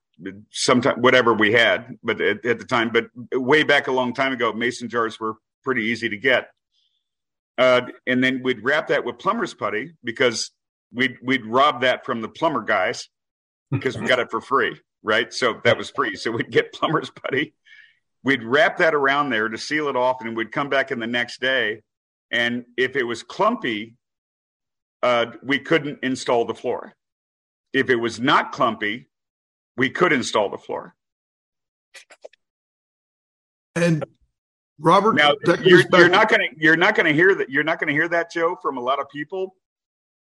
sometimes 0.51 0.97
whatever 0.99 1.34
we 1.34 1.51
had, 1.51 1.97
but 2.03 2.22
at, 2.22 2.45
at, 2.45 2.59
the 2.59 2.66
time, 2.66 2.91
but 2.91 3.05
way 3.34 3.64
back 3.64 3.88
a 3.88 3.91
long 3.91 4.14
time 4.14 4.34
ago, 4.34 4.53
mason 4.53 4.89
jars 4.89 5.20
were 5.20 5.36
pretty 5.64 5.84
easy 5.84 6.09
to 6.09 6.18
get. 6.18 6.49
Uh, 7.57 7.82
and 8.07 8.24
then 8.24 8.41
we'd 8.43 8.64
wrap 8.64 8.88
that 8.88 9.05
with 9.05 9.20
plumber's 9.20 9.53
putty 9.53 9.93
because 10.03 10.51
we'd 10.91 11.18
we'd 11.24 11.45
rob 11.45 11.82
that 11.82 12.05
from 12.05 12.22
the 12.22 12.30
plumber 12.30 12.61
guys 12.61 13.09
because 13.72 13.97
we 13.97 14.07
got 14.07 14.20
it 14.20 14.32
for 14.32 14.41
free, 14.41 14.80
right? 15.03 15.34
So 15.34 15.59
that 15.64 15.78
was 15.78 15.89
free. 15.89 16.16
So 16.16 16.32
we'd 16.32 16.51
get 16.51 16.74
plumber's 16.74 17.09
putty. 17.09 17.53
We'd 18.24 18.43
wrap 18.43 18.78
that 18.78 18.95
around 18.95 19.30
there 19.30 19.49
to 19.49 19.57
seal 19.57 19.88
it 19.88 19.95
off, 19.95 20.22
and 20.22 20.36
we'd 20.36 20.51
come 20.51 20.70
back 20.70 20.91
in 20.91 20.99
the 20.99 21.07
next 21.07 21.41
day. 21.41 21.82
And 22.32 22.66
if 22.78 22.95
it 22.95 23.03
was 23.03 23.22
clumpy, 23.22 23.95
uh, 25.03 25.28
we 25.43 25.59
couldn't 25.59 25.99
install 26.03 26.45
the 26.45 26.55
floor. 26.55 26.93
If 27.74 27.89
it 27.89 27.97
was 27.97 28.20
not 28.20 28.51
clumpy, 28.51 29.07
we 29.78 29.90
could 29.90 30.14
install 30.14 30.50
the 30.50 30.58
floor. 30.58 30.96
And 33.76 34.04
Robert, 34.80 35.16
now 35.16 35.34
you're, 35.64 35.84
you're, 35.92 36.10
not 36.10 36.30
going 36.30 36.42
to 36.42 36.50
you're 36.58 36.76
not 36.76 36.96
going 36.96 37.06
to 37.08 37.14
hear 37.14 37.34
that 37.36 37.50
you're 37.50 37.64
not 37.64 37.80
going 37.80 37.88
to 37.88 37.94
hear 37.94 38.08
that 38.10 38.32
Joe 38.32 38.58
from 38.62 38.78
a 38.78 38.82
lot 38.82 39.00
of 39.00 39.10
people 39.10 39.56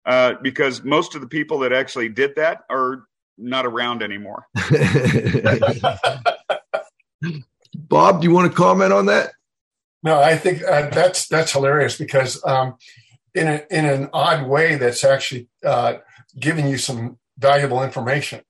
uh, 0.07 0.35
because 0.43 0.83
most 0.85 1.15
of 1.15 1.21
the 1.21 1.27
people 1.27 1.59
that 1.61 1.73
actually 1.73 2.09
did 2.09 2.35
that 2.37 2.63
are 2.71 3.05
not 3.39 3.67
around 3.67 4.03
anymore. 4.03 4.47
Bob, 7.75 8.21
do 8.21 8.29
you 8.29 8.35
want 8.35 8.51
to 8.51 8.57
comment 8.57 8.93
on 8.93 9.07
that? 9.07 9.33
No, 10.03 10.21
I 10.21 10.37
think 10.37 10.63
uh, 10.65 10.91
that's 10.91 11.29
that's 11.29 11.53
hilarious 11.53 11.97
because 11.97 12.43
um, 12.45 12.77
in 13.35 13.49
a, 13.49 13.63
in 13.71 13.85
an 13.85 14.11
odd 14.13 14.47
way, 14.49 14.77
that's 14.77 15.05
actually 15.05 15.49
uh, 15.65 15.95
giving 16.39 16.67
you 16.67 16.79
some 16.79 17.19
valuable 17.39 17.83
information, 17.83 18.43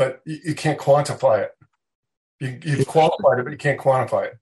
but 0.00 0.22
you, 0.24 0.38
you 0.46 0.54
can't 0.54 0.78
quantify 0.78 1.42
it. 1.42 1.52
You, 2.40 2.58
you've 2.64 2.86
qualified 2.86 3.38
it, 3.38 3.42
but 3.42 3.50
you 3.50 3.58
can't 3.58 3.78
quantify 3.78 4.28
it. 4.28 4.38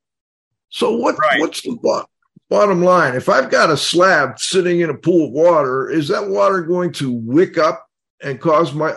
So 0.69 0.97
what? 0.97 1.19
Right. 1.19 1.41
What's 1.41 1.63
the 1.63 2.07
bottom 2.49 2.85
line, 2.85 3.17
if 3.17 3.29
I've 3.29 3.51
got 3.51 3.69
a 3.69 3.77
slab 3.77 4.39
sitting 4.39 4.81
in 4.81 4.89
a 4.89 4.95
pool 4.95 5.27
of 5.27 5.33
water, 5.33 5.91
is 5.91 6.07
that 6.09 6.29
water 6.29 6.63
going 6.63 6.93
to 6.93 7.13
wick 7.13 7.59
up 7.59 7.89
and 8.23 8.41
cause 8.41 8.73
my 8.73 8.95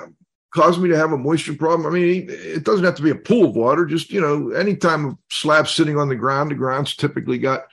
cause 0.54 0.78
me 0.78 0.88
to 0.90 0.98
have 0.98 1.14
a 1.14 1.18
moisture 1.18 1.56
problem? 1.56 1.92
I 1.92 1.98
mean, 1.98 2.28
it 2.30 2.64
doesn't 2.64 2.86
have 2.86 2.96
to 2.96 3.02
be 3.02 3.10
a 3.10 3.16
pool 3.16 3.50
of 3.50 3.56
water. 3.56 3.88
Just 3.88 4.12
you 4.12 4.22
know, 4.22 4.52
any 4.52 4.76
time 4.76 5.08
a 5.08 5.18
slab 5.32 5.68
sitting 5.68 5.98
on 5.98 6.10
the 6.10 6.16
ground, 6.16 6.52
the 6.52 6.56
ground's 6.56 6.96
typically 6.96 7.40
got 7.40 7.66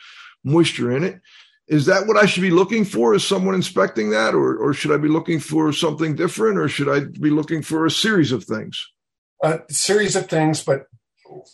moisture 0.44 0.96
in 0.96 1.04
it. 1.04 1.20
Is 1.68 1.86
that 1.86 2.06
what 2.06 2.16
I 2.16 2.26
should 2.26 2.42
be 2.42 2.50
looking 2.50 2.84
for? 2.84 3.14
Is 3.14 3.26
someone 3.26 3.54
inspecting 3.54 4.10
that, 4.10 4.34
or 4.34 4.56
or 4.56 4.72
should 4.72 4.92
I 4.92 4.96
be 4.96 5.08
looking 5.08 5.38
for 5.38 5.72
something 5.72 6.16
different, 6.16 6.58
or 6.58 6.68
should 6.68 6.88
I 6.88 7.00
be 7.00 7.30
looking 7.30 7.62
for 7.62 7.84
a 7.84 7.90
series 7.90 8.32
of 8.32 8.44
things? 8.44 8.90
A 9.42 9.60
series 9.70 10.16
of 10.16 10.28
things, 10.28 10.64
but 10.64 10.86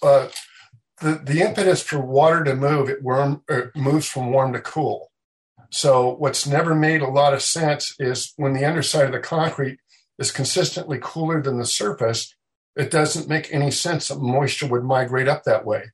uh, 0.02 0.28
the, 1.00 1.20
the 1.24 1.40
impetus 1.42 1.82
for 1.82 1.98
water 2.00 2.44
to 2.44 2.54
move, 2.54 2.88
it, 2.88 3.02
warm, 3.02 3.42
it 3.48 3.74
moves 3.74 4.06
from 4.06 4.30
warm 4.30 4.52
to 4.52 4.60
cool. 4.60 5.10
So 5.70 6.14
what's 6.14 6.46
never 6.46 6.74
made 6.74 7.02
a 7.02 7.08
lot 7.08 7.34
of 7.34 7.42
sense 7.42 7.94
is 7.98 8.32
when 8.36 8.52
the 8.52 8.64
underside 8.64 9.06
of 9.06 9.12
the 9.12 9.18
concrete 9.18 9.80
is 10.18 10.30
consistently 10.30 11.00
cooler 11.02 11.42
than 11.42 11.58
the 11.58 11.66
surface, 11.66 12.34
it 12.76 12.90
doesn't 12.92 13.28
make 13.28 13.52
any 13.52 13.72
sense 13.72 14.08
that 14.08 14.20
moisture 14.20 14.68
would 14.68 14.84
migrate 14.84 15.26
up 15.26 15.42
that 15.44 15.66
way. 15.66 15.90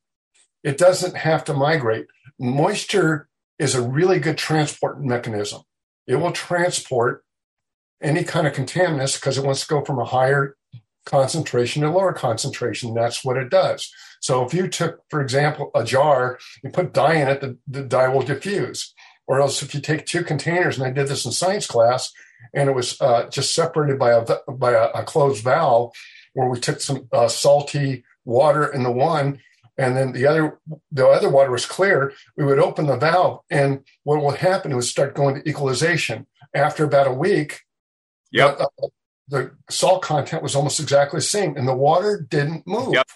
It 0.62 0.76
doesn't 0.76 1.16
have 1.16 1.44
to 1.44 1.54
migrate. 1.54 2.06
Moisture 2.38 3.29
is 3.61 3.74
a 3.74 3.82
really 3.82 4.18
good 4.18 4.38
transport 4.38 5.04
mechanism. 5.04 5.61
It 6.06 6.16
will 6.16 6.32
transport 6.32 7.22
any 8.02 8.24
kind 8.24 8.46
of 8.46 8.54
contaminants 8.54 9.20
because 9.20 9.36
it 9.36 9.44
wants 9.44 9.61
to 9.61 9.68
go 9.68 9.84
from 9.84 9.98
a 9.98 10.04
higher 10.06 10.56
concentration 11.04 11.82
to 11.82 11.90
lower 11.90 12.14
concentration. 12.14 12.94
That's 12.94 13.22
what 13.22 13.36
it 13.36 13.50
does. 13.50 13.92
So 14.20 14.44
if 14.44 14.54
you 14.54 14.66
took, 14.66 15.02
for 15.11 15.20
example, 15.20 15.70
a 15.74 15.84
jar, 15.84 16.38
you 16.64 16.70
put 16.70 16.94
dye 16.94 17.16
in 17.16 17.28
it, 17.28 17.40
the, 17.42 17.58
the 17.68 17.82
dye 17.82 18.08
will 18.08 18.22
diffuse. 18.22 18.94
Or 19.26 19.40
else 19.40 19.62
if 19.62 19.74
you 19.74 19.80
take 19.80 20.06
two 20.06 20.24
containers, 20.24 20.78
and 20.78 20.86
I 20.86 20.90
did 20.90 21.08
this 21.08 21.26
in 21.26 21.32
science 21.32 21.66
class, 21.66 22.11
and 22.54 22.68
it 22.68 22.74
was 22.74 23.00
uh, 23.00 23.28
just 23.28 23.54
separated 23.54 23.98
by 23.98 24.12
a 24.12 24.24
by 24.50 24.72
a, 24.72 24.86
a, 24.88 25.04
closed 25.04 25.44
valve, 25.44 25.92
where 26.32 26.48
we 26.48 26.58
took 26.58 26.80
some 26.80 27.06
uh, 27.12 27.28
salty 27.28 28.02
water 28.24 28.66
in 28.66 28.82
the 28.82 28.90
one, 28.90 29.40
and 29.80 29.96
then 29.96 30.12
the 30.12 30.26
other 30.26 30.60
the 30.92 31.08
other 31.08 31.30
water 31.30 31.50
was 31.50 31.64
clear. 31.64 32.12
We 32.36 32.44
would 32.44 32.58
open 32.58 32.86
the 32.86 32.98
valve, 32.98 33.40
and 33.50 33.80
what 34.04 34.22
would 34.22 34.36
happen 34.36 34.76
was 34.76 34.90
start 34.90 35.14
going 35.14 35.36
to 35.36 35.48
equalization. 35.48 36.26
After 36.54 36.84
about 36.84 37.06
a 37.06 37.12
week, 37.12 37.60
yep. 38.30 38.58
the, 38.58 38.64
uh, 38.64 38.88
the 39.28 39.50
salt 39.70 40.02
content 40.02 40.42
was 40.42 40.54
almost 40.54 40.80
exactly 40.80 41.18
the 41.18 41.22
same, 41.22 41.56
and 41.56 41.66
the 41.66 41.74
water 41.74 42.26
didn't 42.28 42.66
move. 42.66 42.92
Yep. 42.92 43.08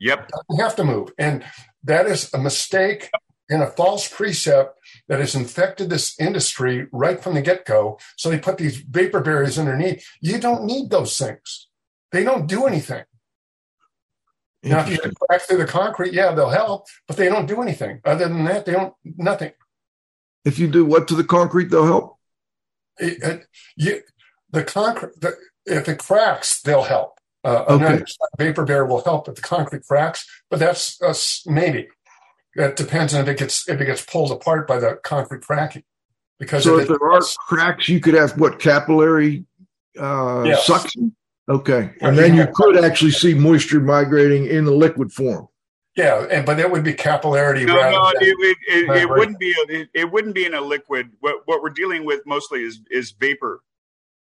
Yep. 0.00 0.28
Doesn't 0.28 0.64
have 0.64 0.76
to 0.76 0.84
move, 0.84 1.12
and 1.18 1.44
that 1.84 2.06
is 2.06 2.32
a 2.32 2.38
mistake 2.38 3.10
and 3.50 3.62
a 3.62 3.66
false 3.66 4.08
precept 4.08 4.78
that 5.08 5.20
has 5.20 5.34
infected 5.34 5.90
this 5.90 6.18
industry 6.18 6.86
right 6.92 7.22
from 7.22 7.34
the 7.34 7.42
get 7.42 7.66
go. 7.66 7.98
So 8.16 8.30
they 8.30 8.38
put 8.38 8.58
these 8.58 8.76
vapor 8.78 9.20
barriers 9.20 9.58
underneath. 9.58 10.06
You 10.20 10.38
don't 10.38 10.64
need 10.64 10.90
those 10.90 11.16
things. 11.18 11.68
They 12.12 12.24
don't 12.24 12.46
do 12.46 12.66
anything. 12.66 13.04
Now, 14.62 14.80
if 14.80 14.90
you 14.90 15.12
crack 15.28 15.42
through 15.42 15.58
the 15.58 15.66
concrete, 15.66 16.12
yeah, 16.12 16.32
they'll 16.32 16.48
help, 16.48 16.86
but 17.06 17.16
they 17.16 17.28
don't 17.28 17.46
do 17.46 17.62
anything. 17.62 18.00
Other 18.04 18.28
than 18.28 18.44
that, 18.44 18.66
they 18.66 18.72
don't 18.72 18.94
nothing. 19.04 19.52
If 20.44 20.58
you 20.58 20.66
do 20.66 20.84
what 20.84 21.06
to 21.08 21.14
the 21.14 21.24
concrete, 21.24 21.70
they'll 21.70 21.86
help. 21.86 22.16
It, 22.98 23.22
it, 23.22 23.46
you, 23.76 24.00
the 24.50 24.64
concrete, 24.64 25.20
the, 25.20 25.36
if 25.64 25.88
it 25.88 25.98
cracks, 25.98 26.60
they'll 26.62 26.82
help. 26.82 27.18
Uh, 27.44 27.64
okay. 27.68 28.04
vapor 28.36 28.64
barrier 28.64 28.86
will 28.86 29.02
help 29.04 29.28
if 29.28 29.36
the 29.36 29.40
concrete 29.42 29.84
cracks, 29.84 30.26
but 30.50 30.58
that's 30.58 31.00
uh, 31.00 31.14
maybe. 31.50 31.88
It 32.56 32.74
depends 32.74 33.14
on 33.14 33.20
if 33.20 33.28
it 33.28 33.38
gets 33.38 33.68
if 33.68 33.80
it 33.80 33.86
gets 33.86 34.04
pulled 34.04 34.32
apart 34.32 34.66
by 34.66 34.80
the 34.80 34.98
concrete 35.04 35.42
cracking. 35.42 35.84
Because 36.40 36.64
so 36.64 36.76
if, 36.78 36.82
if 36.82 36.88
there 36.88 37.12
are 37.12 37.20
cracks, 37.46 37.88
you 37.88 38.00
could 38.00 38.14
have 38.14 38.38
what 38.38 38.58
capillary 38.58 39.44
uh, 39.98 40.42
yes. 40.44 40.66
suction. 40.66 41.14
Okay, 41.48 41.90
and 42.00 42.16
then 42.16 42.34
you 42.34 42.46
could 42.54 42.84
actually 42.84 43.10
see 43.10 43.34
moisture 43.34 43.80
migrating 43.80 44.46
in 44.46 44.64
the 44.64 44.72
liquid 44.72 45.12
form. 45.12 45.48
Yeah, 45.96 46.26
and 46.30 46.46
but 46.46 46.58
that 46.58 46.70
would 46.70 46.84
be 46.84 46.92
capillarity. 46.92 47.66
No, 47.66 47.74
no, 47.74 48.10
it, 48.10 48.16
it, 48.20 48.56
it, 48.68 48.96
it 48.98 49.08
wouldn't 49.08 49.38
be. 49.38 49.50
A, 49.50 49.86
it, 49.94 50.12
wouldn't 50.12 50.34
be 50.34 50.46
in 50.46 50.54
a 50.54 50.60
liquid. 50.60 51.10
What 51.20 51.42
what 51.46 51.62
we're 51.62 51.70
dealing 51.70 52.04
with 52.04 52.20
mostly 52.26 52.62
is 52.62 52.80
is 52.90 53.12
vapor. 53.12 53.62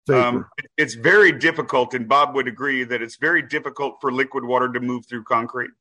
vapor. 0.07 0.19
Um, 0.19 0.45
it's 0.77 0.95
very 0.95 1.31
difficult, 1.31 1.93
and 1.93 2.09
Bob 2.09 2.35
would 2.35 2.47
agree 2.47 2.83
that 2.83 3.01
it's 3.01 3.15
very 3.15 3.41
difficult 3.41 3.97
for 4.01 4.11
liquid 4.11 4.43
water 4.43 4.71
to 4.73 4.79
move 4.79 5.05
through 5.05 5.23
concrete 5.23 5.71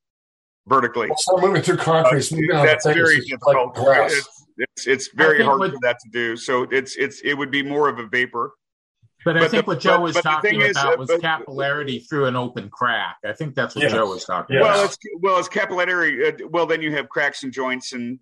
vertically. 0.67 1.11
Well, 1.27 1.41
moving 1.41 1.63
through 1.63 1.79
concrete. 1.79 2.31
Uh, 2.53 2.65
that's 2.65 2.87
very 2.87 3.21
difficult. 3.21 3.77
Like 3.77 4.13
it's, 4.13 4.47
it's, 4.57 4.87
it's 4.87 5.09
very 5.15 5.43
hard 5.43 5.73
for 5.73 5.79
that 5.83 5.99
to 6.05 6.11
do. 6.11 6.37
So 6.37 6.69
it's 6.71 6.97
it's 6.97 7.21
it 7.23 7.35
would 7.35 7.51
be 7.51 7.63
more 7.63 7.89
of 7.89 7.99
a 7.99 8.07
vapor. 8.07 8.53
But, 9.25 9.37
I 9.37 9.49
think 9.49 9.67
the, 9.67 9.73
what 9.73 9.81
Joe 9.81 9.97
but, 9.97 10.03
was 10.03 10.15
but 10.15 10.23
talking 10.23 10.61
is, 10.61 10.71
about 10.71 10.95
uh, 10.95 10.97
was 10.97 11.09
but, 11.09 11.21
capillarity 11.21 12.09
through 12.09 12.27
an 12.27 12.37
open 12.37 12.71
crack. 12.71 13.17
I 13.25 13.33
think 13.33 13.55
that's 13.55 13.75
what 13.75 13.89
Joe 13.89 14.07
was 14.09 14.25
talking 14.25 14.57
yes. 14.57 14.63
about. 14.63 14.77
Well, 14.77 14.85
it's 14.85 14.99
well, 15.21 15.39
it's 15.39 15.49
capillary. 15.49 16.29
Uh, 16.29 16.49
well, 16.49 16.67
then 16.67 16.81
you 16.81 16.93
have 16.93 17.09
cracks 17.09 17.43
and 17.43 17.53
joints 17.53 17.93
and 17.93 18.19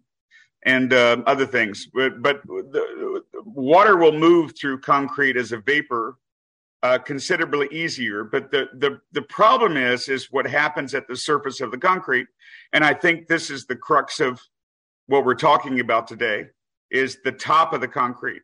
and 0.64 0.92
uh, 0.92 1.18
other 1.26 1.46
things. 1.46 1.88
But 1.94 2.20
but 2.20 2.42
the, 2.46 3.22
water 3.44 3.96
will 3.96 4.18
move 4.18 4.54
through 4.58 4.80
concrete 4.80 5.36
as 5.36 5.52
a 5.52 5.58
vapor 5.58 6.18
uh, 6.82 6.98
considerably 6.98 7.68
easier. 7.70 8.24
But 8.24 8.50
the 8.50 8.68
the 8.74 9.00
the 9.12 9.22
problem 9.22 9.76
is 9.76 10.08
is 10.08 10.30
what 10.30 10.46
happens 10.46 10.94
at 10.94 11.08
the 11.08 11.16
surface 11.16 11.60
of 11.60 11.70
the 11.70 11.78
concrete, 11.78 12.26
and 12.72 12.84
I 12.84 12.94
think 12.94 13.28
this 13.28 13.50
is 13.50 13.66
the 13.66 13.76
crux 13.76 14.20
of 14.20 14.40
what 15.06 15.24
we're 15.24 15.34
talking 15.34 15.80
about 15.80 16.06
today 16.06 16.46
is 16.90 17.18
the 17.24 17.32
top 17.32 17.72
of 17.72 17.80
the 17.80 17.88
concrete. 17.88 18.42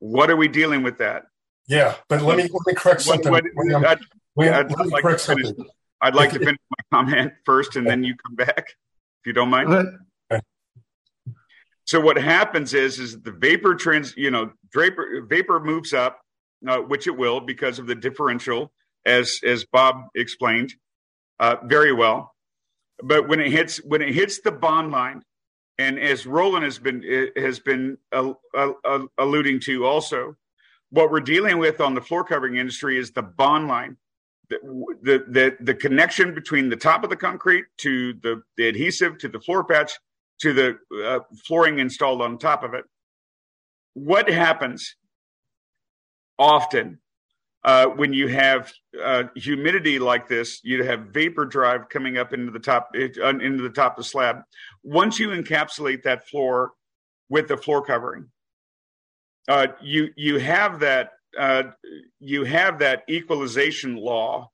What 0.00 0.30
are 0.30 0.36
we 0.36 0.48
dealing 0.48 0.82
with 0.82 0.98
that? 0.98 1.24
Yeah, 1.68 1.94
but 2.08 2.22
let 2.22 2.38
me 2.38 2.44
let 2.44 2.66
me 2.66 2.74
correct 2.74 3.02
something. 3.02 3.30
What, 3.30 3.44
what, 3.54 3.84
I'd, 3.84 3.98
I'd, 4.38 4.54
I'd, 4.54 4.86
like 4.86 5.02
correct 5.02 5.20
finish, 5.20 5.46
something. 5.46 5.66
I'd 6.00 6.14
like 6.14 6.32
to 6.32 6.38
finish 6.38 6.58
my 6.70 6.98
comment 6.98 7.32
first, 7.44 7.76
and 7.76 7.86
then 7.86 8.02
you 8.02 8.14
come 8.26 8.36
back, 8.36 8.68
if 8.68 9.26
you 9.26 9.32
don't 9.34 9.50
mind. 9.50 9.98
So 11.84 12.00
what 12.00 12.18
happens 12.18 12.74
is, 12.74 12.98
is 12.98 13.20
the 13.22 13.32
vapor 13.32 13.74
trans, 13.74 14.14
you 14.16 14.30
know, 14.30 14.52
vapor 14.74 15.26
vapor 15.28 15.60
moves 15.60 15.92
up, 15.92 16.20
uh, 16.66 16.78
which 16.78 17.06
it 17.06 17.16
will 17.16 17.40
because 17.40 17.78
of 17.78 17.86
the 17.86 17.94
differential, 17.94 18.72
as 19.04 19.40
as 19.44 19.64
Bob 19.64 20.04
explained 20.14 20.74
uh, 21.40 21.56
very 21.64 21.92
well. 21.92 22.34
But 23.02 23.28
when 23.28 23.40
it 23.40 23.50
hits 23.50 23.78
when 23.78 24.02
it 24.02 24.14
hits 24.14 24.40
the 24.40 24.52
bond 24.52 24.90
line, 24.90 25.22
and 25.78 25.98
as 25.98 26.26
Roland 26.26 26.64
has 26.64 26.78
been 26.78 27.30
has 27.36 27.60
been 27.60 27.98
uh, 28.12 28.32
uh, 28.54 29.06
alluding 29.16 29.60
to 29.60 29.86
also, 29.86 30.36
what 30.90 31.10
we're 31.10 31.20
dealing 31.20 31.58
with 31.58 31.80
on 31.80 31.94
the 31.94 32.00
floor 32.00 32.24
covering 32.24 32.56
industry 32.56 32.98
is 32.98 33.10
the 33.10 33.22
bond 33.22 33.68
line. 33.68 33.96
The, 34.50 34.58
the, 35.02 35.24
the, 35.28 35.56
the 35.60 35.74
connection 35.74 36.34
between 36.34 36.70
the 36.70 36.76
top 36.76 37.04
of 37.04 37.10
the 37.10 37.16
concrete 37.16 37.66
to 37.78 38.14
the, 38.22 38.42
the 38.56 38.68
adhesive 38.68 39.18
to 39.18 39.28
the 39.28 39.40
floor 39.40 39.62
patch 39.62 39.92
to 40.40 40.54
the 40.54 40.78
uh, 41.04 41.20
flooring 41.46 41.80
installed 41.80 42.22
on 42.22 42.38
top 42.38 42.62
of 42.62 42.72
it. 42.72 42.84
What 43.92 44.28
happens 44.28 44.96
often 46.38 46.98
uh, 47.64 47.86
when 47.86 48.12
you 48.12 48.28
have 48.28 48.72
uh, 49.02 49.24
humidity 49.34 49.98
like 49.98 50.28
this, 50.28 50.60
you 50.62 50.84
have 50.84 51.08
vapor 51.12 51.44
drive 51.44 51.88
coming 51.88 52.16
up 52.16 52.32
into 52.32 52.52
the 52.52 52.58
top 52.58 52.90
uh, 52.96 53.28
into 53.28 53.62
the 53.62 53.70
top 53.70 53.98
of 53.98 54.04
the 54.04 54.08
slab. 54.08 54.42
Once 54.84 55.18
you 55.18 55.30
encapsulate 55.30 56.02
that 56.02 56.26
floor 56.28 56.72
with 57.28 57.48
the 57.48 57.56
floor 57.56 57.84
covering, 57.84 58.26
uh, 59.48 59.68
you 59.80 60.10
you 60.16 60.38
have 60.38 60.78
that 60.80 61.12
uh, 61.38 61.64
you 62.20 62.44
have 62.44 62.78
that 62.78 63.02
equalization 63.08 63.96
law 63.96 64.50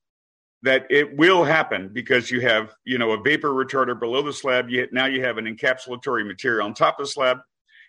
that 0.63 0.87
it 0.89 1.17
will 1.17 1.45
happen 1.45 1.91
because 1.93 2.31
you 2.31 2.41
have 2.41 2.75
you 2.85 2.97
know 2.97 3.13
a 3.13 3.21
vapor 3.21 3.51
retarder 3.51 3.99
below 3.99 4.23
the 4.23 4.33
slab. 4.33 4.69
Now 4.93 5.07
you 5.07 5.23
have 5.23 5.37
an 5.37 5.45
encapsulatory 5.45 6.27
material 6.27 6.65
on 6.65 6.75
top 6.75 6.99
of 7.01 7.07
the 7.07 7.11
slab. 7.11 7.39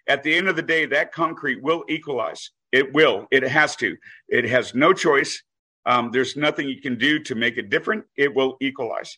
At 0.07 0.23
the 0.23 0.35
end 0.35 0.47
of 0.47 0.55
the 0.55 0.61
day, 0.61 0.85
that 0.87 1.11
concrete 1.11 1.61
will 1.63 1.83
equalize. 1.87 2.51
It 2.71 2.93
will. 2.93 3.27
It 3.31 3.43
has 3.43 3.75
to. 3.77 3.95
It 4.27 4.45
has 4.45 4.75
no 4.75 4.91
choice. 4.91 5.41
Um, 5.85 6.11
there's 6.11 6.35
nothing 6.35 6.67
you 6.67 6.81
can 6.81 6.97
do 6.97 7.19
to 7.19 7.35
make 7.35 7.57
it 7.57 7.69
different. 7.69 8.05
It 8.17 8.33
will 8.33 8.57
equalize. 8.59 9.17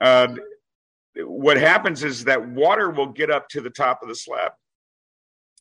Uh, 0.00 0.34
what 1.18 1.56
happens 1.56 2.02
is 2.04 2.24
that 2.24 2.48
water 2.48 2.90
will 2.90 3.06
get 3.06 3.30
up 3.30 3.48
to 3.50 3.60
the 3.60 3.70
top 3.70 4.02
of 4.02 4.08
the 4.08 4.14
slab 4.14 4.52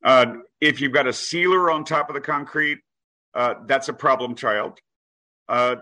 uh, 0.06 0.36
if 0.62 0.80
you've 0.80 0.94
got 0.94 1.08
a 1.08 1.14
sealer 1.14 1.72
on 1.72 1.84
top 1.84 2.10
of 2.10 2.14
the 2.14 2.22
concrete, 2.22 2.80
uh, 3.34 3.56
that's 3.66 3.90
a 3.90 3.94
problem 3.94 4.36
child. 4.36 4.80
Uh, 5.50 5.78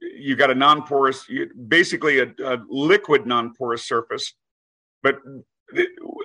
you've 0.00 0.38
got 0.38 0.50
a 0.50 0.54
non-porous, 0.54 1.26
basically 1.66 2.20
a, 2.20 2.26
a 2.44 2.58
liquid 2.68 3.26
non-porous 3.26 3.88
surface, 3.88 4.34
but 5.02 5.16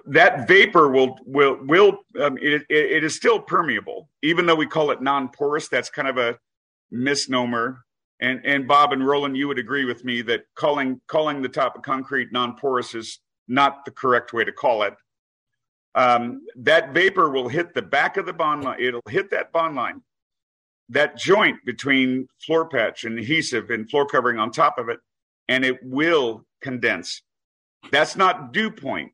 that 0.05 0.47
vapor 0.47 0.89
will 0.89 1.17
will 1.25 1.57
will 1.61 1.99
um, 2.21 2.37
it, 2.39 2.63
it 2.69 3.03
is 3.03 3.15
still 3.15 3.39
permeable, 3.39 4.09
even 4.21 4.45
though 4.45 4.55
we 4.55 4.67
call 4.67 4.91
it 4.91 5.01
non-porous. 5.01 5.69
That's 5.69 5.89
kind 5.89 6.07
of 6.07 6.17
a 6.17 6.37
misnomer. 6.91 7.83
And 8.21 8.41
and 8.45 8.67
Bob 8.67 8.91
and 8.91 9.05
Roland, 9.05 9.37
you 9.37 9.47
would 9.47 9.59
agree 9.59 9.85
with 9.85 10.03
me 10.03 10.21
that 10.23 10.41
calling 10.55 10.99
calling 11.07 11.41
the 11.41 11.49
top 11.49 11.75
of 11.77 11.83
concrete 11.83 12.33
non-porous 12.33 12.93
is 12.93 13.19
not 13.47 13.85
the 13.85 13.91
correct 13.91 14.33
way 14.33 14.43
to 14.43 14.51
call 14.51 14.83
it 14.83 14.93
um, 15.95 16.41
that 16.55 16.93
vapor 16.93 17.29
will 17.29 17.47
hit 17.47 17.73
the 17.73 17.81
back 17.81 18.17
of 18.17 18.25
the 18.25 18.33
bond 18.33 18.63
line. 18.63 18.79
It'll 18.79 19.01
hit 19.09 19.31
that 19.31 19.51
bond 19.51 19.75
line, 19.75 20.01
that 20.89 21.17
joint 21.17 21.57
between 21.65 22.27
floor 22.45 22.67
patch 22.67 23.03
and 23.03 23.17
adhesive 23.17 23.69
and 23.69 23.89
floor 23.89 24.05
covering 24.05 24.39
on 24.39 24.51
top 24.51 24.77
of 24.77 24.89
it, 24.89 24.99
and 25.47 25.65
it 25.65 25.79
will 25.83 26.45
condense. 26.61 27.21
That's 27.91 28.15
not 28.15 28.53
dew 28.53 28.69
point. 28.71 29.11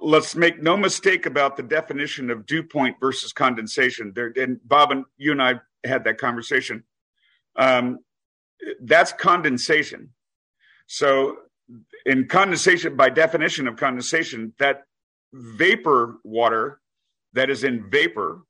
Let's 0.00 0.36
make 0.36 0.62
no 0.62 0.76
mistake 0.76 1.26
about 1.26 1.56
the 1.56 1.62
definition 1.62 2.30
of 2.30 2.46
dew 2.46 2.62
point 2.62 2.96
versus 3.00 3.32
condensation. 3.32 4.12
There, 4.14 4.32
and 4.36 4.60
Bob 4.66 4.92
and 4.92 5.04
you 5.16 5.32
and 5.32 5.42
I 5.42 5.60
had 5.84 6.04
that 6.04 6.18
conversation. 6.18 6.84
Um, 7.56 7.98
that's 8.80 9.12
condensation. 9.12 10.10
So, 10.86 11.36
in 12.06 12.28
condensation, 12.28 12.96
by 12.96 13.10
definition 13.10 13.66
of 13.66 13.76
condensation, 13.76 14.52
that 14.58 14.84
vapor 15.32 16.18
water 16.24 16.80
that 17.32 17.50
is 17.50 17.64
in 17.64 17.90
vapor 17.90 18.42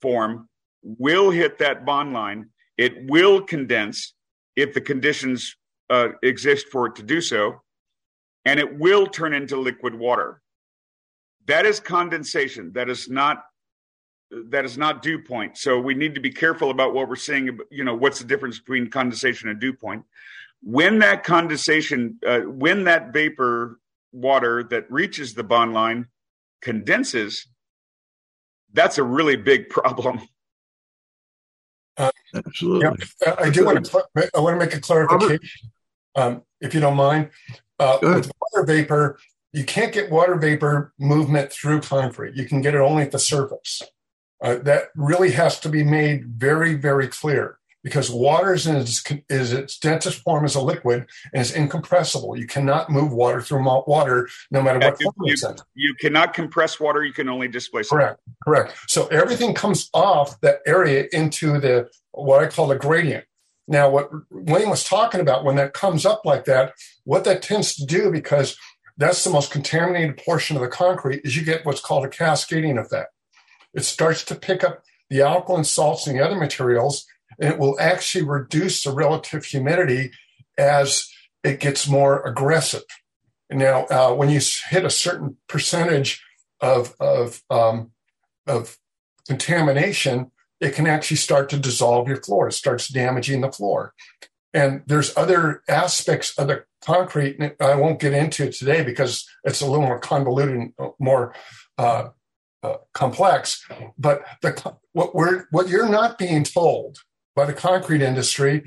form 0.00 0.48
will 0.82 1.30
hit 1.30 1.58
that 1.58 1.84
bond 1.84 2.12
line. 2.12 2.50
It 2.76 3.08
will 3.10 3.40
condense 3.42 4.14
if 4.56 4.74
the 4.74 4.80
conditions 4.80 5.56
uh, 5.90 6.10
exist 6.22 6.68
for 6.70 6.86
it 6.86 6.96
to 6.96 7.02
do 7.02 7.20
so, 7.20 7.62
and 8.44 8.60
it 8.60 8.78
will 8.78 9.06
turn 9.06 9.34
into 9.34 9.56
liquid 9.56 9.94
water. 9.94 10.42
That 11.46 11.66
is 11.66 11.80
condensation. 11.80 12.72
That 12.74 12.88
is 12.88 13.08
not 13.08 13.44
that 14.30 14.66
is 14.66 14.76
not 14.76 15.00
dew 15.00 15.18
point. 15.18 15.56
So 15.56 15.80
we 15.80 15.94
need 15.94 16.14
to 16.14 16.20
be 16.20 16.30
careful 16.30 16.70
about 16.70 16.92
what 16.92 17.08
we're 17.08 17.16
seeing. 17.16 17.58
You 17.70 17.84
know, 17.84 17.94
what's 17.94 18.18
the 18.18 18.26
difference 18.26 18.58
between 18.58 18.90
condensation 18.90 19.48
and 19.48 19.58
dew 19.58 19.72
point? 19.72 20.04
When 20.62 20.98
that 20.98 21.24
condensation, 21.24 22.18
uh, 22.26 22.40
when 22.40 22.84
that 22.84 23.12
vapor 23.14 23.80
water 24.12 24.64
that 24.64 24.90
reaches 24.90 25.32
the 25.34 25.44
bond 25.44 25.72
line 25.72 26.08
condenses, 26.60 27.46
that's 28.72 28.98
a 28.98 29.02
really 29.02 29.36
big 29.36 29.68
problem. 29.68 30.20
Uh, 31.96 32.10
Absolutely. 32.34 33.06
Yeah, 33.24 33.34
I 33.38 33.50
do 33.50 33.64
want 33.64 33.84
to. 33.84 34.04
I 34.34 34.40
want 34.40 34.54
to 34.54 34.64
make 34.64 34.74
a 34.74 34.80
clarification, 34.80 35.40
um, 36.14 36.42
if 36.60 36.74
you 36.74 36.80
don't 36.80 36.96
mind. 36.96 37.30
Uh, 37.78 37.98
with 38.02 38.30
water 38.40 38.66
vapor, 38.66 39.18
you 39.52 39.64
can't 39.64 39.92
get 39.92 40.10
water 40.10 40.36
vapor 40.36 40.92
movement 40.98 41.52
through 41.52 41.80
concrete. 41.80 42.34
You 42.34 42.44
can 42.44 42.60
get 42.60 42.74
it 42.74 42.80
only 42.80 43.02
at 43.02 43.12
the 43.12 43.18
surface. 43.18 43.82
Uh, 44.42 44.56
that 44.56 44.84
really 44.94 45.32
has 45.32 45.58
to 45.60 45.68
be 45.68 45.82
made 45.82 46.26
very, 46.26 46.74
very 46.74 47.08
clear 47.08 47.58
because 47.84 48.10
water 48.10 48.52
is 48.54 48.66
in 48.66 48.76
its, 48.76 49.04
is 49.28 49.52
its 49.52 49.78
densest 49.78 50.20
form 50.22 50.44
as 50.44 50.54
a 50.54 50.60
liquid 50.60 51.06
and 51.32 51.40
is 51.40 51.54
incompressible. 51.54 52.36
You 52.36 52.46
cannot 52.46 52.90
move 52.90 53.12
water 53.12 53.40
through 53.40 53.62
water 53.86 54.28
no 54.50 54.62
matter 54.62 54.78
what 54.78 55.00
form 55.00 55.14
you, 55.22 55.32
it's 55.32 55.44
in. 55.44 55.56
You 55.74 55.94
cannot 56.00 56.34
compress 56.34 56.80
water. 56.80 57.04
You 57.04 57.12
can 57.12 57.28
only 57.28 57.48
displace 57.48 57.88
Correct. 57.88 58.20
it. 58.26 58.34
Correct. 58.44 58.74
So 58.88 59.06
everything 59.08 59.54
comes 59.54 59.88
off 59.94 60.40
that 60.40 60.58
area 60.66 61.06
into 61.12 61.60
the 61.60 61.88
what 62.12 62.42
I 62.42 62.48
call 62.48 62.66
the 62.66 62.76
gradient. 62.76 63.24
Now, 63.68 63.90
what 63.90 64.10
Wayne 64.30 64.70
was 64.70 64.82
talking 64.82 65.20
about 65.20 65.44
when 65.44 65.56
that 65.56 65.74
comes 65.74 66.06
up 66.06 66.22
like 66.24 66.46
that, 66.46 66.72
what 67.04 67.24
that 67.24 67.42
tends 67.42 67.74
to 67.76 67.84
do 67.84 68.10
because 68.10 68.56
that's 68.96 69.22
the 69.22 69.30
most 69.30 69.50
contaminated 69.50 70.16
portion 70.16 70.56
of 70.56 70.62
the 70.62 70.68
concrete 70.68 71.20
is 71.22 71.36
you 71.36 71.44
get 71.44 71.64
what's 71.64 71.80
called 71.80 72.04
a 72.04 72.08
cascading 72.08 72.78
effect. 72.78 73.12
It 73.74 73.84
starts 73.84 74.24
to 74.24 74.34
pick 74.34 74.64
up 74.64 74.82
the 75.10 75.20
alkaline 75.20 75.64
salts 75.64 76.06
and 76.06 76.18
the 76.18 76.24
other 76.24 76.34
materials 76.34 77.06
it 77.38 77.58
will 77.58 77.78
actually 77.80 78.24
reduce 78.24 78.82
the 78.82 78.92
relative 78.92 79.44
humidity 79.44 80.10
as 80.56 81.08
it 81.44 81.60
gets 81.60 81.88
more 81.88 82.22
aggressive. 82.22 82.82
Now, 83.50 83.86
uh, 83.86 84.14
when 84.14 84.28
you 84.28 84.40
hit 84.68 84.84
a 84.84 84.90
certain 84.90 85.36
percentage 85.48 86.22
of 86.60 86.94
of 87.00 87.42
um, 87.48 87.92
of 88.46 88.76
contamination, 89.26 90.30
it 90.60 90.74
can 90.74 90.86
actually 90.86 91.16
start 91.18 91.48
to 91.50 91.58
dissolve 91.58 92.08
your 92.08 92.22
floor. 92.22 92.48
It 92.48 92.52
starts 92.52 92.88
damaging 92.88 93.40
the 93.40 93.52
floor. 93.52 93.94
And 94.52 94.82
there's 94.86 95.16
other 95.16 95.62
aspects 95.68 96.36
of 96.38 96.48
the 96.48 96.64
concrete 96.84 97.38
I 97.60 97.74
won't 97.74 98.00
get 98.00 98.14
into 98.14 98.50
today 98.50 98.82
because 98.82 99.28
it's 99.44 99.60
a 99.60 99.66
little 99.66 99.86
more 99.86 99.98
convoluted 99.98 100.56
and 100.56 100.72
more 100.98 101.34
uh, 101.76 102.08
uh, 102.62 102.76
complex. 102.92 103.64
But 103.98 104.24
the, 104.42 104.74
what 104.92 105.14
we're 105.14 105.46
what 105.50 105.68
you're 105.68 105.88
not 105.88 106.18
being 106.18 106.44
told 106.44 106.98
by 107.38 107.46
the 107.46 107.52
concrete 107.52 108.02
industry 108.02 108.64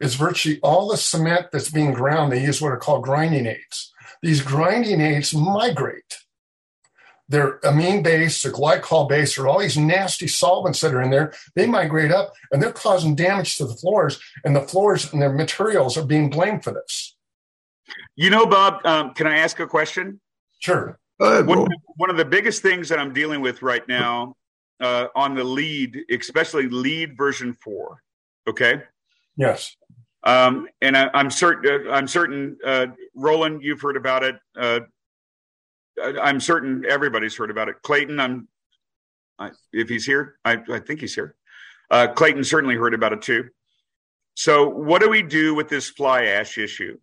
is 0.00 0.14
virtually 0.14 0.58
all 0.62 0.88
the 0.88 0.96
cement 0.96 1.48
that's 1.52 1.70
being 1.70 1.92
ground, 1.92 2.32
they 2.32 2.42
use 2.42 2.58
what 2.58 2.72
are 2.72 2.78
called 2.78 3.04
grinding 3.04 3.44
aids. 3.46 3.92
These 4.22 4.40
grinding 4.40 5.02
aids 5.02 5.34
migrate. 5.34 6.20
Their 7.28 7.58
amine 7.62 8.02
base, 8.02 8.42
their 8.42 8.52
glycol 8.52 9.08
base, 9.10 9.36
or 9.36 9.46
all 9.46 9.58
these 9.58 9.76
nasty 9.76 10.26
solvents 10.26 10.80
that 10.80 10.94
are 10.94 11.02
in 11.02 11.10
there, 11.10 11.34
they 11.54 11.66
migrate 11.66 12.10
up 12.10 12.32
and 12.50 12.62
they're 12.62 12.72
causing 12.72 13.14
damage 13.14 13.56
to 13.56 13.66
the 13.66 13.74
floors, 13.74 14.18
and 14.42 14.56
the 14.56 14.62
floors 14.62 15.12
and 15.12 15.20
their 15.20 15.32
materials 15.32 15.98
are 15.98 16.06
being 16.06 16.30
blamed 16.30 16.64
for 16.64 16.72
this. 16.72 17.16
You 18.16 18.30
know, 18.30 18.46
Bob, 18.46 18.84
um, 18.86 19.12
can 19.12 19.26
I 19.26 19.36
ask 19.36 19.60
a 19.60 19.66
question? 19.66 20.18
Sure. 20.60 20.98
Ahead, 21.20 21.46
one, 21.46 21.66
one, 21.96 22.08
of 22.08 22.16
the 22.16 22.24
biggest 22.24 22.62
things 22.62 22.88
that 22.88 22.98
I'm 22.98 23.12
dealing 23.12 23.42
with 23.42 23.60
right 23.60 23.86
now 23.86 24.34
uh, 24.80 25.08
on 25.14 25.34
the 25.34 25.44
LEED, 25.44 26.04
especially 26.10 26.68
LEED 26.68 27.16
version 27.16 27.52
four, 27.52 28.00
Okay. 28.48 28.82
Yes. 29.36 29.76
Um, 30.22 30.68
and 30.80 30.96
I, 30.96 31.10
am 31.14 31.30
certain. 31.30 31.88
Uh, 31.88 31.90
I'm 31.92 32.08
certain. 32.08 32.56
Uh, 32.64 32.86
Roland, 33.14 33.62
you've 33.62 33.80
heard 33.80 33.96
about 33.96 34.22
it. 34.22 34.36
Uh, 34.58 34.80
I'm 36.02 36.40
certain 36.40 36.84
everybody's 36.88 37.36
heard 37.36 37.50
about 37.50 37.68
it. 37.68 37.76
Clayton, 37.82 38.18
I'm. 38.18 38.48
I, 39.38 39.50
if 39.72 39.88
he's 39.88 40.06
here, 40.06 40.36
I, 40.44 40.58
I 40.72 40.78
think 40.78 41.00
he's 41.00 41.14
here. 41.14 41.34
Uh, 41.90 42.08
Clayton 42.08 42.44
certainly 42.44 42.76
heard 42.76 42.94
about 42.94 43.12
it 43.12 43.22
too. 43.22 43.48
So, 44.34 44.68
what 44.68 45.02
do 45.02 45.10
we 45.10 45.22
do 45.22 45.54
with 45.54 45.68
this 45.68 45.88
fly 45.90 46.24
ash 46.24 46.56
issue? 46.56 46.98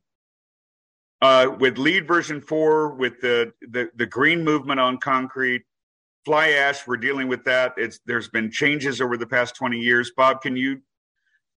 Uh, 1.21 1.47
with 1.59 1.77
LEED 1.77 2.07
version 2.07 2.41
four, 2.41 2.95
with 2.95 3.21
the, 3.21 3.53
the 3.69 3.89
the 3.95 4.07
green 4.07 4.43
movement 4.43 4.79
on 4.79 4.97
concrete, 4.97 5.61
fly 6.25 6.49
ash, 6.49 6.87
we're 6.87 6.97
dealing 6.97 7.27
with 7.27 7.43
that. 7.45 7.73
It's 7.77 7.99
there's 8.05 8.29
been 8.29 8.49
changes 8.49 8.99
over 8.99 9.15
the 9.15 9.27
past 9.27 9.55
20 9.55 9.77
years. 9.77 10.11
Bob, 10.17 10.41
can 10.41 10.55
you 10.55 10.81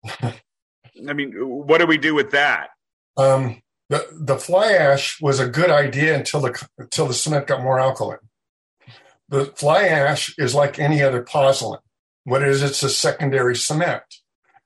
I 0.06 1.14
mean, 1.14 1.34
what 1.34 1.80
do 1.80 1.86
we 1.86 1.97
do 1.97 2.14
with 2.14 2.32
that? 2.32 2.70
Um, 3.18 3.62
the 3.89 4.08
the 4.12 4.38
fly 4.38 4.72
ash 4.72 5.22
was 5.22 5.39
a 5.39 5.47
good 5.47 5.70
idea 5.70 6.16
until 6.16 6.41
the 6.41 6.68
until 6.78 7.08
the 7.08 7.14
cement 7.14 7.47
got 7.47 7.62
more 7.62 7.80
alkaline. 7.80 8.20
The 9.30 9.45
fly 9.45 9.84
ash 9.84 10.34
is 10.38 10.56
like 10.56 10.80
any 10.80 11.02
other 11.02 11.24
pozzolan. 11.24 11.80
What 12.24 12.41
it 12.41 12.49
is, 12.49 12.62
it's 12.62 12.84
a 12.84 12.89
secondary 12.89 13.56
cement 13.56 14.04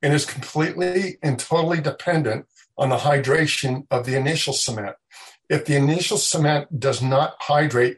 and 0.02 0.14
is 0.14 0.26
completely 0.26 1.18
and 1.24 1.40
totally 1.40 1.82
dependent 1.82 2.46
on 2.78 2.90
the 2.90 2.98
hydration 2.98 3.88
of 3.90 4.06
the 4.06 4.16
initial 4.16 4.54
cement. 4.54 4.96
If 5.50 5.66
the 5.66 5.76
initial 5.76 6.18
cement 6.18 6.80
does 6.80 7.02
not 7.02 7.36
hydrate, 7.40 7.98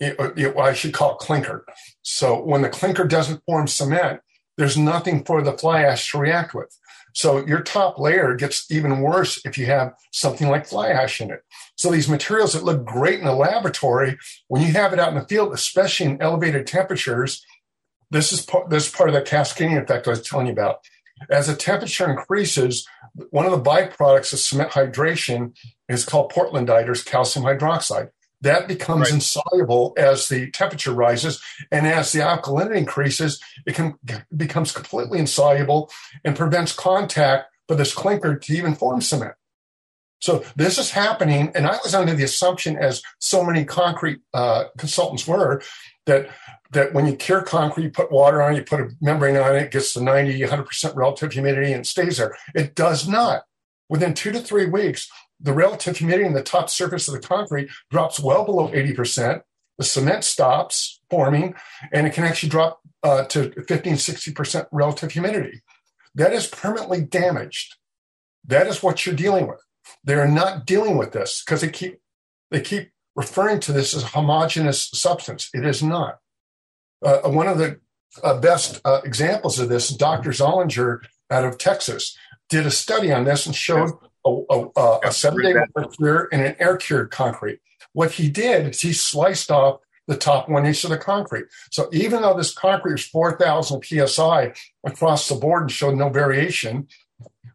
it, 0.00 0.16
it, 0.36 0.56
I 0.56 0.72
should 0.72 0.94
call 0.94 1.12
it 1.12 1.18
clinker. 1.18 1.66
So 2.02 2.42
when 2.42 2.62
the 2.62 2.68
clinker 2.68 3.04
doesn't 3.04 3.42
form 3.44 3.66
cement, 3.66 4.20
there's 4.56 4.76
nothing 4.76 5.24
for 5.24 5.42
the 5.42 5.52
fly 5.52 5.82
ash 5.82 6.10
to 6.10 6.18
react 6.18 6.54
with. 6.54 6.76
So 7.14 7.46
your 7.46 7.60
top 7.60 7.98
layer 7.98 8.34
gets 8.34 8.68
even 8.70 9.00
worse 9.00 9.40
if 9.44 9.56
you 9.56 9.66
have 9.66 9.94
something 10.10 10.48
like 10.48 10.66
fly 10.66 10.88
ash 10.88 11.20
in 11.20 11.30
it. 11.30 11.42
So 11.76 11.90
these 11.90 12.08
materials 12.08 12.52
that 12.52 12.64
look 12.64 12.84
great 12.84 13.20
in 13.20 13.24
the 13.24 13.34
laboratory, 13.34 14.18
when 14.48 14.62
you 14.62 14.72
have 14.72 14.92
it 14.92 14.98
out 14.98 15.10
in 15.10 15.18
the 15.18 15.26
field, 15.26 15.52
especially 15.52 16.06
in 16.06 16.20
elevated 16.20 16.66
temperatures, 16.66 17.44
this 18.10 18.32
is 18.32 18.44
part, 18.44 18.68
this 18.68 18.86
is 18.86 18.92
part 18.92 19.08
of 19.08 19.14
that 19.14 19.26
cascading 19.26 19.76
effect 19.76 20.06
I 20.06 20.10
was 20.10 20.22
telling 20.22 20.46
you 20.46 20.52
about. 20.52 20.80
As 21.30 21.46
the 21.46 21.54
temperature 21.54 22.10
increases, 22.10 22.86
one 23.30 23.46
of 23.46 23.52
the 23.52 23.70
byproducts 23.70 24.32
of 24.32 24.40
cement 24.40 24.70
hydration 24.70 25.56
is 25.88 26.04
called 26.04 26.32
portlandite 26.32 26.88
or 26.88 26.94
calcium 26.94 27.44
hydroxide. 27.44 28.10
That 28.44 28.68
becomes 28.68 29.10
right. 29.10 29.14
insoluble 29.14 29.94
as 29.96 30.28
the 30.28 30.50
temperature 30.50 30.92
rises, 30.92 31.42
and 31.72 31.86
as 31.86 32.12
the 32.12 32.20
alkalinity 32.20 32.76
increases, 32.76 33.40
it 33.66 33.74
can, 33.74 33.94
becomes 34.36 34.70
completely 34.70 35.18
insoluble 35.18 35.90
and 36.24 36.36
prevents 36.36 36.72
contact 36.72 37.50
for 37.66 37.74
this 37.74 37.94
clinker 37.94 38.36
to 38.36 38.52
even 38.52 38.74
form 38.74 39.00
cement. 39.00 39.32
So 40.20 40.44
this 40.56 40.78
is 40.78 40.90
happening, 40.90 41.52
and 41.54 41.66
I 41.66 41.78
was 41.82 41.94
under 41.94 42.14
the 42.14 42.24
assumption, 42.24 42.76
as 42.76 43.02
so 43.18 43.42
many 43.42 43.64
concrete 43.64 44.20
uh, 44.34 44.64
consultants 44.76 45.26
were, 45.26 45.62
that 46.04 46.28
that 46.72 46.92
when 46.92 47.06
you 47.06 47.16
cure 47.16 47.40
concrete, 47.40 47.84
you 47.84 47.90
put 47.90 48.12
water 48.12 48.42
on 48.42 48.52
it, 48.52 48.56
you 48.56 48.64
put 48.64 48.80
a 48.80 48.90
membrane 49.00 49.36
on 49.36 49.56
it, 49.56 49.62
it 49.62 49.70
gets 49.70 49.92
to 49.94 50.02
90, 50.02 50.40
100% 50.40 50.96
relative 50.96 51.32
humidity 51.32 51.72
and 51.72 51.86
stays 51.86 52.18
there. 52.18 52.36
It 52.54 52.74
does 52.74 53.08
not. 53.08 53.44
Within 53.88 54.12
two 54.12 54.32
to 54.32 54.40
three 54.40 54.66
weeks, 54.66 55.08
the 55.40 55.52
relative 55.52 55.96
humidity 55.96 56.26
in 56.26 56.34
the 56.34 56.42
top 56.42 56.70
surface 56.70 57.08
of 57.08 57.14
the 57.14 57.26
concrete 57.26 57.70
drops 57.90 58.20
well 58.20 58.44
below 58.44 58.68
80%. 58.68 59.42
The 59.78 59.84
cement 59.84 60.24
stops 60.24 61.00
forming 61.10 61.54
and 61.92 62.06
it 62.06 62.14
can 62.14 62.24
actually 62.24 62.50
drop 62.50 62.80
uh, 63.02 63.24
to 63.24 63.50
15, 63.66 63.94
60% 63.94 64.66
relative 64.72 65.10
humidity. 65.10 65.62
That 66.14 66.32
is 66.32 66.46
permanently 66.46 67.02
damaged. 67.02 67.76
That 68.46 68.66
is 68.66 68.82
what 68.82 69.04
you're 69.04 69.14
dealing 69.14 69.48
with. 69.48 69.60
They're 70.04 70.28
not 70.28 70.66
dealing 70.66 70.96
with 70.96 71.12
this 71.12 71.42
because 71.44 71.60
they 71.60 71.68
keep 71.68 72.00
they 72.50 72.60
keep 72.60 72.90
referring 73.16 73.60
to 73.60 73.72
this 73.72 73.94
as 73.94 74.02
a 74.02 74.08
homogeneous 74.08 74.90
substance. 74.92 75.50
It 75.52 75.64
is 75.64 75.82
not. 75.82 76.18
Uh, 77.04 77.20
one 77.24 77.48
of 77.48 77.58
the 77.58 77.80
uh, 78.22 78.38
best 78.38 78.80
uh, 78.84 79.00
examples 79.04 79.58
of 79.58 79.68
this, 79.68 79.88
Dr. 79.88 80.30
Zollinger 80.30 81.00
out 81.30 81.44
of 81.44 81.58
Texas, 81.58 82.16
did 82.48 82.66
a 82.66 82.70
study 82.70 83.12
on 83.12 83.24
this 83.24 83.46
and 83.46 83.54
showed 83.54 83.92
a, 84.24 84.66
a, 84.76 84.98
a 85.04 85.12
seven 85.12 85.42
day 85.42 85.54
water 85.54 85.88
cure 85.88 86.28
and 86.32 86.42
an 86.42 86.56
air 86.58 86.76
cured 86.76 87.10
concrete. 87.10 87.60
What 87.92 88.12
he 88.12 88.28
did 88.28 88.68
is 88.68 88.80
he 88.80 88.92
sliced 88.92 89.50
off 89.50 89.80
the 90.06 90.16
top 90.16 90.48
one 90.48 90.66
inch 90.66 90.84
of 90.84 90.90
the 90.90 90.98
concrete. 90.98 91.46
So 91.70 91.88
even 91.92 92.22
though 92.22 92.36
this 92.36 92.52
concrete 92.52 92.92
was 92.92 93.06
4,000 93.06 93.84
psi 93.84 94.52
across 94.84 95.28
the 95.28 95.34
board 95.34 95.62
and 95.62 95.72
showed 95.72 95.96
no 95.96 96.10
variation, 96.10 96.88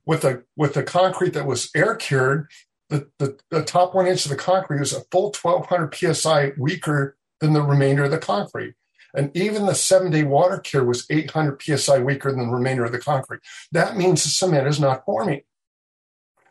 with 0.05 0.21
the 0.21 0.43
with 0.55 0.73
the 0.73 0.81
concrete 0.81 1.33
that 1.33 1.45
was 1.45 1.69
air 1.75 1.95
cured, 1.95 2.47
the, 2.89 3.07
the, 3.19 3.37
the 3.51 3.63
top 3.63 3.93
one 3.93 4.07
inch 4.07 4.25
of 4.25 4.31
the 4.31 4.37
concrete 4.37 4.79
was 4.79 4.93
a 4.93 5.01
full 5.11 5.31
1,200 5.39 6.15
psi 6.15 6.53
weaker 6.57 7.15
than 7.39 7.53
the 7.53 7.61
remainder 7.61 8.05
of 8.05 8.11
the 8.11 8.17
concrete. 8.17 8.73
And 9.13 9.35
even 9.35 9.65
the 9.65 9.75
seven 9.75 10.11
day 10.11 10.23
water 10.23 10.57
cure 10.57 10.83
was 10.83 11.05
800 11.09 11.61
psi 11.61 11.99
weaker 11.99 12.31
than 12.31 12.47
the 12.47 12.55
remainder 12.55 12.85
of 12.85 12.91
the 12.91 12.99
concrete. 12.99 13.41
That 13.71 13.97
means 13.97 14.23
the 14.23 14.29
cement 14.29 14.67
is 14.67 14.79
not 14.79 15.05
forming. 15.05 15.41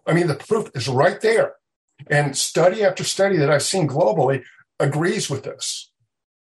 I 0.09 0.14
mean, 0.14 0.26
the 0.26 0.34
proof 0.34 0.70
is 0.74 0.88
right 0.88 1.20
there. 1.20 1.54
And 2.09 2.36
study 2.36 2.82
after 2.84 3.04
study 3.04 3.36
that 3.36 3.50
I've 3.50 3.62
seen 3.62 3.88
globally 3.88 4.44
agrees 4.80 5.28
with 5.28 5.42
this. 5.42 5.90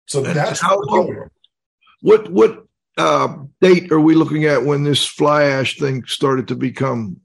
So 0.07 0.25
and 0.25 0.35
that's 0.35 0.61
how 0.61 0.81
long. 0.81 1.29
what 2.01 2.31
what 2.31 2.65
uh, 2.97 3.37
date 3.61 3.91
are 3.93 4.01
we 4.01 4.15
looking 4.15 4.45
at 4.45 4.65
when 4.65 4.85
this 4.85 5.07
fly 5.07 5.45
ash 5.45 5.79
thing 5.79 6.05
started 6.07 6.49
to 6.49 6.55
become, 6.55 7.21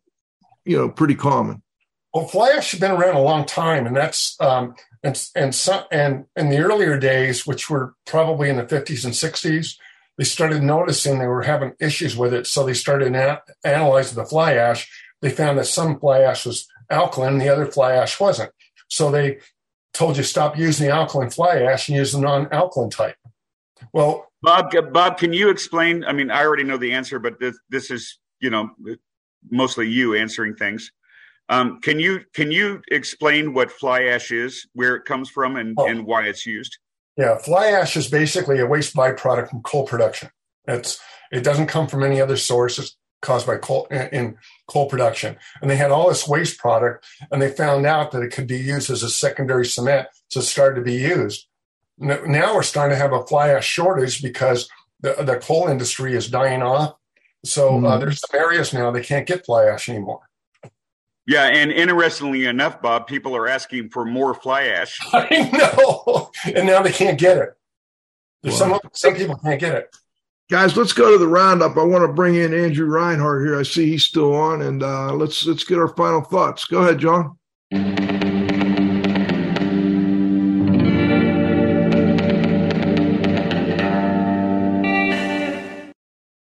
you 0.66 0.78
know, 0.78 0.90
pretty 0.90 1.16
common? 1.16 1.62
Well, 2.14 2.28
fly 2.28 2.50
ash 2.50 2.72
has 2.72 2.80
been 2.80 2.92
around 2.92 3.16
a 3.16 3.22
long 3.22 3.46
time, 3.46 3.86
and 3.86 3.96
that's 3.96 4.40
um, 4.42 4.76
and 5.04 5.22
and 5.36 5.54
some 5.54 5.84
and 5.92 6.26
in 6.36 6.50
the 6.50 6.60
earlier 6.60 6.98
days, 6.98 7.46
which 7.46 7.70
were 7.70 7.94
probably 8.06 8.50
in 8.50 8.58
the 8.58 8.68
fifties 8.68 9.06
and 9.06 9.16
sixties, 9.16 9.78
they 10.18 10.24
started 10.24 10.64
noticing 10.64 11.20
they 11.20 11.28
were 11.28 11.44
having 11.44 11.74
issues 11.80 12.18
with 12.18 12.34
it, 12.34 12.48
so 12.48 12.66
they 12.66 12.74
started 12.74 13.12
na- 13.12 13.40
analyzing 13.64 14.16
the 14.16 14.26
fly 14.26 14.54
ash. 14.54 14.90
They 15.22 15.30
found 15.30 15.58
that 15.58 15.66
some 15.66 16.00
fly 16.00 16.22
ash 16.22 16.46
was 16.46 16.68
alkaline, 16.90 17.34
and 17.34 17.42
the 17.42 17.50
other 17.50 17.66
fly 17.66 17.94
ash 17.94 18.20
wasn't. 18.20 18.52
So 18.88 19.12
they 19.12 19.40
told 19.94 20.18
you 20.18 20.24
stop 20.24 20.58
using 20.58 20.88
the 20.88 20.94
alkaline 20.94 21.30
fly 21.30 21.62
ash 21.62 21.90
and 21.90 21.98
use 21.98 22.14
the 22.14 22.20
non-alkaline 22.20 22.90
type. 22.90 23.16
Well, 23.94 24.28
Bob, 24.42 24.72
Bob, 24.94 25.18
can 25.18 25.34
you 25.34 25.50
explain? 25.50 26.04
I 26.04 26.14
mean, 26.14 26.30
I 26.30 26.44
already 26.44 26.64
know 26.64 26.78
the 26.78 26.94
answer, 26.94 27.20
but 27.20 27.40
this, 27.40 27.58
this 27.70 27.90
is, 27.90 28.20
you 28.40 28.50
know, 28.50 28.70
mostly 29.50 29.88
you 29.90 30.16
answering 30.16 30.56
things. 30.56 30.92
Um, 31.50 31.80
can 31.82 32.00
you 32.00 32.22
can 32.34 32.52
you 32.52 32.82
explain 32.92 33.54
what 33.54 33.72
fly 33.72 34.04
ash 34.04 34.32
is, 34.32 34.68
where 34.74 34.96
it 34.96 35.06
comes 35.06 35.30
from, 35.30 35.56
and, 35.56 35.76
oh. 35.78 35.88
and 35.88 36.06
why 36.06 36.24
it's 36.24 36.46
used? 36.46 36.78
Yeah, 37.16 37.38
fly 37.38 37.68
ash 37.68 37.96
is 37.96 38.10
basically 38.10 38.60
a 38.60 38.68
waste 38.68 38.96
byproduct 38.96 39.50
from 39.50 39.62
coal 39.62 39.86
production. 39.88 40.30
It's 40.68 41.00
it 41.32 41.44
doesn't 41.44 41.68
come 41.68 41.88
from 41.88 42.04
any 42.04 42.22
other 42.22 42.38
source. 42.38 42.78
It's 42.78 42.98
caused 43.22 43.48
by 43.48 43.58
coal 43.58 43.88
in 43.90 44.38
coal 44.68 44.88
production, 44.88 45.38
and 45.62 45.70
they 45.70 45.76
had 45.76 45.92
all 45.92 46.10
this 46.10 46.28
waste 46.28 46.58
product, 46.58 47.06
and 47.32 47.42
they 47.42 47.50
found 47.50 47.86
out 47.86 48.12
that 48.12 48.24
it 48.24 48.32
could 48.32 48.48
be 48.48 48.58
used 48.58 48.90
as 48.90 49.04
a 49.04 49.10
secondary 49.10 49.66
cement, 49.66 50.08
so 50.30 50.40
it 50.40 50.44
started 50.44 50.76
to 50.76 50.82
be 50.82 50.94
used 50.94 51.48
now 51.98 52.56
we're 52.56 52.64
starting 52.64 52.96
to 52.96 53.02
have 53.02 53.14
a 53.14 53.26
fly 53.26 53.50
ash 53.50 53.66
shortage 53.66 54.22
because 54.22 54.70
the, 55.02 55.16
the 55.20 55.38
coal 55.38 55.68
industry 55.68 56.16
is 56.16 56.30
dying 56.30 56.62
off. 56.62 56.96
So 57.44 57.70
uh, 57.70 57.72
mm-hmm. 57.72 57.86
uh, 57.86 57.98
there's 57.98 58.20
some 58.20 58.40
areas 58.40 58.74
now 58.74 58.92
they 58.92 59.04
can't 59.04 59.28
get 59.28 59.46
fly 59.46 59.66
ash 59.66 59.90
anymore. 59.90 60.22
Yeah, 61.26 61.44
and 61.44 61.72
interestingly 61.74 62.46
enough, 62.46 62.82
Bob, 62.82 63.06
people 63.06 63.36
are 63.36 63.50
asking 63.50 63.90
for 63.90 64.06
more 64.06 64.34
fly 64.34 64.64
ash. 64.64 64.98
I 65.14 65.50
know, 65.52 66.32
and 66.46 66.66
now 66.66 66.82
they 66.82 66.92
can't 66.92 67.20
get 67.20 67.38
it. 67.38 67.50
There's 68.44 68.58
some 68.58 68.80
some 68.94 69.16
people 69.16 69.36
can't 69.36 69.60
get 69.60 69.76
it. 69.76 69.96
Guys, 70.50 70.78
let's 70.78 70.94
go 70.94 71.12
to 71.12 71.18
the 71.18 71.28
roundup. 71.28 71.76
I 71.76 71.84
want 71.84 72.08
to 72.08 72.14
bring 72.14 72.36
in 72.36 72.54
Andrew 72.54 72.86
Reinhardt 72.86 73.46
here. 73.46 73.60
I 73.60 73.64
see 73.64 73.90
he's 73.90 74.06
still 74.06 74.34
on, 74.34 74.62
and 74.62 74.82
uh, 74.82 75.12
let's 75.14 75.46
let's 75.46 75.66
get 75.66 75.78
our 75.78 75.90
final 75.90 76.22
thoughts. 76.22 76.64
Go 76.64 76.84
ahead, 76.84 77.00
John. 77.00 77.38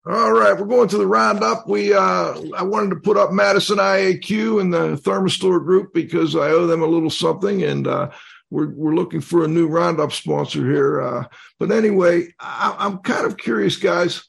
All 0.07 0.33
right, 0.33 0.59
we're 0.59 0.65
going 0.65 0.89
to 0.89 0.97
the 0.97 1.07
roundup. 1.07 1.69
We 1.69 1.93
uh, 1.93 2.41
I 2.57 2.63
wanted 2.63 2.91
to 2.95 3.01
put 3.01 3.19
up 3.19 3.33
Madison 3.33 3.77
IAQ 3.77 4.63
and 4.63 4.73
the 4.73 4.97
Thermistor 4.97 5.63
Group 5.63 5.93
because 5.93 6.35
I 6.35 6.49
owe 6.49 6.67
them 6.67 6.81
a 6.81 6.87
little 6.87 7.11
something, 7.11 7.63
and 7.65 7.87
uh, 7.87 8.11
we're 8.51 8.71
we're 8.71 8.95
looking 8.95 9.21
for 9.21 9.45
a 9.45 9.49
new 9.49 9.69
roundup 9.69 10.13
sponsor 10.13 10.65
here. 10.65 11.01
Uh, 11.01 11.25
but 11.59 11.71
anyway, 11.71 12.29
I, 12.39 12.75
I'm 12.79 12.99
kind 12.99 13.27
of 13.27 13.37
curious, 13.37 13.77
guys. 13.77 14.25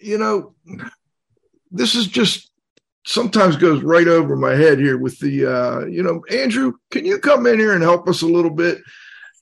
You 0.00 0.18
know, 0.18 0.54
this 1.70 1.94
is 1.94 2.06
just 2.06 2.50
sometimes 3.06 3.56
goes 3.56 3.82
right 3.82 4.08
over 4.08 4.36
my 4.36 4.54
head 4.54 4.78
here 4.78 4.98
with 4.98 5.18
the 5.20 5.46
uh, 5.46 5.86
you 5.86 6.02
know, 6.02 6.22
Andrew, 6.30 6.74
can 6.90 7.04
you 7.04 7.18
come 7.18 7.46
in 7.46 7.58
here 7.58 7.72
and 7.72 7.82
help 7.82 8.08
us 8.08 8.22
a 8.22 8.26
little 8.26 8.50
bit? 8.50 8.78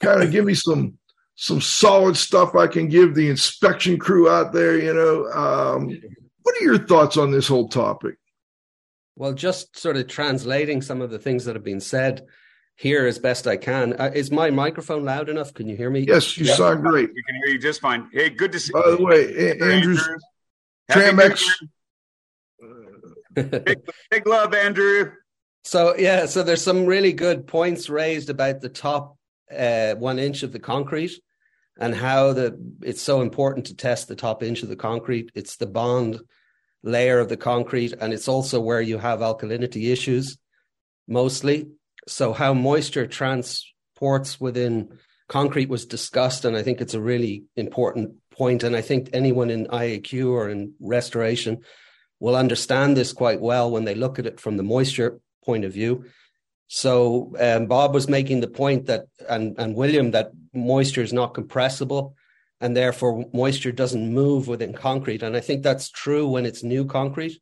Kind 0.02 0.22
of 0.22 0.30
give 0.30 0.44
me 0.44 0.54
some 0.54 0.98
some 1.36 1.60
solid 1.60 2.16
stuff 2.16 2.54
I 2.54 2.66
can 2.66 2.88
give 2.88 3.14
the 3.14 3.28
inspection 3.28 3.98
crew 3.98 4.28
out 4.28 4.52
there. 4.52 4.78
You 4.78 4.94
know, 4.94 5.26
um, 5.32 5.88
what 6.42 6.56
are 6.60 6.64
your 6.64 6.78
thoughts 6.78 7.16
on 7.16 7.30
this 7.30 7.48
whole 7.48 7.68
topic? 7.68 8.16
Well, 9.16 9.32
just 9.32 9.78
sort 9.78 9.96
of 9.96 10.08
translating 10.08 10.82
some 10.82 11.00
of 11.00 11.10
the 11.10 11.18
things 11.18 11.44
that 11.44 11.54
have 11.54 11.64
been 11.64 11.80
said 11.80 12.26
here 12.76 13.06
as 13.06 13.18
best 13.18 13.46
I 13.46 13.56
can. 13.56 13.94
Uh, 13.94 14.10
is 14.14 14.30
my 14.30 14.50
microphone 14.50 15.04
loud 15.04 15.28
enough? 15.28 15.54
Can 15.54 15.68
you 15.68 15.76
hear 15.76 15.90
me? 15.90 16.00
Yes, 16.00 16.36
you 16.36 16.46
yeah. 16.46 16.54
sound 16.54 16.82
great. 16.82 17.10
We 17.14 17.22
can 17.22 17.36
hear 17.44 17.54
you 17.54 17.58
just 17.58 17.80
fine. 17.80 18.08
Hey, 18.12 18.30
good 18.30 18.52
to 18.52 18.60
see. 18.60 18.72
You. 18.74 18.82
By 18.82 18.90
the 18.90 19.02
way, 19.02 19.50
a- 19.50 19.64
Andrew's 19.64 20.08
Tramex. 20.90 21.44
big, 23.34 23.80
big 24.10 24.26
love, 24.26 24.54
Andrew. 24.54 25.12
So 25.64 25.96
yeah, 25.96 26.26
so 26.26 26.42
there's 26.42 26.62
some 26.62 26.86
really 26.86 27.12
good 27.12 27.46
points 27.46 27.88
raised 27.88 28.28
about 28.28 28.60
the 28.60 28.68
top 28.68 29.16
uh, 29.56 29.94
one 29.94 30.18
inch 30.18 30.42
of 30.42 30.52
the 30.52 30.58
concrete 30.58 31.12
and 31.78 31.94
how 31.94 32.32
the 32.32 32.58
it's 32.82 33.02
so 33.02 33.22
important 33.22 33.66
to 33.66 33.76
test 33.76 34.08
the 34.08 34.16
top 34.16 34.42
inch 34.42 34.62
of 34.62 34.68
the 34.68 34.76
concrete. 34.76 35.30
It's 35.34 35.56
the 35.56 35.66
bond 35.66 36.20
layer 36.82 37.18
of 37.18 37.28
the 37.28 37.36
concrete, 37.36 37.94
and 37.98 38.12
it's 38.12 38.28
also 38.28 38.60
where 38.60 38.82
you 38.82 38.98
have 38.98 39.20
alkalinity 39.20 39.90
issues 39.90 40.38
mostly. 41.08 41.68
So 42.08 42.32
how 42.32 42.54
moisture 42.54 43.06
transports 43.06 44.40
within 44.40 44.98
concrete 45.28 45.68
was 45.68 45.86
discussed, 45.86 46.44
and 46.44 46.56
I 46.56 46.62
think 46.62 46.80
it's 46.80 46.94
a 46.94 47.00
really 47.00 47.44
important 47.56 48.16
point. 48.30 48.62
And 48.62 48.76
I 48.76 48.82
think 48.82 49.10
anyone 49.12 49.50
in 49.50 49.66
IAQ 49.66 50.30
or 50.30 50.48
in 50.48 50.74
restoration 50.80 51.62
will 52.20 52.36
understand 52.36 52.96
this 52.96 53.12
quite 53.12 53.40
well 53.40 53.70
when 53.70 53.84
they 53.84 53.94
look 53.94 54.18
at 54.18 54.26
it 54.26 54.40
from 54.40 54.56
the 54.56 54.62
moisture 54.62 55.20
point 55.44 55.64
of 55.64 55.72
view. 55.72 56.04
So 56.66 57.34
um, 57.38 57.66
Bob 57.66 57.94
was 57.94 58.08
making 58.08 58.40
the 58.40 58.48
point 58.48 58.86
that, 58.86 59.06
and 59.28 59.54
and 59.58 59.74
William, 59.74 60.10
that 60.12 60.32
moisture 60.52 61.02
is 61.02 61.12
not 61.12 61.34
compressible, 61.34 62.16
and 62.60 62.76
therefore 62.76 63.24
moisture 63.32 63.72
doesn't 63.72 64.14
move 64.14 64.48
within 64.48 64.72
concrete. 64.72 65.22
And 65.22 65.36
I 65.36 65.40
think 65.40 65.62
that's 65.62 65.90
true 65.90 66.26
when 66.28 66.46
it's 66.46 66.62
new 66.62 66.84
concrete. 66.86 67.38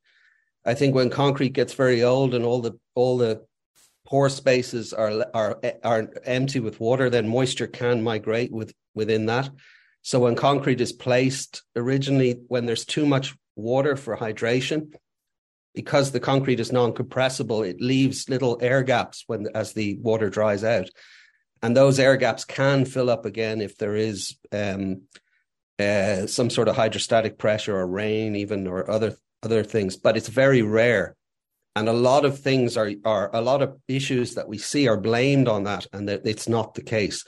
I 0.64 0.74
think 0.74 0.94
when 0.94 1.10
concrete 1.10 1.52
gets 1.52 1.74
very 1.74 2.02
old 2.02 2.34
and 2.34 2.44
all 2.44 2.60
the 2.60 2.78
all 2.94 3.18
the 3.18 3.44
pore 4.12 4.28
spaces 4.28 4.92
are 4.92 5.24
are 5.32 5.58
are 5.82 6.12
empty 6.24 6.60
with 6.60 6.78
water, 6.78 7.08
then 7.08 7.26
moisture 7.26 7.66
can 7.66 8.02
migrate 8.02 8.52
with 8.52 8.74
within 8.94 9.24
that. 9.24 9.48
So 10.02 10.20
when 10.20 10.34
concrete 10.34 10.82
is 10.82 10.92
placed 10.92 11.62
originally, 11.74 12.32
when 12.48 12.66
there's 12.66 12.84
too 12.84 13.06
much 13.06 13.34
water 13.56 13.96
for 13.96 14.14
hydration, 14.14 14.92
because 15.74 16.10
the 16.10 16.20
concrete 16.20 16.60
is 16.60 16.72
non-compressible, 16.72 17.62
it 17.62 17.80
leaves 17.80 18.28
little 18.28 18.58
air 18.60 18.82
gaps 18.82 19.24
when 19.28 19.46
as 19.54 19.72
the 19.72 19.96
water 20.02 20.28
dries 20.28 20.62
out, 20.62 20.90
and 21.62 21.74
those 21.74 21.98
air 21.98 22.18
gaps 22.18 22.44
can 22.44 22.84
fill 22.84 23.08
up 23.08 23.24
again 23.24 23.62
if 23.62 23.78
there 23.78 23.96
is 23.96 24.36
um, 24.52 25.02
uh, 25.78 26.26
some 26.26 26.50
sort 26.50 26.68
of 26.68 26.76
hydrostatic 26.76 27.38
pressure 27.38 27.74
or 27.74 27.86
rain, 27.86 28.36
even 28.36 28.66
or 28.66 28.90
other 28.90 29.16
other 29.42 29.64
things. 29.64 29.96
But 29.96 30.18
it's 30.18 30.28
very 30.28 30.60
rare, 30.60 31.16
and 31.74 31.88
a 31.88 31.92
lot 31.92 32.24
of 32.24 32.38
things 32.38 32.76
are 32.76 32.92
are 33.04 33.30
a 33.34 33.40
lot 33.40 33.62
of 33.62 33.76
issues 33.88 34.34
that 34.34 34.48
we 34.48 34.58
see 34.58 34.88
are 34.88 35.00
blamed 35.00 35.48
on 35.48 35.64
that, 35.64 35.86
and 35.92 36.08
that 36.08 36.26
it's 36.26 36.48
not 36.48 36.74
the 36.74 36.82
case. 36.82 37.24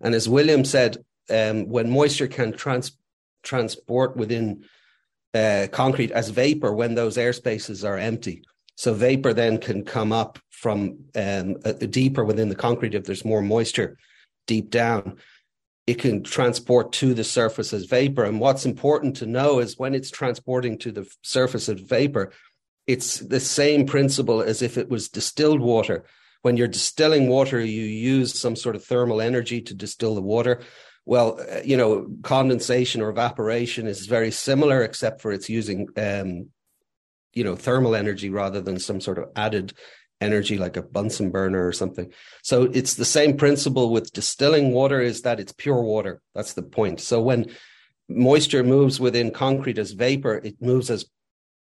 And 0.00 0.14
as 0.14 0.28
William 0.28 0.64
said, 0.64 0.98
um, 1.30 1.68
when 1.68 1.90
moisture 1.90 2.28
can 2.28 2.52
trans- 2.52 2.98
transport 3.42 4.16
within 4.16 4.64
uh, 5.34 5.66
concrete 5.70 6.12
as 6.12 6.28
vapor 6.30 6.72
when 6.72 6.94
those 6.94 7.18
air 7.18 7.32
spaces 7.32 7.84
are 7.84 7.98
empty. 7.98 8.42
So 8.76 8.92
vapor 8.92 9.32
then 9.32 9.58
can 9.58 9.84
come 9.84 10.12
up 10.12 10.38
from 10.50 10.98
um, 11.14 11.56
uh, 11.64 11.72
deeper 11.72 12.24
within 12.24 12.48
the 12.48 12.54
concrete 12.54 12.94
if 12.94 13.04
there's 13.04 13.24
more 13.24 13.42
moisture 13.42 13.98
deep 14.46 14.70
down. 14.70 15.16
It 15.86 15.98
can 15.98 16.22
transport 16.22 16.92
to 16.94 17.14
the 17.14 17.24
surface 17.24 17.72
as 17.72 17.84
vapor. 17.84 18.24
And 18.24 18.40
what's 18.40 18.66
important 18.66 19.16
to 19.16 19.26
know 19.26 19.60
is 19.60 19.78
when 19.78 19.94
it's 19.94 20.10
transporting 20.10 20.78
to 20.78 20.92
the 20.92 21.06
surface 21.22 21.68
as 21.68 21.80
vapor, 21.80 22.32
it's 22.86 23.18
the 23.18 23.40
same 23.40 23.86
principle 23.86 24.40
as 24.40 24.62
if 24.62 24.78
it 24.78 24.88
was 24.88 25.08
distilled 25.08 25.60
water. 25.60 26.04
When 26.42 26.56
you're 26.56 26.68
distilling 26.68 27.28
water, 27.28 27.60
you 27.60 27.82
use 27.82 28.38
some 28.38 28.54
sort 28.54 28.76
of 28.76 28.84
thermal 28.84 29.20
energy 29.20 29.60
to 29.62 29.74
distill 29.74 30.14
the 30.14 30.22
water. 30.22 30.62
Well, 31.04 31.40
uh, 31.40 31.60
you 31.64 31.76
know, 31.76 32.06
condensation 32.22 33.00
or 33.00 33.08
evaporation 33.08 33.86
is 33.86 34.06
very 34.06 34.30
similar, 34.30 34.82
except 34.82 35.20
for 35.20 35.32
it's 35.32 35.48
using, 35.48 35.88
um, 35.96 36.50
you 37.32 37.44
know, 37.44 37.56
thermal 37.56 37.94
energy 37.94 38.30
rather 38.30 38.60
than 38.60 38.78
some 38.78 39.00
sort 39.00 39.18
of 39.18 39.30
added 39.34 39.72
energy 40.20 40.56
like 40.56 40.76
a 40.76 40.82
Bunsen 40.82 41.30
burner 41.30 41.66
or 41.66 41.72
something. 41.72 42.12
So 42.42 42.64
it's 42.64 42.94
the 42.94 43.04
same 43.04 43.36
principle 43.36 43.90
with 43.90 44.12
distilling 44.12 44.72
water 44.72 45.00
is 45.00 45.22
that 45.22 45.40
it's 45.40 45.52
pure 45.52 45.82
water. 45.82 46.20
That's 46.34 46.54
the 46.54 46.62
point. 46.62 47.00
So 47.00 47.20
when 47.20 47.46
moisture 48.08 48.62
moves 48.62 48.98
within 48.98 49.30
concrete 49.30 49.78
as 49.78 49.92
vapor, 49.92 50.36
it 50.36 50.62
moves 50.62 50.90
as 50.90 51.06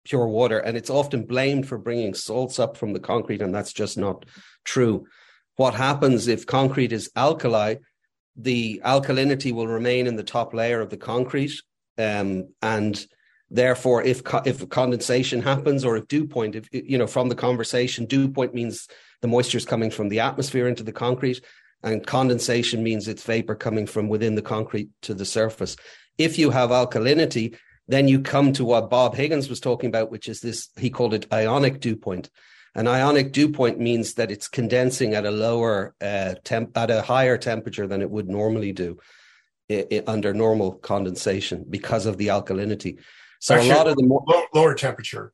pure 0.06 0.28
water. 0.28 0.60
And 0.60 0.78
it's 0.78 0.90
often 0.90 1.26
blamed 1.26 1.68
for 1.68 1.78
bringing 1.78 2.14
salts 2.14 2.60
up 2.60 2.78
from 2.78 2.94
the 2.94 3.00
concrete, 3.02 3.42
and 3.42 3.54
that's 3.54 3.74
just 3.74 3.98
not 3.98 4.26
true. 4.64 5.06
What 5.58 5.74
happens 5.74 6.28
if 6.28 6.46
concrete 6.46 6.94
is 6.94 7.12
alkali? 7.16 7.76
the 8.36 8.82
alkalinity 8.84 9.52
will 9.52 9.68
remain 9.68 10.08
in 10.08 10.16
the 10.16 10.24
top 10.24 10.54
layer 10.54 10.82
of 10.82 10.90
the 10.90 10.98
concrete, 10.98 11.62
um, 11.98 12.50
and 12.62 13.06
therefore, 13.50 14.04
if 14.04 14.22
if 14.46 14.68
condensation 14.70 15.42
happens 15.42 15.86
or 15.86 15.98
if 15.98 16.08
dew 16.08 16.28
point, 16.28 16.56
if 16.56 16.68
you 16.72 16.98
know 16.98 17.08
from 17.08 17.30
the 17.30 17.36
conversation, 17.36 18.06
dew 18.06 18.28
point 18.28 18.54
means 18.54 18.88
the 19.22 19.28
moisture 19.28 19.58
is 19.58 19.66
coming 19.66 19.90
from 19.90 20.10
the 20.10 20.20
atmosphere 20.20 20.68
into 20.68 20.84
the 20.84 20.92
concrete, 20.92 21.42
and 21.84 22.06
condensation 22.06 22.84
means 22.84 23.08
it's 23.08 23.24
vapor 23.24 23.56
coming 23.56 23.88
from 23.88 24.10
within 24.10 24.36
the 24.36 24.42
concrete 24.42 24.90
to 25.04 25.14
the 25.14 25.26
surface. 25.26 25.78
If 26.18 26.38
you 26.38 26.50
have 26.50 26.70
alkalinity, 26.72 27.58
then 27.88 28.08
you 28.08 28.22
come 28.22 28.54
to 28.54 28.66
what 28.66 28.90
Bob 28.90 29.16
Higgins 29.16 29.50
was 29.50 29.60
talking 29.60 29.90
about, 29.90 30.12
which 30.12 30.28
is 30.28 30.42
this, 30.42 30.70
he 30.78 30.90
called 30.90 31.14
it 31.14 31.32
ionic 31.32 31.80
dew 31.80 31.96
point. 31.96 32.30
An 32.74 32.88
ionic 32.88 33.32
dew 33.32 33.50
point 33.50 33.80
means 33.80 34.16
that 34.16 34.32
it's 34.32 34.48
condensing 34.48 35.14
at 35.14 35.26
a 35.26 35.32
lower 35.32 35.96
uh, 36.02 36.36
temp, 36.44 36.78
at 36.78 36.92
a 36.92 37.02
higher 37.02 37.38
temperature 37.38 37.88
than 37.88 38.02
it 38.02 38.10
would 38.10 38.28
normally 38.28 38.74
do 38.74 38.98
I- 39.72 39.88
I- 39.92 40.04
under 40.08 40.34
normal 40.34 40.74
condensation 40.74 41.66
because 41.70 42.06
of 42.06 42.18
the 42.18 42.28
alkalinity. 42.28 43.00
So 43.40 43.56
Actually, 43.56 43.70
a 43.72 43.76
lot 43.76 43.88
of 43.88 43.96
the 43.96 44.04
more 44.04 44.24
low, 44.28 44.44
lower 44.54 44.76
temperature. 44.76 45.32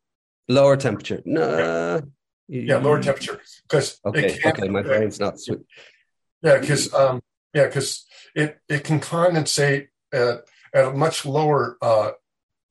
lower 0.49 0.77
temperature. 0.77 1.21
No, 1.25 1.41
uh, 1.41 2.01
Yeah, 2.47 2.77
lower 2.77 3.01
temperature 3.01 3.39
because 3.63 3.99
Okay, 4.05 4.37
okay, 4.45 4.67
my 4.67 4.81
brain's 4.81 5.19
not 5.19 5.39
sweet. 5.39 5.59
Yeah, 6.43 6.57
because 6.59 6.93
um, 6.93 7.21
yeah, 7.53 7.67
because 7.67 8.05
it 8.35 8.59
it 8.67 8.83
can 8.83 8.99
condensate 8.99 9.87
at 10.11 10.43
at 10.73 10.85
a 10.85 10.91
much 10.91 11.25
lower 11.25 11.77
uh, 11.81 12.11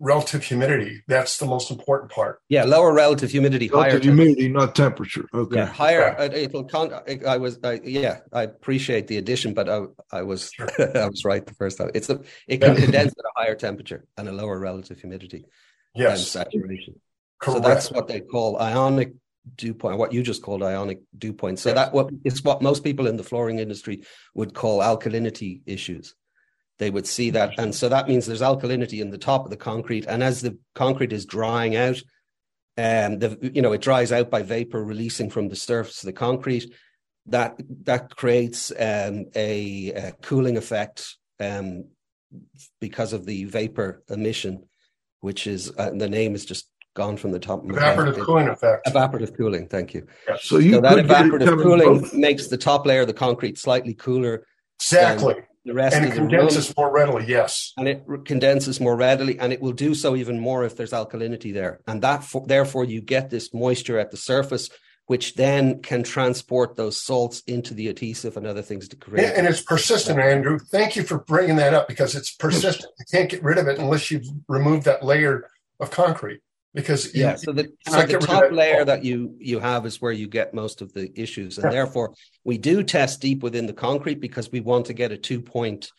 relative 0.01 0.43
humidity. 0.43 1.03
That's 1.07 1.37
the 1.39 1.47
most 1.47 1.71
important 1.71 2.11
part. 2.11 2.41
Yeah, 2.49 2.65
lower 2.65 2.93
relative 2.93 3.31
humidity, 3.31 3.69
higher 3.69 3.83
Relative 3.83 4.03
temperature. 4.03 4.23
humidity, 4.23 4.49
not 4.49 4.75
temperature. 4.75 5.27
Okay. 5.33 5.57
Yeah, 5.57 5.67
higher. 5.67 6.19
uh, 6.19 6.29
It'll 6.33 6.65
con- 6.65 6.93
I- 6.93 7.21
I 7.27 7.37
was. 7.37 7.59
I, 7.63 7.81
yeah, 7.85 8.21
I 8.33 8.43
appreciate 8.45 9.07
the 9.07 9.19
addition, 9.19 9.55
but 9.55 9.69
I, 9.69 9.83
I 10.11 10.23
was. 10.23 10.51
Sure. 10.53 10.69
I 10.97 11.07
was 11.09 11.25
right 11.25 11.45
the 11.45 11.55
first 11.55 11.79
time. 11.79 11.91
It's 11.95 12.09
a. 12.11 12.21
It 12.49 12.61
can 12.61 12.75
Yeah. 12.75 12.81
condense 12.85 13.13
at 13.13 13.25
a 13.25 13.33
higher 13.41 13.55
temperature 13.55 14.05
and 14.17 14.29
a 14.29 14.33
lower 14.33 14.59
relative 14.59 14.99
humidity 15.01 15.45
than 15.95 16.03
Yes, 16.03 16.27
saturation. 16.29 16.95
correct. 17.39 17.63
So 17.63 17.69
that's 17.69 17.91
what 17.93 18.09
they 18.09 18.21
call 18.21 18.59
ionic 18.59 19.13
dew 19.57 19.75
point. 19.75 19.99
What 19.99 20.13
you 20.13 20.23
just 20.23 20.43
called 20.43 20.63
ionic 20.63 21.01
dew 21.17 21.33
point. 21.33 21.59
So 21.59 21.71
Yes. 21.71 21.91
that 21.93 22.11
it's 22.25 22.43
what 22.43 22.63
most 22.63 22.83
people 22.85 23.07
in 23.07 23.17
the 23.17 23.23
flooring 23.25 23.59
industry 23.59 24.05
would 24.35 24.55
call 24.55 24.81
alkalinity 24.81 25.61
issues. 25.67 26.15
They 26.81 26.91
would 26.91 27.07
see 27.07 27.29
that, 27.31 27.59
and 27.59 27.75
so 27.75 27.91
that 27.91 28.09
means 28.09 28.25
there's 28.25 28.41
alkalinity 28.41 29.03
in 29.03 29.11
the 29.11 29.19
top 29.19 29.45
of 29.45 29.51
the 29.51 29.57
concrete, 29.59 30.07
and 30.07 30.23
as 30.23 30.41
the 30.41 30.57
concrete 30.75 31.13
is 31.13 31.27
drying 31.27 31.77
out, 31.77 32.01
um, 32.79 33.19
the 33.19 33.39
you 33.55 33.61
know 33.61 33.73
it 33.73 33.83
dries 33.83 34.13
out 34.13 34.31
by 34.31 34.41
vapor 34.41 34.83
releasing 34.83 35.29
from 35.29 35.51
the 35.51 35.57
surface 35.57 36.03
of 36.03 36.07
the 36.07 36.15
concrete. 36.15 36.73
That 37.27 37.61
that 37.85 38.17
creates 38.17 38.71
um, 38.71 39.27
a, 39.37 39.93
a 39.93 40.13
cooling 40.23 40.57
effect 40.57 41.19
um, 41.39 41.85
because 42.81 43.13
of 43.13 43.27
the 43.27 43.45
vapor 43.45 44.03
emission, 44.09 44.65
which 45.21 45.47
is 45.47 45.71
uh, 45.77 45.91
the 45.91 46.09
name 46.09 46.35
is 46.35 46.47
just 46.47 46.71
gone 46.95 47.19
from 47.19 47.33
the 47.33 47.39
top 47.39 47.59
of 47.59 47.67
my 47.67 47.79
head. 47.79 47.99
evaporative 47.99 48.25
cooling 48.25 48.49
effect. 48.49 48.87
Evaporative 48.87 49.37
cooling. 49.37 49.69
Thank 49.69 49.93
you. 49.93 50.07
Yeah. 50.27 50.37
So 50.41 50.57
you 50.57 50.73
so 50.77 50.81
that 50.81 50.95
could 50.95 51.09
get 51.09 51.27
it 51.27 51.33
evaporative 51.33 51.63
cooling 51.63 52.01
both- 52.01 52.15
makes 52.15 52.47
the 52.47 52.57
top 52.57 52.87
layer 52.87 53.03
of 53.03 53.07
the 53.07 53.13
concrete 53.13 53.59
slightly 53.59 53.93
cooler. 53.93 54.47
Exactly, 54.81 55.35
The 55.65 55.75
rest 55.75 55.95
and 55.97 56.07
of 56.07 56.13
it 56.13 56.15
the 56.15 56.21
room, 56.23 56.31
condenses 56.31 56.75
more 56.77 56.91
readily. 56.91 57.27
Yes, 57.27 57.73
and 57.77 57.87
it 57.87 58.05
condenses 58.25 58.81
more 58.81 58.97
readily, 58.97 59.39
and 59.39 59.53
it 59.53 59.61
will 59.61 59.73
do 59.73 59.95
so 59.95 60.17
even 60.17 60.41
more 60.41 60.65
if 60.65 60.77
there's 60.77 60.93
alkalinity 60.93 61.53
there, 61.53 61.81
and 61.87 62.03
that 62.03 62.25
for, 62.25 62.47
therefore 62.47 62.85
you 62.85 63.03
get 63.03 63.29
this 63.29 63.53
moisture 63.53 63.99
at 63.99 64.11
the 64.11 64.17
surface, 64.17 64.71
which 65.07 65.35
then 65.35 65.83
can 65.83 66.03
transport 66.03 66.77
those 66.77 67.03
salts 67.03 67.43
into 67.47 67.75
the 67.75 67.89
adhesive 67.89 68.37
and 68.37 68.47
other 68.47 68.63
things 68.63 68.89
to 68.89 68.97
create. 68.97 69.27
and, 69.27 69.39
and 69.39 69.47
it's 69.49 69.61
persistent. 69.61 70.19
Andrew, 70.19 70.59
thank 70.59 70.97
you 70.97 71.03
for 71.03 71.19
bringing 71.19 71.57
that 71.57 71.75
up 71.75 71.89
because 71.89 72.15
it's 72.15 72.33
persistent. 72.33 72.93
You 72.99 73.05
can't 73.11 73.29
get 73.29 73.43
rid 73.43 73.59
of 73.59 73.67
it 73.69 73.79
unless 73.79 74.11
you've 74.11 74.27
removed 74.49 74.85
that 74.85 75.05
layer 75.05 75.51
of 75.79 75.91
concrete. 75.91 76.41
Because 76.75 77.15
you- 77.15 77.23
yeah 77.23 77.35
so 77.37 77.53
the, 77.53 77.69
so 77.89 78.07
the 78.07 78.19
top 78.19 78.53
layer 78.53 78.85
that 78.85 79.05
you 79.05 79.35
you 79.39 79.59
have 79.59 79.87
is 79.87 80.01
where 80.01 80.13
you 80.13 80.29
get 80.29 80.55
most 80.55 80.83
of 80.83 80.93
the 80.93 81.11
issues 81.21 81.59
and 81.59 81.65
Yeah. 81.65 81.71
therefore 81.71 82.15
we 82.45 82.59
do 82.59 82.83
test 82.83 83.21
deep 83.21 83.43
within 83.43 83.67
the 83.67 83.73
concrete 83.73 84.21
because 84.21 84.51
we 84.53 84.61
want 84.61 84.87
to 84.87 84.93
get 84.95 85.11
a 85.13 85.17
two 85.17 85.41
point 85.43 85.91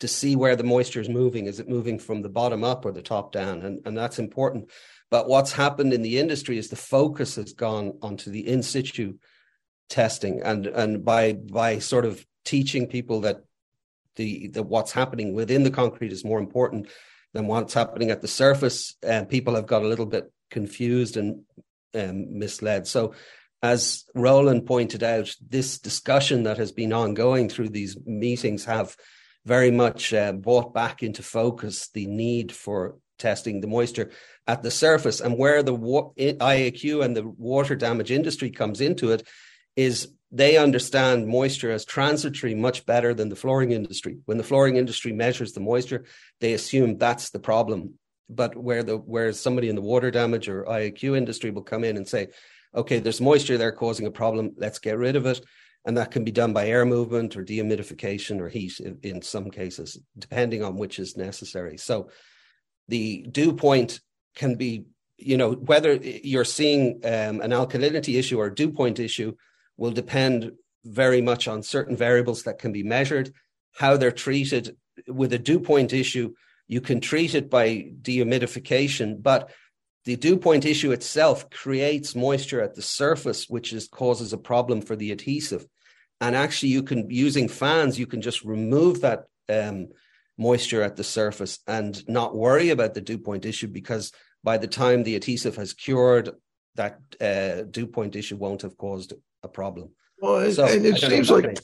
to 0.00 0.08
see 0.08 0.36
where 0.36 0.56
the 0.56 0.62
moisture 0.64 1.00
is 1.00 1.08
moving. 1.08 1.46
Is 1.46 1.58
it 1.58 1.70
moving 1.70 1.98
from 1.98 2.20
the 2.20 2.28
bottom 2.28 2.62
up 2.64 2.84
or 2.84 2.92
the 2.92 3.00
top 3.02 3.32
down? 3.32 3.62
And 3.62 3.80
and 3.86 3.96
that's 3.96 4.18
important. 4.18 4.70
But 5.10 5.28
what's 5.28 5.52
happened 5.52 5.92
in 5.94 6.02
the 6.02 6.18
industry 6.18 6.58
is 6.58 6.68
the 6.68 6.76
focus 6.76 7.36
has 7.36 7.52
gone 7.54 7.98
onto 8.02 8.30
the 8.30 8.46
in 8.46 8.62
situ 8.62 9.14
testing. 9.88 10.42
And 10.42 10.66
and 10.66 11.04
by 11.04 11.32
by 11.34 11.78
sort 11.78 12.04
of 12.04 12.26
teaching 12.44 12.86
people 12.88 13.22
that 13.22 13.38
the, 14.16 14.48
the 14.48 14.62
what's 14.62 14.92
happening 14.92 15.32
within 15.34 15.62
the 15.62 15.70
concrete 15.70 16.12
is 16.12 16.24
more 16.24 16.38
important 16.40 16.88
than 17.36 17.46
what's 17.46 17.74
happening 17.74 18.10
at 18.10 18.22
the 18.22 18.28
surface. 18.28 18.96
And 19.02 19.28
people 19.28 19.54
have 19.54 19.66
got 19.66 19.82
a 19.82 19.88
little 19.88 20.06
bit 20.06 20.32
confused 20.50 21.16
and 21.16 21.42
um, 21.94 22.38
misled. 22.38 22.86
So, 22.86 23.14
as 23.62 24.04
Roland 24.14 24.66
pointed 24.66 25.02
out, 25.02 25.34
this 25.46 25.78
discussion 25.78 26.44
that 26.44 26.58
has 26.58 26.72
been 26.72 26.92
ongoing 26.92 27.48
through 27.48 27.70
these 27.70 27.96
meetings 28.04 28.64
have 28.66 28.96
very 29.44 29.70
much 29.70 30.12
uh, 30.12 30.32
brought 30.32 30.74
back 30.74 31.02
into 31.02 31.22
focus 31.22 31.88
the 31.94 32.06
need 32.06 32.52
for 32.52 32.96
testing 33.18 33.60
the 33.60 33.66
moisture 33.66 34.10
at 34.46 34.62
the 34.62 34.70
surface 34.70 35.20
and 35.20 35.38
where 35.38 35.62
the 35.62 35.74
wa- 35.74 36.10
IAQ 36.18 37.02
and 37.02 37.16
the 37.16 37.26
water 37.26 37.74
damage 37.74 38.10
industry 38.10 38.50
comes 38.50 38.80
into 38.80 39.10
it 39.12 39.26
is 39.76 40.08
they 40.32 40.56
understand 40.56 41.28
moisture 41.28 41.70
as 41.70 41.84
transitory 41.84 42.54
much 42.54 42.84
better 42.84 43.14
than 43.14 43.28
the 43.28 43.36
flooring 43.36 43.70
industry. 43.70 44.18
When 44.24 44.38
the 44.38 44.44
flooring 44.44 44.76
industry 44.76 45.12
measures 45.12 45.52
the 45.52 45.60
moisture, 45.60 46.04
they 46.40 46.54
assume 46.54 46.98
that's 46.98 47.30
the 47.30 47.38
problem. 47.38 47.94
But 48.28 48.56
where 48.56 48.82
the 48.82 48.96
where 48.96 49.32
somebody 49.32 49.68
in 49.68 49.76
the 49.76 49.82
water 49.82 50.10
damage 50.10 50.48
or 50.48 50.64
IAQ 50.64 51.16
industry 51.16 51.50
will 51.50 51.62
come 51.62 51.84
in 51.84 51.96
and 51.96 52.08
say, 52.08 52.28
okay, 52.74 52.98
there's 52.98 53.20
moisture 53.20 53.56
there 53.56 53.72
causing 53.72 54.06
a 54.06 54.10
problem, 54.10 54.52
let's 54.56 54.80
get 54.80 54.98
rid 54.98 55.14
of 55.16 55.26
it. 55.26 55.40
And 55.84 55.96
that 55.96 56.10
can 56.10 56.24
be 56.24 56.32
done 56.32 56.52
by 56.52 56.66
air 56.66 56.84
movement 56.84 57.36
or 57.36 57.44
dehumidification 57.44 58.40
or 58.40 58.48
heat 58.48 58.80
in, 58.80 58.98
in 59.04 59.22
some 59.22 59.50
cases, 59.52 59.98
depending 60.18 60.64
on 60.64 60.76
which 60.76 60.98
is 60.98 61.16
necessary. 61.16 61.76
So 61.76 62.10
the 62.88 63.24
dew 63.30 63.52
point 63.52 64.00
can 64.34 64.56
be, 64.56 64.86
you 65.16 65.36
know, 65.36 65.52
whether 65.52 65.94
you're 65.94 66.44
seeing 66.44 67.00
um, 67.04 67.40
an 67.40 67.52
alkalinity 67.52 68.18
issue 68.18 68.40
or 68.40 68.50
dew 68.50 68.72
point 68.72 68.98
issue 68.98 69.34
will 69.76 69.90
depend 69.90 70.52
very 70.84 71.20
much 71.20 71.48
on 71.48 71.62
certain 71.62 71.96
variables 71.96 72.44
that 72.44 72.58
can 72.58 72.72
be 72.72 72.82
measured, 72.82 73.32
how 73.74 73.96
they're 73.96 74.12
treated. 74.12 74.76
With 75.08 75.32
a 75.32 75.38
dew 75.38 75.60
point 75.60 75.92
issue, 75.92 76.34
you 76.68 76.80
can 76.80 77.00
treat 77.00 77.34
it 77.34 77.50
by 77.50 77.90
dehumidification, 78.02 79.22
but 79.22 79.50
the 80.04 80.16
dew 80.16 80.36
point 80.36 80.64
issue 80.64 80.92
itself 80.92 81.50
creates 81.50 82.14
moisture 82.14 82.62
at 82.62 82.74
the 82.74 82.82
surface, 82.82 83.48
which 83.48 83.72
is, 83.72 83.88
causes 83.88 84.32
a 84.32 84.38
problem 84.38 84.80
for 84.80 84.96
the 84.96 85.10
adhesive. 85.10 85.66
And 86.20 86.34
actually, 86.34 86.70
you 86.70 86.82
can 86.82 87.10
using 87.10 87.48
fans, 87.48 87.98
you 87.98 88.06
can 88.06 88.22
just 88.22 88.44
remove 88.44 89.02
that 89.02 89.24
um, 89.48 89.88
moisture 90.38 90.82
at 90.82 90.96
the 90.96 91.04
surface 91.04 91.58
and 91.66 92.06
not 92.08 92.36
worry 92.36 92.70
about 92.70 92.94
the 92.94 93.00
dew 93.00 93.18
point 93.18 93.44
issue 93.44 93.68
because 93.68 94.12
by 94.42 94.58
the 94.58 94.68
time 94.68 95.02
the 95.02 95.16
adhesive 95.16 95.56
has 95.56 95.72
cured, 95.72 96.30
that 96.76 97.00
uh, 97.20 97.62
dew 97.70 97.86
point 97.86 98.16
issue 98.16 98.36
won't 98.36 98.62
have 98.62 98.76
caused 98.76 99.12
a 99.42 99.48
problem. 99.48 99.90
Well, 100.20 100.38
and, 100.38 100.54
So, 100.54 100.64
and 100.66 100.84
it 100.86 100.98
seems 100.98 101.30
like 101.30 101.58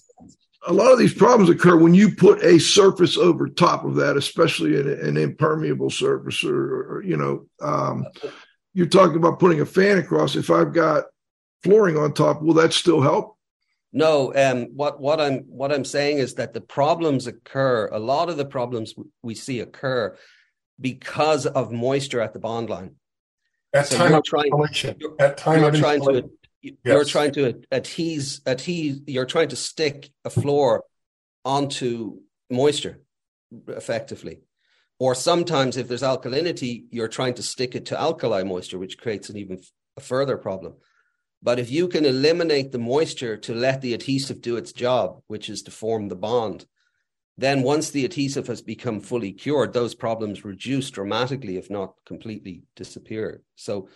a 0.67 0.73
lot 0.73 0.93
of 0.93 0.99
these 0.99 1.15
problems 1.15 1.51
occur 1.51 1.77
when 1.77 1.95
you 1.95 2.15
put 2.15 2.43
a 2.43 2.59
surface 2.59 3.17
over 3.17 3.49
top 3.49 3.85
of 3.85 3.97
that, 3.97 4.17
especially 4.17 4.79
an, 4.79 4.89
an 4.89 5.17
impermeable 5.17 5.91
surface, 5.91 6.45
or, 6.45 6.97
or 6.97 7.03
you 7.03 7.17
know, 7.17 7.47
um, 7.61 8.07
you're 8.75 8.87
talking 8.87 9.17
about 9.17 9.39
putting 9.39 9.61
a 9.61 9.67
fan 9.67 9.99
across. 9.99 10.37
If 10.37 10.51
I've 10.51 10.73
got 10.73 11.05
flooring 11.63 11.97
on 11.97 12.13
top, 12.13 12.43
will 12.43 12.55
that 12.55 12.73
still 12.73 13.01
help? 13.01 13.37
No, 13.93 14.33
um, 14.35 14.69
what 14.75 15.01
what 15.01 15.21
I'm 15.21 15.41
what 15.41 15.71
I'm 15.71 15.85
saying 15.85 16.19
is 16.19 16.35
that 16.35 16.55
the 16.55 16.63
problems 16.63 17.27
occur. 17.27 17.91
A 17.93 17.99
lot 17.99 18.31
of 18.31 18.39
the 18.39 18.47
problems 18.47 18.95
we 19.23 19.35
see 19.35 19.61
occur 19.61 20.17
because 20.81 21.45
of 21.47 21.73
moisture 21.73 22.21
at 22.21 22.33
the 22.33 22.39
bond 22.39 22.71
line. 22.71 22.95
At 23.73 23.87
So 23.87 23.97
time 23.97 24.11
you're 24.11 24.19
of 24.19 24.25
trying- 24.25 24.47
installation, 24.47 24.99
at 25.19 25.37
time 25.37 25.61
You're 25.61 25.69
of 25.71 25.75
trying 25.77 25.97
installation. 25.97 26.29
to 26.31 26.37
you're 26.85 26.99
Yes. 26.99 27.09
trying 27.09 27.33
to 27.33 27.55
adhese 27.73 28.41
adhese. 28.45 29.03
You're 29.09 29.27
trying 29.27 29.49
to 29.49 29.57
stick 29.57 30.13
a 30.25 30.31
floor 30.31 30.85
onto 31.45 32.21
moisture 32.51 33.01
effectively. 33.69 34.43
Or 35.01 35.17
sometimes, 35.17 35.77
if 35.77 35.89
there's 35.89 36.03
alkalinity, 36.03 36.85
you're 36.93 37.09
trying 37.09 37.35
to 37.35 37.43
stick 37.43 37.75
it 37.75 37.87
to 37.87 38.01
alkali 38.01 38.45
moisture, 38.45 38.79
which 38.79 38.97
creates 38.99 39.29
an 39.29 39.37
even 39.39 39.61
a 39.97 40.01
further 40.01 40.37
problem. 40.37 40.75
But 41.43 41.59
if 41.59 41.69
you 41.73 41.89
can 41.89 42.05
eliminate 42.05 42.71
the 42.71 42.79
moisture 42.79 43.37
to 43.39 43.53
let 43.55 43.81
the 43.81 43.95
adhesive 43.95 44.41
do 44.41 44.57
its 44.57 44.73
job, 44.73 45.21
which 45.27 45.49
is 45.51 45.63
to 45.63 45.73
form 45.73 46.07
the 46.07 46.15
bond, 46.15 46.67
then 47.39 47.63
once 47.63 47.91
the 47.91 48.05
adhesive 48.05 48.47
has 48.47 48.63
become 48.63 49.01
fully 49.01 49.33
cured, 49.33 49.73
those 49.73 49.95
problems 49.95 50.45
reduce 50.45 50.91
dramatically, 50.91 51.57
if 51.57 51.71
not 51.71 51.95
completely 52.05 52.63
disappear. 52.77 53.43
So 53.57 53.89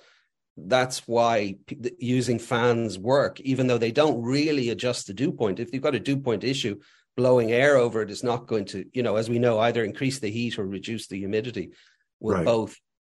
that's 0.57 1.07
why 1.07 1.57
using 1.99 2.39
fans 2.39 2.99
work, 2.99 3.41
even 3.41 3.67
though 3.67 3.79
they 3.79 3.93
don't 3.93 4.23
really 4.23 4.71
adjust 4.71 5.07
the 5.07 5.13
dew 5.15 5.33
point. 5.33 5.61
If 5.61 5.73
you've 5.73 5.83
got 5.83 5.95
a 5.95 6.01
dew 6.01 6.17
point 6.17 6.45
issue, 6.45 6.81
blowing 7.17 7.53
air 7.53 7.77
over 7.77 8.03
it 8.03 8.11
is 8.11 8.25
not 8.25 8.47
going 8.47 8.65
to, 8.67 8.87
you 8.93 9.03
know, 9.03 9.17
as 9.17 9.29
we 9.29 9.39
know, 9.39 9.59
either 9.59 9.85
increase 9.85 10.19
the 10.19 10.31
heat 10.31 10.59
or 10.59 10.67
reduce 10.67 11.09
the 11.09 11.19
humidity 11.19 11.73
will 12.21 12.37
Right. 12.37 12.45
both 12.45 12.77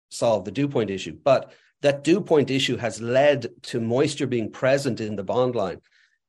solve 0.09 0.43
the 0.43 0.51
dew 0.51 0.67
point 0.67 0.89
issue. 0.89 1.17
But 1.23 1.53
that 1.81 2.03
dew 2.03 2.19
point 2.19 2.49
issue 2.49 2.75
has 2.75 3.01
led 3.01 3.47
to 3.63 3.79
moisture 3.79 4.27
being 4.27 4.51
present 4.51 4.99
in 4.99 5.15
the 5.15 5.23
bond 5.23 5.55
line, 5.55 5.79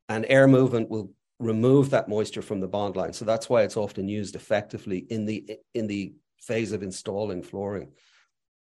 and 0.08 0.24
air 0.28 0.46
movement 0.46 0.90
will 0.90 1.12
remove 1.40 1.90
that 1.90 2.08
moisture 2.08 2.42
from 2.42 2.60
the 2.60 2.68
bond 2.68 2.94
line. 2.94 3.12
So 3.12 3.24
that's 3.24 3.48
why 3.48 3.62
it's 3.62 3.76
often 3.76 4.08
used 4.08 4.36
effectively 4.36 4.98
in 5.10 5.24
the 5.24 5.58
in 5.74 5.88
the 5.88 6.12
phase 6.40 6.72
of 6.72 6.82
installing 6.82 7.42
flooring. 7.42 7.88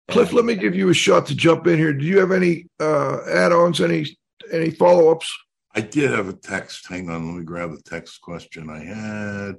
Cliff, 0.09 0.33
let 0.33 0.45
me 0.45 0.55
give 0.55 0.75
you 0.75 0.89
a 0.89 0.93
shot 0.93 1.25
to 1.27 1.35
jump 1.35 1.65
in 1.65 1.79
here. 1.79 1.93
Do 1.93 2.05
you 2.05 2.19
have 2.19 2.31
any 2.31 2.67
uh, 2.79 3.21
add-ons, 3.27 3.81
any 3.81 4.05
any 4.51 4.69
follow-ups? 4.69 5.33
I 5.73 5.81
did 5.81 6.11
have 6.11 6.29
a 6.29 6.33
text. 6.33 6.87
Hang 6.87 7.09
on, 7.09 7.25
let 7.25 7.39
me 7.39 7.43
grab 7.43 7.71
the 7.71 7.81
text 7.81 8.21
question 8.21 8.69
I 8.69 8.83
had. 8.83 9.55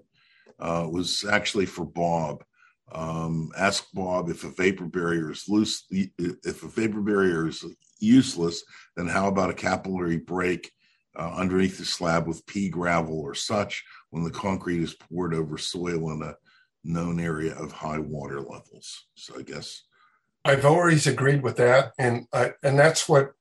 Uh, 0.58 0.84
it 0.86 0.92
was 0.92 1.24
actually 1.24 1.66
for 1.66 1.84
Bob. 1.84 2.44
Um, 2.92 3.50
ask 3.58 3.86
Bob 3.92 4.30
if 4.30 4.44
a 4.44 4.50
vapor 4.50 4.86
barrier 4.86 5.32
is 5.32 5.44
loose. 5.48 5.84
If 5.90 6.62
a 6.62 6.68
vapor 6.68 7.00
barrier 7.00 7.48
is 7.48 7.64
useless, 7.98 8.62
then 8.96 9.08
how 9.08 9.26
about 9.26 9.50
a 9.50 9.54
capillary 9.54 10.18
break 10.18 10.70
uh, 11.18 11.34
underneath 11.36 11.78
the 11.78 11.84
slab 11.84 12.26
with 12.26 12.46
pea 12.46 12.68
gravel 12.68 13.18
or 13.20 13.34
such 13.34 13.84
when 14.10 14.24
the 14.24 14.30
concrete 14.30 14.82
is 14.82 14.94
poured 14.94 15.34
over 15.34 15.58
soil 15.58 16.10
in 16.12 16.22
a 16.22 16.34
known 16.84 17.20
area 17.20 17.54
of 17.54 17.72
high 17.72 17.98
water 17.98 18.40
levels? 18.40 19.06
So 19.14 19.38
I 19.38 19.42
guess 19.42 19.82
I've 20.44 20.64
always 20.64 21.06
agreed 21.06 21.42
with 21.42 21.56
that, 21.56 21.92
and 21.98 22.26
and 22.32 22.78
that's 22.78 23.08
what 23.08 23.32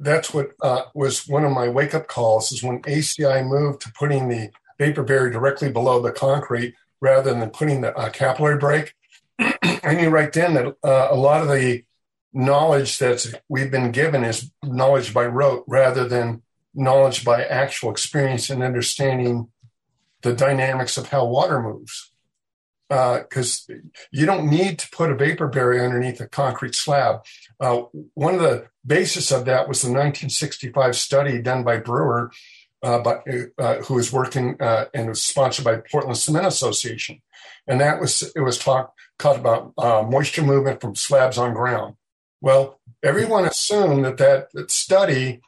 that's 0.00 0.32
what 0.32 0.52
uh, 0.62 0.82
was 0.94 1.26
one 1.26 1.44
of 1.44 1.52
my 1.52 1.68
wake 1.68 1.94
up 1.94 2.06
calls 2.06 2.52
is 2.52 2.62
when 2.62 2.82
ACI 2.82 3.46
moved 3.46 3.82
to 3.82 3.92
putting 3.92 4.28
the 4.28 4.50
vapor 4.78 5.02
barrier 5.02 5.30
directly 5.30 5.70
below 5.70 6.00
the 6.00 6.12
concrete 6.12 6.74
rather 7.00 7.34
than 7.34 7.50
putting 7.50 7.80
the 7.80 7.96
uh, 7.96 8.10
capillary 8.10 8.58
break. 8.58 8.94
I 9.40 9.94
knew 9.94 10.10
right 10.10 10.32
then 10.32 10.54
that 10.54 10.76
uh, 10.84 11.08
a 11.10 11.16
lot 11.16 11.42
of 11.42 11.48
the 11.48 11.82
knowledge 12.32 12.98
that 12.98 13.40
we've 13.48 13.70
been 13.70 13.90
given 13.90 14.24
is 14.24 14.50
knowledge 14.62 15.12
by 15.12 15.26
rote 15.26 15.64
rather 15.66 16.06
than 16.06 16.42
knowledge 16.78 17.24
by 17.24 17.44
actual 17.44 17.90
experience 17.90 18.50
and 18.50 18.62
understanding 18.62 19.48
the 20.22 20.32
dynamics 20.32 20.96
of 20.96 21.08
how 21.08 21.26
water 21.26 21.60
moves. 21.60 22.12
Because 22.88 23.68
uh, 23.70 23.74
you 24.10 24.24
don't 24.24 24.48
need 24.48 24.78
to 24.78 24.88
put 24.90 25.10
a 25.10 25.14
vapor 25.14 25.46
barrier 25.48 25.84
underneath 25.84 26.22
a 26.22 26.26
concrete 26.26 26.74
slab. 26.74 27.22
Uh, 27.60 27.82
one 28.14 28.34
of 28.34 28.40
the 28.40 28.66
basis 28.86 29.30
of 29.30 29.44
that 29.44 29.68
was 29.68 29.82
the 29.82 29.88
1965 29.88 30.96
study 30.96 31.42
done 31.42 31.64
by 31.64 31.76
Brewer 31.76 32.30
uh, 32.82 32.98
but, 33.00 33.24
uh, 33.58 33.76
who 33.82 33.94
was 33.94 34.12
working 34.12 34.56
uh, 34.60 34.86
and 34.94 35.08
was 35.08 35.22
sponsored 35.22 35.64
by 35.64 35.76
Portland 35.90 36.16
Cement 36.16 36.46
Association, 36.46 37.20
and 37.66 37.80
that 37.80 38.00
was 38.00 38.30
it 38.36 38.40
was 38.40 38.58
talk 38.58 38.94
talked 39.18 39.40
about 39.40 39.72
uh, 39.76 40.02
moisture 40.08 40.42
movement 40.42 40.80
from 40.80 40.94
slabs 40.94 41.38
on 41.38 41.54
ground. 41.54 41.96
Well, 42.40 42.80
everyone 43.02 43.46
assumed 43.46 44.04
that 44.04 44.18
that, 44.18 44.52
that 44.52 44.70
study 44.70 45.40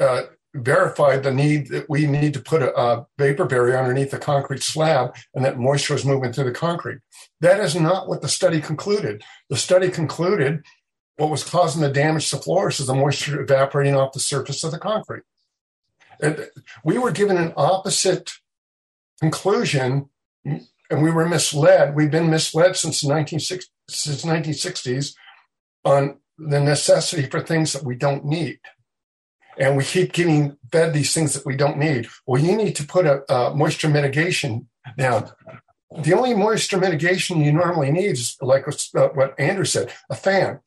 uh, 0.00 0.22
verified 0.54 1.22
the 1.22 1.32
need 1.32 1.68
that 1.68 1.88
we 1.88 2.06
need 2.06 2.34
to 2.34 2.40
put 2.40 2.62
a, 2.62 2.78
a 2.78 3.06
vapor 3.18 3.46
barrier 3.46 3.78
underneath 3.78 4.10
the 4.10 4.18
concrete 4.18 4.62
slab, 4.62 5.14
and 5.34 5.44
that 5.44 5.58
moisture 5.58 5.94
is 5.94 6.04
moving 6.04 6.32
through 6.32 6.44
the 6.44 6.52
concrete. 6.52 6.98
That 7.40 7.60
is 7.60 7.74
not 7.74 8.08
what 8.08 8.22
the 8.22 8.28
study 8.28 8.60
concluded. 8.60 9.22
The 9.48 9.56
study 9.56 9.88
concluded 9.88 10.62
what 11.16 11.30
was 11.30 11.44
causing 11.44 11.82
the 11.82 11.90
damage 11.90 12.30
to 12.30 12.36
floors 12.36 12.80
is 12.80 12.86
the 12.86 12.94
moisture 12.94 13.40
evaporating 13.40 13.94
off 13.94 14.12
the 14.12 14.20
surface 14.20 14.64
of 14.64 14.72
the 14.72 14.78
concrete. 14.78 15.22
And 16.20 16.48
we 16.84 16.98
were 16.98 17.10
given 17.10 17.36
an 17.36 17.52
opposite 17.56 18.32
conclusion 19.20 20.08
and 20.44 21.02
we 21.02 21.10
were 21.10 21.28
misled. 21.28 21.94
We've 21.94 22.10
been 22.10 22.30
misled 22.30 22.76
since 22.76 23.00
the 23.00 23.08
1960s, 23.08 23.64
since 23.88 24.24
1960s 24.24 25.14
on 25.84 26.18
the 26.38 26.60
necessity 26.60 27.28
for 27.28 27.40
things 27.40 27.72
that 27.72 27.84
we 27.84 27.94
don't 27.94 28.24
need. 28.24 28.58
And 29.58 29.76
we 29.76 29.84
keep 29.84 30.12
getting 30.12 30.56
fed 30.70 30.92
these 30.92 31.12
things 31.12 31.34
that 31.34 31.44
we 31.44 31.56
don't 31.56 31.78
need. 31.78 32.08
Well, 32.26 32.40
you 32.40 32.56
need 32.56 32.76
to 32.76 32.86
put 32.86 33.06
a, 33.06 33.30
a 33.32 33.54
moisture 33.54 33.88
mitigation 33.88 34.68
down. 34.96 35.30
The 36.02 36.14
only 36.14 36.34
moisture 36.34 36.78
mitigation 36.78 37.42
you 37.42 37.52
normally 37.52 37.90
need 37.90 38.12
is 38.12 38.36
like 38.40 38.66
what 38.66 39.38
Andrew 39.38 39.66
said, 39.66 39.92
a 40.08 40.14
fan. 40.14 40.60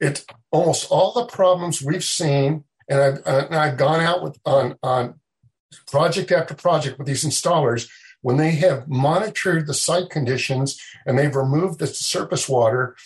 It's 0.00 0.24
almost 0.52 0.86
all 0.90 1.12
the 1.12 1.26
problems 1.26 1.82
we've 1.82 2.04
seen 2.04 2.64
and 2.88 3.00
I've, 3.00 3.26
uh, 3.26 3.46
and 3.50 3.56
I've 3.56 3.76
gone 3.76 4.00
out 4.00 4.22
with 4.22 4.38
on, 4.44 4.76
on 4.82 5.20
project 5.86 6.32
after 6.32 6.54
project 6.54 6.98
with 6.98 7.06
these 7.06 7.24
installers 7.24 7.88
when 8.22 8.36
they 8.36 8.52
have 8.52 8.88
monitored 8.88 9.66
the 9.66 9.74
site 9.74 10.10
conditions 10.10 10.80
and 11.06 11.18
they've 11.18 11.34
removed 11.34 11.78
the 11.78 11.86
surface 11.86 12.48
water. 12.48 12.96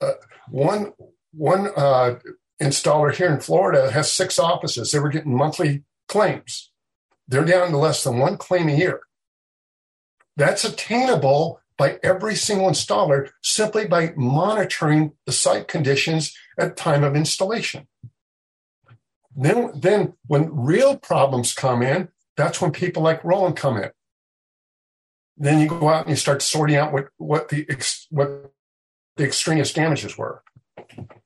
Uh, 0.00 0.12
one 0.48 0.92
one 1.32 1.68
uh, 1.76 2.18
installer 2.60 3.14
here 3.14 3.32
in 3.32 3.40
Florida 3.40 3.90
has 3.90 4.10
six 4.10 4.38
offices. 4.38 4.90
They 4.90 4.98
were 4.98 5.10
getting 5.10 5.36
monthly 5.36 5.84
claims. 6.08 6.70
They're 7.26 7.44
down 7.44 7.70
to 7.70 7.78
less 7.78 8.02
than 8.02 8.18
one 8.18 8.36
claim 8.36 8.68
a 8.68 8.76
year. 8.76 9.00
That's 10.36 10.64
attainable 10.64 11.60
by 11.76 11.98
every 12.02 12.34
single 12.34 12.68
installer 12.68 13.30
simply 13.42 13.86
by 13.86 14.12
monitoring 14.16 15.12
the 15.26 15.32
site 15.32 15.68
conditions 15.68 16.36
at 16.58 16.76
time 16.76 17.04
of 17.04 17.14
installation. 17.14 17.86
Then, 19.36 19.70
then 19.74 20.14
when 20.26 20.54
real 20.54 20.96
problems 20.96 21.54
come 21.54 21.82
in, 21.82 22.08
that's 22.36 22.60
when 22.60 22.72
people 22.72 23.02
like 23.02 23.22
Roland 23.24 23.56
come 23.56 23.76
in. 23.76 23.90
Then 25.36 25.60
you 25.60 25.68
go 25.68 25.88
out 25.88 26.02
and 26.02 26.10
you 26.10 26.16
start 26.16 26.42
sorting 26.42 26.76
out 26.76 26.92
what 26.92 27.08
what 27.16 27.48
the 27.48 27.64
what 28.10 28.52
the 29.16 29.24
extraneous 29.24 29.72
damages 29.72 30.18
were. 30.18 30.42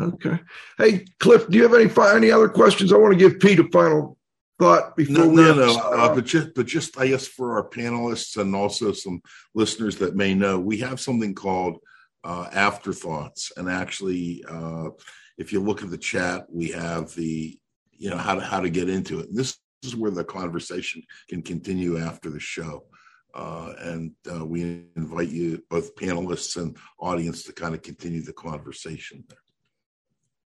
Okay. 0.01 0.39
Hey, 0.79 1.05
Cliff, 1.21 1.49
do 1.49 1.57
you 1.57 1.63
have 1.63 1.75
any 1.75 1.91
any 2.17 2.31
other 2.31 2.49
questions? 2.49 2.93
I 2.93 2.97
want 2.97 3.13
to 3.13 3.19
give 3.19 3.41
Pete 3.41 3.61
a 3.61 3.69
final 3.71 4.19
thought 4.59 4.97
before 4.97 5.15
no, 5.15 5.29
we 5.29 5.37
no, 5.37 5.55
no. 5.55 5.77
Uh, 5.77 6.15
but 6.15 6.25
just 6.25 6.55
but 6.55 6.67
just 6.67 6.99
I 6.99 7.09
guess 7.09 7.27
for 7.27 7.57
our 7.57 7.69
panelists 7.69 8.37
and 8.37 8.55
also 8.55 8.93
some 8.93 9.21
listeners 9.55 9.97
that 9.97 10.17
may 10.17 10.35
know, 10.35 10.59
we 10.59 10.79
have 10.79 11.01
something 11.01 11.35
called 11.35 11.79
uh, 12.25 12.49
afterthoughts, 12.53 13.53
and 13.57 13.69
actually, 13.69 14.45
uh, 14.49 14.91
if 15.39 15.53
you 15.53 15.61
look 15.61 15.83
at 15.83 15.91
the 15.91 15.99
chat, 15.99 16.45
we 16.49 16.71
have 16.71 17.15
the 17.15 17.59
you 17.91 18.11
know 18.11 18.17
how 18.17 18.35
to 18.35 18.41
how 18.41 18.61
to 18.61 18.71
get 18.71 18.89
into 18.89 19.21
it. 19.21 19.29
And 19.29 19.37
this 19.37 19.59
is 19.83 19.97
where 19.97 20.11
the 20.11 20.25
conversation 20.25 21.03
can 21.29 21.43
continue 21.43 21.99
after 21.99 22.31
the 22.31 22.41
show. 22.41 22.85
Uh, 23.35 23.73
and 23.79 24.13
uh, 24.31 24.45
we 24.45 24.85
invite 24.95 25.31
you, 25.31 25.63
both 25.71 25.97
panelists 25.97 26.61
and 26.61 26.77
audience, 27.01 27.45
to 27.45 27.53
kind 27.53 27.75
of 27.75 27.83
continue 27.83 28.21
the 28.21 28.33
conversation 28.33 29.25
there. 29.29 29.39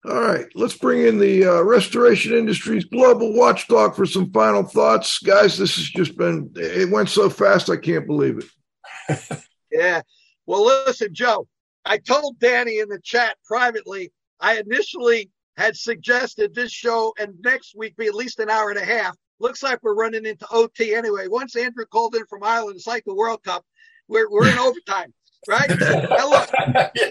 All 0.06 0.22
right, 0.22 0.46
let's 0.54 0.78
bring 0.78 1.06
in 1.06 1.18
the 1.18 1.46
uh, 1.46 1.62
restoration 1.62 2.34
industry's 2.34 2.84
global 2.84 3.34
watchdog 3.34 3.96
for 3.96 4.06
some 4.06 4.32
final 4.32 4.64
thoughts, 4.64 5.20
guys. 5.20 5.58
This 5.58 5.76
has 5.76 5.86
just 5.86 6.18
been 6.18 6.52
it 6.56 6.90
went 6.90 7.08
so 7.08 7.30
fast, 7.30 7.70
I 7.70 7.78
can't 7.78 8.06
believe 8.06 8.40
it. 8.40 9.44
yeah. 9.72 10.02
Well, 10.46 10.66
listen, 10.66 11.14
Joe. 11.14 11.48
I 11.86 11.98
told 11.98 12.40
Danny 12.40 12.80
in 12.80 12.90
the 12.90 13.00
chat 13.00 13.38
privately. 13.46 14.12
I 14.40 14.60
initially 14.60 15.32
had 15.56 15.78
suggested 15.78 16.54
this 16.54 16.72
show 16.72 17.14
and 17.20 17.36
next 17.44 17.76
week 17.78 17.96
be 17.96 18.08
at 18.08 18.16
least 18.16 18.40
an 18.40 18.50
hour 18.50 18.70
and 18.70 18.80
a 18.80 18.86
half. 18.86 19.16
Looks 19.40 19.64
like 19.64 19.80
we're 19.84 19.96
running 19.96 20.26
into 20.26 20.48
OT 20.52 20.96
anyway. 20.96 21.28
Once 21.28 21.56
Andrew 21.56 21.86
called 21.86 22.16
in 22.16 22.26
from 22.26 22.44
Ireland, 22.44 22.76
it's 22.76 22.88
like 22.88 23.04
the 23.06 23.16
World 23.16 23.44
Cup. 23.44 23.66
We're 24.08 24.30
we're 24.30 24.48
in 24.48 24.58
overtime, 24.60 25.14
right? 25.48 25.70
now 25.70 26.30
look, 26.30 26.50
yeah. 26.96 27.10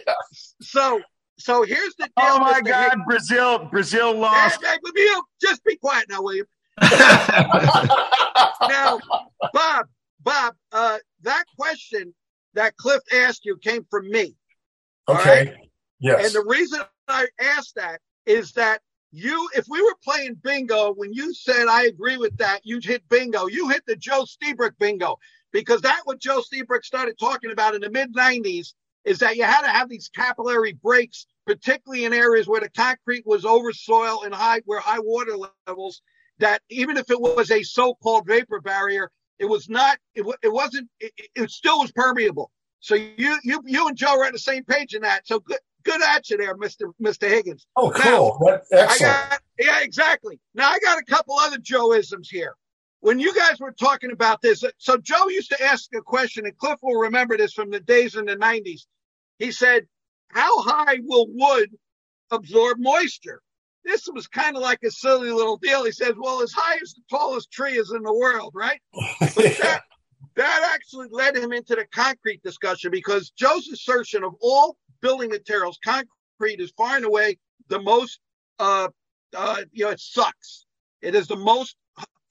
so 0.61 1.01
so 1.39 1.63
here's 1.63 1.95
the 1.97 2.05
deal. 2.05 2.13
Oh 2.19 2.39
my 2.39 2.61
Mr. 2.61 2.67
God, 2.67 2.85
Higgins. 2.85 3.05
Brazil 3.07 3.69
Brazil 3.71 4.17
lost. 4.17 4.63
Hey, 4.63 4.77
hey, 4.95 5.09
just 5.41 5.65
be 5.65 5.77
quiet 5.77 6.07
now, 6.09 6.23
William. 6.23 6.47
now, 6.81 6.89
Bob, 9.53 9.87
Bob, 10.23 10.55
uh, 10.73 10.99
that 11.23 11.45
question 11.59 12.15
that 12.55 12.77
Cliff 12.77 13.03
asked 13.15 13.45
you 13.45 13.57
came 13.57 13.85
from 13.91 14.11
me. 14.11 14.35
Okay. 15.09 15.47
Right? 15.47 15.55
Yes. 16.01 16.27
And 16.27 16.35
the 16.35 16.45
reason 16.49 16.81
I 17.09 17.27
asked 17.41 17.75
that 17.77 18.01
is 18.27 18.53
that 18.53 18.81
you, 19.13 19.49
if 19.55 19.67
we 19.69 19.83
were 19.83 19.95
playing 20.03 20.37
bingo, 20.43 20.93
when 20.95 21.13
you 21.13 21.35
said 21.35 21.69
I 21.69 21.85
agree 21.85 22.17
with 22.17 22.37
that, 22.39 22.61
you 22.65 22.81
hit 22.83 23.07
bingo. 23.09 23.47
You 23.47 23.69
hit 23.69 23.85
the 23.87 23.97
Joe 23.97 24.25
Lstiburek 24.25 24.73
bingo 24.79 25.19
because 25.53 25.83
that 25.83 26.01
what 26.05 26.21
Joe 26.21 26.41
Lstiburek 26.41 26.85
started 26.85 27.19
talking 27.19 27.53
about 27.53 27.75
in 27.75 27.83
the 27.83 27.91
mid 27.91 28.15
90s 28.15 28.73
is 29.05 29.19
that 29.19 29.37
you 29.37 29.45
had 29.45 29.63
to 29.63 29.69
have 29.69 29.89
these 29.89 30.11
capillary 30.15 30.73
breaks, 30.73 31.27
particularly 31.47 32.05
in 32.05 32.13
areas 32.13 32.47
where 32.47 32.61
the 32.61 32.71
concrete 32.71 33.27
was 33.27 33.45
over 33.45 33.73
soil 33.73 34.23
and 34.25 34.35
high, 34.35 34.63
where 34.65 34.81
high 34.81 35.01
water 35.01 35.37
levels. 35.67 36.03
That 36.39 36.61
even 36.71 36.97
if 36.97 37.09
it 37.11 37.21
was 37.21 37.53
a 37.53 37.63
so-called 37.63 38.27
vapor 38.27 38.61
barrier, 38.61 39.13
it 39.39 39.45
was 39.45 39.69
not. 39.69 39.99
It, 40.15 40.25
it 40.43 40.53
wasn't. 40.53 40.89
It, 40.99 41.13
it 41.37 41.51
still 41.51 41.79
was 41.79 41.93
permeable. 41.93 42.51
So 42.81 42.97
you 42.97 43.39
you 43.45 43.63
you 43.65 43.87
and 43.87 43.97
Joe 43.97 44.19
are 44.19 44.27
on 44.27 44.33
the 44.33 44.41
same 44.41 44.65
page 44.65 44.95
in 44.95 45.03
that. 45.03 45.25
So 45.29 45.39
good 45.39 45.59
good 45.85 46.03
at 46.03 46.31
you 46.31 46.39
there, 46.39 46.57
Mister 46.57 46.89
Mister 46.99 47.29
Higgins. 47.29 47.67
Oh, 47.77 47.91
cool. 47.91 48.39
Now, 48.41 48.61
excellent. 48.73 49.31
Got, 49.31 49.41
yeah, 49.59 49.83
exactly. 49.83 50.41
Now 50.55 50.71
I 50.71 50.81
got 50.81 50.99
a 50.99 51.05
couple 51.05 51.37
other 51.39 51.59
Joeisms 51.59 52.29
here. 52.29 52.57
When 53.03 53.19
you 53.19 53.35
guys 53.35 53.59
were 53.59 53.73
talking 53.73 54.13
about 54.13 54.43
this, 54.43 54.63
so 54.79 54.97
Joe 54.97 55.29
used 55.29 55.51
to 55.51 55.61
ask 55.61 55.93
a 55.93 56.01
question, 56.01 56.47
and 56.47 56.57
Cliff 56.57 56.79
will 56.83 57.01
remember 57.01 57.37
this 57.37 57.53
from 57.53 57.69
the 57.69 57.81
days 57.81 58.15
in 58.15 58.27
the 58.27 58.37
'90s. 58.37 58.87
He 59.41 59.51
said, 59.51 59.89
"How 60.29 60.63
high 60.63 61.01
will 61.03 61.27
wood 61.29 61.71
absorb 62.31 62.79
moisture?" 62.79 63.43
This 63.85 64.07
was 64.07 64.29
kind 64.29 64.57
of 64.57 64.63
like 64.63 64.79
a 64.85 64.91
silly 64.93 65.33
little 65.33 65.57
deal. 65.57 65.83
He 65.85 65.91
says, 65.91 66.15
"Well, 66.17 66.43
as 66.43 66.53
high 66.53 66.79
as 66.81 66.95
the 66.95 67.03
tallest 67.11 67.51
tree 67.51 67.77
is 67.77 67.91
in 67.91 68.05
the 68.05 68.15
world, 68.15 68.53
right?" 68.55 68.81
But 69.21 69.35
that, 69.35 69.83
that 70.37 70.71
actually 70.73 71.09
led 71.11 71.37
him 71.37 71.53
into 71.53 71.75
the 71.75 71.87
concrete 71.93 72.41
discussion 72.45 72.93
because 72.93 73.31
Joe's 73.31 73.67
assertion 73.67 74.23
of 74.23 74.35
all 74.41 74.77
building 75.01 75.31
materials, 75.31 75.77
concrete 75.85 76.61
is 76.61 76.73
far 76.77 76.95
and 76.95 77.05
away 77.05 77.39
the 77.67 77.81
most, 77.81 78.21
uh, 78.61 78.89
uh, 79.37 79.63
you 79.73 79.87
know, 79.87 79.91
it 79.91 79.99
sucks. 79.99 80.67
It 81.01 81.17
is 81.17 81.27
the 81.27 81.35
most 81.37 81.75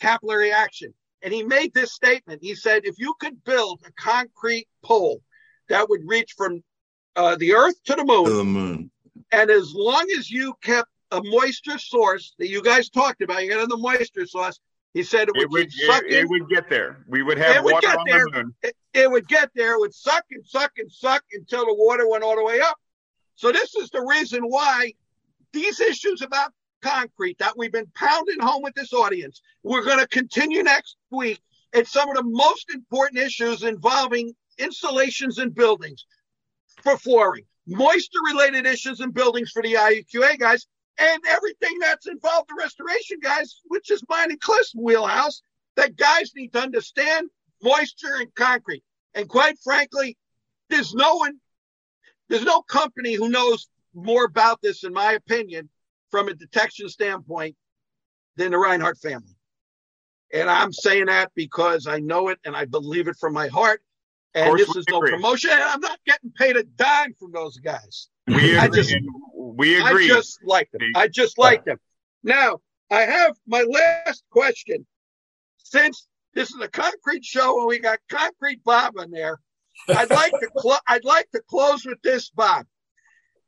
capillary 0.01 0.51
action. 0.51 0.93
And 1.21 1.33
he 1.33 1.43
made 1.43 1.73
this 1.73 1.93
statement. 1.93 2.41
He 2.41 2.55
said, 2.55 2.81
if 2.85 2.97
you 2.97 3.13
could 3.19 3.43
build 3.43 3.81
a 3.85 3.91
concrete 3.93 4.67
pole 4.83 5.21
that 5.69 5.87
would 5.89 6.01
reach 6.05 6.33
from 6.35 6.63
uh, 7.15 7.35
the 7.37 7.53
earth 7.53 7.81
to 7.85 7.95
the 7.95 8.03
moon, 8.03 8.25
To 8.25 8.33
the 8.33 8.43
moon. 8.43 8.91
and 9.31 9.49
as 9.51 9.73
long 9.73 10.05
as 10.17 10.31
you 10.31 10.53
kept 10.63 10.89
a 11.11 11.21
moisture 11.23 11.77
source 11.77 12.33
that 12.39 12.47
you 12.47 12.63
guys 12.63 12.89
talked 12.89 13.21
about, 13.21 13.43
you 13.43 13.51
got 13.51 13.69
the 13.69 13.77
moisture 13.77 14.25
source, 14.25 14.59
he 14.93 15.03
said 15.03 15.27
it 15.29 15.33
would, 15.35 15.43
It 15.43 15.49
would, 15.51 15.69
keep 15.71 15.85
sucking. 15.85 16.09
it, 16.11 16.15
it 16.23 16.29
would 16.29 16.49
get 16.49 16.69
there. 16.69 17.03
We 17.07 17.21
would 17.21 17.37
have 17.37 17.57
It 17.57 17.63
would 17.63 17.73
water 17.73 17.87
get 17.87 17.97
on 17.97 18.05
there. 18.07 18.25
the 18.25 18.31
moon. 18.43 18.55
it, 18.63 18.75
it 18.93 19.11
would 19.11 19.27
get 19.27 19.51
there, 19.55 19.73
it 19.75 19.79
would 19.79 19.93
suck 19.93 20.25
and 20.31 20.45
suck 20.45 20.71
and 20.77 20.91
suck 20.91 21.23
until 21.33 21.65
the 21.65 21.75
water 21.75 22.09
went 22.09 22.23
all 22.23 22.35
the 22.35 22.43
way 22.43 22.59
up. 22.61 22.77
So 23.35 23.51
this 23.51 23.75
is 23.75 23.89
the 23.91 24.01
reason 24.01 24.41
why 24.43 24.93
these 25.53 25.79
issues 25.79 26.21
about 26.21 26.51
concrete 26.81 27.37
that 27.39 27.57
we've 27.57 27.71
been 27.71 27.91
pounding 27.95 28.39
home 28.39 28.61
with 28.63 28.73
this 28.75 28.93
audience, 28.93 29.41
we're 29.63 29.83
going 29.83 29.99
to 29.99 30.07
continue 30.07 30.63
next 30.63 30.97
week. 31.09 31.39
It's 31.73 31.91
some 31.91 32.09
of 32.09 32.15
the 32.15 32.23
most 32.23 32.73
important 32.73 33.19
issues 33.19 33.63
involving 33.63 34.33
installations 34.57 35.39
in 35.39 35.51
buildings 35.51 36.05
for 36.83 36.97
flooring, 36.97 37.45
moisture 37.67 38.19
related 38.25 38.65
issues 38.65 38.99
in 38.99 39.11
buildings 39.11 39.51
for 39.51 39.61
the 39.61 39.73
IAQ 39.73 40.39
guys, 40.39 40.67
and 40.97 41.21
everything 41.27 41.79
that's 41.79 42.07
involved 42.07 42.49
the 42.49 42.55
restoration 42.57 43.17
guys, 43.21 43.61
which 43.67 43.89
is 43.89 44.03
mine 44.09 44.31
and 44.31 44.41
Cliff's 44.41 44.73
wheelhouse, 44.75 45.41
that 45.75 45.95
guys 45.95 46.31
need 46.35 46.51
to 46.53 46.59
understand 46.59 47.29
moisture 47.63 48.15
and 48.19 48.33
concrete. 48.35 48.83
And 49.13 49.27
quite 49.27 49.57
frankly, 49.63 50.17
there's 50.69 50.93
no 50.93 51.15
one, 51.15 51.37
there's 52.29 52.43
no 52.43 52.61
company 52.61 53.13
who 53.13 53.29
knows 53.29 53.67
more 53.93 54.25
about 54.25 54.61
this, 54.61 54.83
in 54.83 54.93
my 54.93 55.13
opinion, 55.13 55.69
from 56.11 56.27
a 56.27 56.33
detection 56.33 56.89
standpoint, 56.89 57.55
than 58.35 58.51
the 58.51 58.57
Reinhardt 58.57 58.97
family. 58.99 59.35
And 60.33 60.49
I'm 60.49 60.71
saying 60.71 61.07
that 61.07 61.31
because 61.35 61.87
I 61.87 61.99
know 61.99 62.29
it 62.29 62.39
and 62.45 62.55
I 62.55 62.65
believe 62.65 63.07
it 63.07 63.17
from 63.19 63.33
my 63.33 63.47
heart. 63.47 63.81
And 64.33 64.57
this 64.57 64.73
is 64.75 64.85
no 64.89 64.99
agree. 64.99 65.11
promotion. 65.11 65.49
And 65.51 65.61
I'm 65.61 65.81
not 65.81 65.99
getting 66.05 66.31
paid 66.31 66.55
a 66.55 66.63
dime 66.63 67.13
from 67.19 67.33
those 67.33 67.57
guys. 67.57 68.07
We 68.27 68.57
I 68.57 68.65
agree. 68.65 68.83
just- 68.83 68.95
we 69.35 69.81
agree. 69.81 70.05
I 70.05 70.07
just 70.07 70.39
like 70.45 70.71
them. 70.71 70.81
I 70.95 71.07
just 71.09 71.37
like 71.37 71.65
them. 71.65 71.77
Now, 72.23 72.59
I 72.89 73.01
have 73.01 73.35
my 73.45 73.63
last 73.63 74.23
question. 74.29 74.85
Since 75.57 76.07
this 76.33 76.49
is 76.53 76.61
a 76.61 76.69
concrete 76.69 77.25
show 77.25 77.59
and 77.59 77.67
we 77.67 77.79
got 77.79 77.99
concrete 78.09 78.63
Bob 78.63 78.93
in 78.97 79.11
there, 79.11 79.39
I'd 79.89 80.09
like 80.09 80.31
to 80.31 80.47
clo- 80.55 80.77
I'd 80.87 81.03
like 81.03 81.29
to 81.31 81.41
close 81.49 81.85
with 81.85 82.01
this, 82.01 82.29
Bob. 82.29 82.65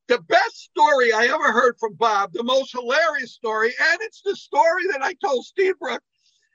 The 0.07 0.19
best 0.19 0.57
story 0.57 1.13
I 1.13 1.25
ever 1.25 1.51
heard 1.51 1.77
from 1.79 1.93
Bob, 1.93 2.33
the 2.33 2.43
most 2.43 2.73
hilarious 2.73 3.33
story, 3.33 3.73
and 3.79 3.99
it's 4.01 4.21
the 4.21 4.35
story 4.35 4.87
that 4.91 5.01
I 5.01 5.13
told 5.13 5.45
Steve 5.45 5.79
Brook 5.79 6.01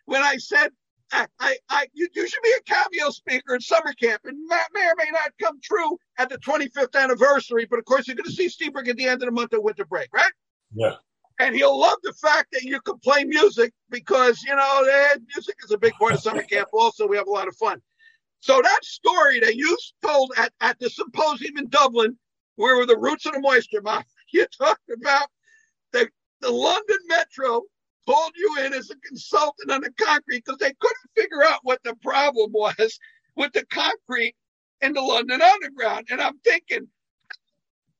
when 0.04 0.22
I 0.22 0.36
said 0.36 0.70
I, 1.12 1.26
I, 1.40 1.56
I 1.68 1.86
you, 1.94 2.08
you 2.14 2.28
should 2.28 2.42
be 2.42 2.52
a 2.58 2.62
cameo 2.62 3.10
speaker 3.10 3.54
in 3.54 3.60
summer 3.60 3.92
camp, 3.94 4.22
and 4.24 4.36
that 4.50 4.68
may 4.74 4.86
or 4.86 4.94
may 4.96 5.10
not 5.10 5.32
come 5.42 5.58
true 5.62 5.98
at 6.18 6.28
the 6.28 6.38
25th 6.38 6.94
anniversary. 6.94 7.66
But 7.68 7.78
of 7.78 7.84
course, 7.84 8.06
you're 8.06 8.16
going 8.16 8.28
to 8.28 8.32
see 8.32 8.48
Steve 8.48 8.72
Brook 8.72 8.88
at 8.88 8.96
the 8.96 9.06
end 9.06 9.22
of 9.22 9.26
the 9.26 9.32
month 9.32 9.52
of 9.52 9.62
winter 9.62 9.84
break, 9.84 10.08
right? 10.12 10.32
Yeah. 10.74 10.94
And 11.40 11.54
he'll 11.54 11.78
love 11.78 11.98
the 12.02 12.12
fact 12.14 12.48
that 12.52 12.62
you 12.62 12.80
can 12.80 12.98
play 12.98 13.24
music 13.24 13.72
because 13.90 14.42
you 14.42 14.54
know 14.54 14.88
eh, 14.90 15.18
music 15.34 15.56
is 15.64 15.70
a 15.70 15.78
big 15.78 15.94
part 15.94 16.12
of 16.12 16.20
summer 16.20 16.42
camp. 16.50 16.68
Also, 16.72 17.06
we 17.06 17.16
have 17.16 17.28
a 17.28 17.30
lot 17.30 17.48
of 17.48 17.56
fun. 17.56 17.80
So 18.40 18.60
that 18.62 18.84
story 18.84 19.40
that 19.40 19.56
you 19.56 19.76
told 20.04 20.32
at, 20.36 20.52
at 20.60 20.78
the 20.78 20.90
symposium 20.90 21.58
in 21.58 21.68
Dublin, 21.68 22.16
where 22.58 22.76
were 22.76 22.86
the 22.86 22.98
roots 22.98 23.24
of 23.24 23.32
the 23.32 23.40
moisture, 23.40 23.80
Mom, 23.80 24.02
you 24.32 24.46
talked 24.46 24.90
about 24.90 25.28
the 25.92 26.08
the 26.40 26.50
London 26.50 26.98
Metro 27.06 27.62
called 28.06 28.32
you 28.36 28.56
in 28.64 28.72
as 28.72 28.90
a 28.90 28.96
consultant 29.06 29.70
on 29.70 29.80
the 29.80 29.92
concrete 29.92 30.44
because 30.44 30.58
they 30.58 30.72
couldn't 30.80 31.10
figure 31.16 31.44
out 31.44 31.60
what 31.62 31.80
the 31.84 31.94
problem 31.96 32.52
was 32.52 32.98
with 33.36 33.52
the 33.52 33.64
concrete 33.66 34.34
in 34.80 34.92
the 34.92 35.00
London 35.00 35.42
Underground. 35.42 36.06
And 36.10 36.20
I'm 36.20 36.38
thinking, 36.38 36.88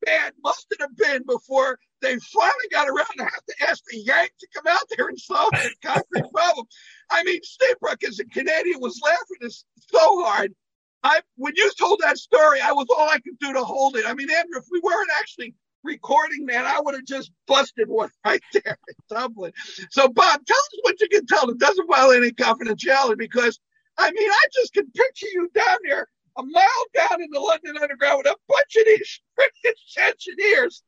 bad 0.04 0.32
must 0.42 0.66
it 0.70 0.80
have 0.80 0.96
been 0.96 1.24
before 1.26 1.78
they 2.00 2.16
finally 2.18 2.68
got 2.70 2.88
around 2.88 3.16
to 3.16 3.24
have 3.24 3.44
to 3.48 3.68
ask 3.68 3.82
the 3.90 3.98
Yank 3.98 4.32
to 4.38 4.46
come 4.54 4.66
out 4.68 4.84
there 4.96 5.08
and 5.08 5.18
solve 5.18 5.50
the 5.50 5.70
concrete 5.82 6.30
problem. 6.34 6.66
I 7.10 7.24
mean, 7.24 7.40
Steenbrook 7.40 8.06
as 8.06 8.20
a 8.20 8.24
Canadian 8.26 8.80
was 8.80 9.00
laughing 9.04 9.50
so 9.50 10.24
hard. 10.24 10.54
I 11.02 11.20
when 11.36 11.52
you 11.56 11.70
told 11.78 12.00
that 12.00 12.18
story, 12.18 12.60
I 12.60 12.72
was 12.72 12.86
all 12.90 13.08
I 13.08 13.18
could 13.18 13.38
do 13.40 13.52
to 13.52 13.64
hold 13.64 13.96
it. 13.96 14.04
I 14.06 14.14
mean, 14.14 14.30
Andrew, 14.30 14.58
if 14.58 14.66
we 14.70 14.80
weren't 14.80 15.10
actually 15.18 15.54
recording 15.84 16.46
that, 16.46 16.66
I 16.66 16.80
would 16.80 16.94
have 16.94 17.04
just 17.04 17.30
busted 17.46 17.88
one 17.88 18.10
right 18.24 18.42
there 18.52 18.78
in 18.88 18.94
Dublin. 19.08 19.52
So, 19.90 20.08
Bob, 20.08 20.44
tell 20.44 20.56
us 20.56 20.68
what 20.82 21.00
you 21.00 21.08
can 21.08 21.26
tell 21.26 21.46
that 21.46 21.58
doesn't 21.58 21.88
violate 21.88 22.22
any 22.22 22.32
confidentiality 22.32 23.18
because 23.18 23.58
I 23.96 24.10
mean, 24.12 24.30
I 24.30 24.44
just 24.54 24.72
can 24.72 24.90
picture 24.92 25.26
you 25.32 25.50
down 25.54 25.78
there 25.84 26.06
a 26.36 26.42
mile 26.42 26.84
down 26.94 27.20
in 27.20 27.30
the 27.30 27.40
London 27.40 27.76
Underground 27.80 28.18
with 28.18 28.32
a 28.32 28.36
bunch 28.48 28.76
of 28.76 28.84
these 28.86 29.20
freaking 29.38 30.06
engineers. 30.06 30.82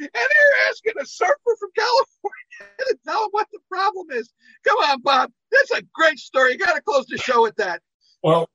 And 0.00 0.08
they're 0.14 0.68
asking 0.70 0.94
a 1.00 1.04
surfer 1.04 1.56
from 1.58 1.70
California 1.76 2.76
to 2.78 2.98
tell 3.04 3.20
them 3.22 3.28
what 3.32 3.48
the 3.52 3.58
problem 3.68 4.06
is. 4.12 4.30
Come 4.64 4.78
on, 4.78 5.02
Bob. 5.02 5.30
That's 5.50 5.82
a 5.82 5.82
great 5.92 6.18
story. 6.18 6.52
You 6.52 6.58
got 6.58 6.74
to 6.74 6.80
close 6.80 7.06
the 7.06 7.18
show 7.18 7.42
with 7.42 7.56
that. 7.56 7.82
Well, 8.22 8.48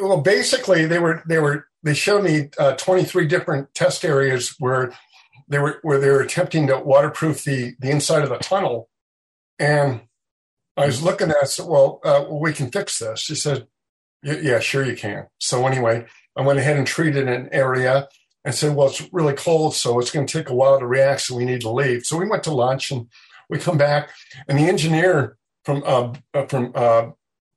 well, 0.00 0.20
basically, 0.20 0.86
they 0.86 0.98
were 0.98 1.22
they 1.26 1.38
were 1.38 1.66
they 1.82 1.94
showed 1.94 2.24
me 2.24 2.50
uh, 2.58 2.72
23 2.72 3.26
different 3.26 3.74
test 3.74 4.04
areas 4.04 4.54
where 4.58 4.92
they 5.48 5.58
were 5.58 5.78
where 5.82 5.98
they 5.98 6.10
were 6.10 6.20
attempting 6.20 6.66
to 6.66 6.78
waterproof 6.78 7.44
the 7.44 7.74
the 7.78 7.90
inside 7.90 8.22
of 8.22 8.28
the 8.28 8.38
tunnel, 8.38 8.88
and 9.58 10.02
I 10.76 10.86
was 10.86 11.02
looking 11.02 11.30
at 11.30 11.36
it, 11.42 11.48
said, 11.48 11.66
well, 11.66 12.00
uh, 12.04 12.24
we 12.30 12.52
can 12.52 12.70
fix 12.70 12.98
this. 12.98 13.20
She 13.20 13.34
said, 13.34 13.66
yeah, 14.22 14.60
sure 14.60 14.84
you 14.84 14.96
can. 14.96 15.26
So 15.38 15.66
anyway, 15.66 16.06
I 16.36 16.42
went 16.42 16.58
ahead 16.58 16.76
and 16.76 16.86
treated 16.86 17.28
an 17.28 17.48
area 17.52 18.08
and 18.44 18.54
said, 18.54 18.74
well, 18.74 18.88
it's 18.88 19.06
really 19.12 19.34
cold, 19.34 19.74
so 19.74 19.98
it's 19.98 20.10
going 20.10 20.26
to 20.26 20.38
take 20.38 20.48
a 20.48 20.54
while 20.54 20.78
to 20.78 20.86
react, 20.86 21.22
so 21.22 21.36
we 21.36 21.44
need 21.44 21.60
to 21.62 21.70
leave. 21.70 22.06
So 22.06 22.16
we 22.16 22.28
went 22.28 22.44
to 22.44 22.54
lunch 22.54 22.90
and 22.90 23.08
we 23.50 23.58
come 23.58 23.76
back, 23.76 24.10
and 24.48 24.58
the 24.58 24.68
engineer 24.68 25.36
from 25.64 25.82
uh, 25.84 26.14
uh, 26.32 26.46
from 26.46 26.72
uh, 26.74 27.08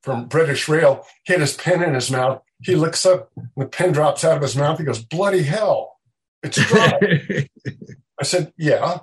from 0.04 0.26
British 0.26 0.68
Rail 0.68 1.06
hit 1.26 1.40
his 1.40 1.56
pen 1.56 1.82
in 1.82 1.94
his 1.94 2.12
mouth. 2.12 2.42
He 2.62 2.76
looks 2.76 3.06
up, 3.06 3.32
the 3.58 3.66
pen 3.66 3.94
drops 3.94 4.24
out 4.24 4.36
of 4.36 4.42
his 4.42 4.56
mouth. 4.56 4.78
He 4.78 4.86
goes, 4.86 5.04
"Bloody 5.04 5.44
hell, 5.44 6.00
it's 6.44 6.58
dry." 6.58 7.48
I 8.20 8.24
said, 8.24 8.54
"Yeah." 8.58 9.00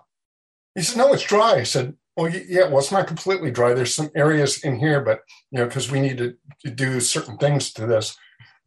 He 0.74 0.82
said, 0.82 0.98
"No, 0.98 1.12
it's 1.12 1.24
dry." 1.24 1.56
I 1.56 1.62
said, 1.64 1.94
"Well, 2.16 2.30
yeah. 2.30 2.68
Well, 2.68 2.78
it's 2.78 2.92
not 2.92 3.06
completely 3.06 3.50
dry. 3.50 3.74
There's 3.74 3.94
some 3.94 4.10
areas 4.14 4.62
in 4.62 4.78
here, 4.78 5.00
but 5.00 5.20
you 5.50 5.58
know, 5.58 5.66
because 5.66 5.90
we 5.90 6.00
need 6.00 6.18
to, 6.18 6.36
to 6.64 6.70
do 6.70 7.00
certain 7.00 7.38
things 7.38 7.72
to 7.74 7.86
this." 7.86 8.16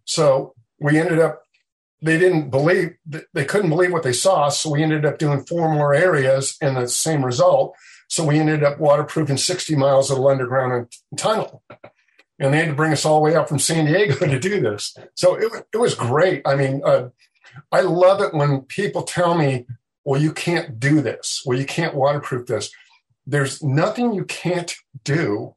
So 0.05 0.53
we 0.79 0.99
ended 0.99 1.19
up. 1.19 1.41
They 2.01 2.19
didn't 2.19 2.49
believe. 2.49 2.95
They 3.33 3.45
couldn't 3.45 3.69
believe 3.69 3.93
what 3.93 4.03
they 4.03 4.13
saw. 4.13 4.49
So 4.49 4.71
we 4.71 4.83
ended 4.83 5.05
up 5.05 5.17
doing 5.17 5.45
four 5.45 5.73
more 5.73 5.93
areas, 5.93 6.57
and 6.61 6.75
the 6.75 6.87
same 6.87 7.23
result. 7.23 7.75
So 8.09 8.25
we 8.25 8.37
ended 8.37 8.63
up 8.63 8.79
waterproofing 8.79 9.37
60 9.37 9.75
miles 9.75 10.11
of 10.11 10.23
underground 10.23 10.91
tunnel 11.17 11.63
and 12.39 12.53
they 12.53 12.59
had 12.59 12.69
to 12.69 12.73
bring 12.73 12.91
us 12.91 13.05
all 13.05 13.15
the 13.19 13.23
way 13.23 13.35
up 13.35 13.47
from 13.47 13.59
San 13.59 13.85
Diego 13.85 14.15
to 14.15 14.39
do 14.39 14.59
this. 14.59 14.95
So 15.15 15.35
it, 15.35 15.51
it 15.73 15.77
was 15.77 15.95
great. 15.95 16.41
I 16.45 16.55
mean, 16.55 16.81
uh, 16.83 17.09
I 17.71 17.81
love 17.81 18.21
it 18.21 18.33
when 18.33 18.61
people 18.61 19.03
tell 19.03 19.35
me, 19.35 19.65
well, 20.03 20.21
you 20.21 20.33
can't 20.33 20.79
do 20.79 21.01
this. 21.01 21.43
Well, 21.45 21.57
you 21.57 21.65
can't 21.65 21.95
waterproof 21.95 22.47
this. 22.47 22.71
There's 23.25 23.63
nothing 23.63 24.13
you 24.13 24.25
can't 24.25 24.75
do 25.03 25.55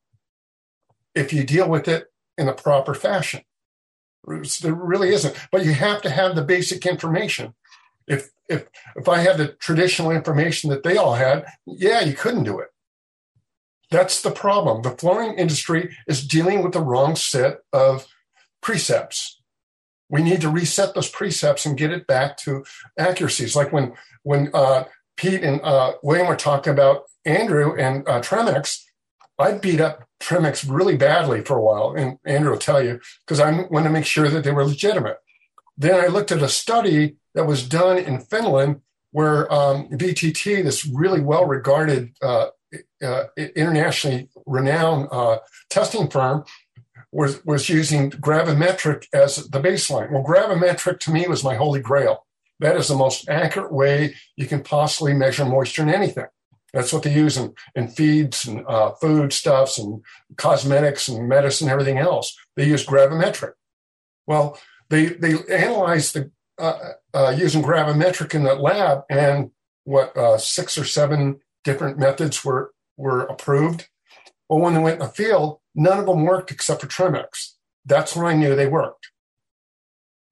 if 1.14 1.32
you 1.32 1.42
deal 1.42 1.68
with 1.68 1.88
it 1.88 2.12
in 2.38 2.48
a 2.48 2.52
proper 2.52 2.94
fashion. 2.94 3.42
There 4.26 4.74
really 4.74 5.10
isn't. 5.10 5.34
But 5.50 5.64
you 5.64 5.72
have 5.72 6.02
to 6.02 6.10
have 6.10 6.36
the 6.36 6.44
basic 6.44 6.84
information. 6.84 7.54
If 8.06 8.30
if 8.48 8.68
if 8.94 9.08
I 9.08 9.18
had 9.18 9.38
the 9.38 9.48
traditional 9.48 10.10
information 10.10 10.70
that 10.70 10.82
they 10.82 10.96
all 10.96 11.14
had, 11.14 11.46
yeah, 11.64 12.00
you 12.00 12.14
couldn't 12.14 12.44
do 12.44 12.58
it. 12.60 12.68
That's 13.90 14.20
the 14.22 14.30
problem. 14.30 14.82
The 14.82 14.90
flooring 14.90 15.38
industry 15.38 15.96
is 16.06 16.26
dealing 16.26 16.62
with 16.62 16.72
the 16.72 16.80
wrong 16.80 17.16
set 17.16 17.58
of 17.72 18.06
precepts. 18.60 19.40
We 20.08 20.22
need 20.22 20.40
to 20.40 20.48
reset 20.48 20.94
those 20.94 21.08
precepts 21.08 21.66
and 21.66 21.78
get 21.78 21.92
it 21.92 22.06
back 22.06 22.36
to 22.38 22.64
accuracies. 22.98 23.56
Like 23.56 23.72
when 23.72 23.94
when 24.22 24.50
uh, 24.54 24.84
Pete 25.16 25.42
and 25.42 25.60
uh, 25.62 25.94
William 26.02 26.26
were 26.26 26.36
talking 26.36 26.72
about 26.72 27.04
Andrew 27.24 27.74
and 27.76 28.08
uh, 28.08 28.20
Tremex, 28.20 28.82
I 29.38 29.52
beat 29.52 29.80
up 29.80 30.04
Tremex 30.20 30.64
really 30.68 30.96
badly 30.96 31.42
for 31.42 31.56
a 31.56 31.62
while, 31.62 31.94
and 31.96 32.18
Andrew 32.24 32.52
will 32.52 32.58
tell 32.58 32.82
you 32.82 33.00
because 33.24 33.40
I 33.40 33.50
wanted 33.70 33.88
to 33.88 33.90
make 33.90 34.06
sure 34.06 34.28
that 34.28 34.44
they 34.44 34.52
were 34.52 34.64
legitimate. 34.64 35.18
Then 35.76 36.02
I 36.02 36.06
looked 36.06 36.32
at 36.32 36.42
a 36.42 36.48
study 36.48 37.16
that 37.34 37.46
was 37.46 37.68
done 37.68 37.98
in 37.98 38.20
Finland 38.20 38.80
where 39.12 39.52
um, 39.52 39.88
VTT, 39.90 40.62
this 40.62 40.86
really 40.86 41.20
well 41.20 41.46
regarded 41.46 42.12
uh, 42.22 42.48
uh, 43.02 43.24
internationally 43.36 44.28
renowned 44.46 45.08
uh, 45.10 45.38
testing 45.70 46.08
firm 46.08 46.44
was 47.12 47.44
was 47.44 47.68
using 47.68 48.10
gravimetric 48.10 49.06
as 49.12 49.36
the 49.48 49.60
baseline. 49.60 50.10
Well, 50.10 50.24
gravimetric 50.24 51.00
to 51.00 51.10
me 51.10 51.26
was 51.26 51.44
my 51.44 51.54
holy 51.54 51.80
grail. 51.80 52.26
That 52.60 52.76
is 52.76 52.88
the 52.88 52.96
most 52.96 53.28
accurate 53.28 53.72
way 53.72 54.14
you 54.36 54.46
can 54.46 54.62
possibly 54.62 55.14
measure 55.14 55.44
moisture 55.44 55.82
in 55.82 55.90
anything. 55.90 56.26
That's 56.72 56.92
what 56.92 57.04
they 57.04 57.14
use 57.14 57.36
in, 57.36 57.54
in 57.74 57.88
feeds 57.88 58.46
and 58.46 58.66
uh, 58.66 58.92
food 58.92 59.32
stuffs 59.32 59.78
and 59.78 60.02
cosmetics 60.36 61.08
and 61.08 61.28
medicine, 61.28 61.68
and 61.68 61.72
everything 61.72 61.98
else. 61.98 62.36
They 62.56 62.66
use 62.66 62.84
gravimetric. 62.84 63.52
Well, 64.26 64.58
they 64.90 65.06
they 65.06 65.34
analyzed 65.50 66.14
the 66.14 66.30
uh, 66.58 66.92
uh, 67.14 67.34
using 67.36 67.62
gravimetric 67.62 68.34
in 68.34 68.44
the 68.44 68.54
lab, 68.54 69.04
and 69.08 69.50
what 69.84 70.16
uh, 70.16 70.38
six 70.38 70.76
or 70.76 70.84
seven 70.84 71.40
different 71.66 71.98
methods 71.98 72.42
were 72.44 72.72
were 72.96 73.22
approved. 73.22 73.88
But 74.48 74.58
when 74.58 74.72
they 74.72 74.80
went 74.80 75.02
in 75.02 75.06
the 75.06 75.12
field, 75.12 75.58
none 75.74 75.98
of 75.98 76.06
them 76.06 76.24
worked 76.24 76.52
except 76.52 76.80
for 76.80 76.86
Tremex. 76.86 77.54
That's 77.84 78.14
when 78.16 78.26
I 78.26 78.34
knew 78.34 78.54
they 78.54 78.68
worked. 78.68 79.10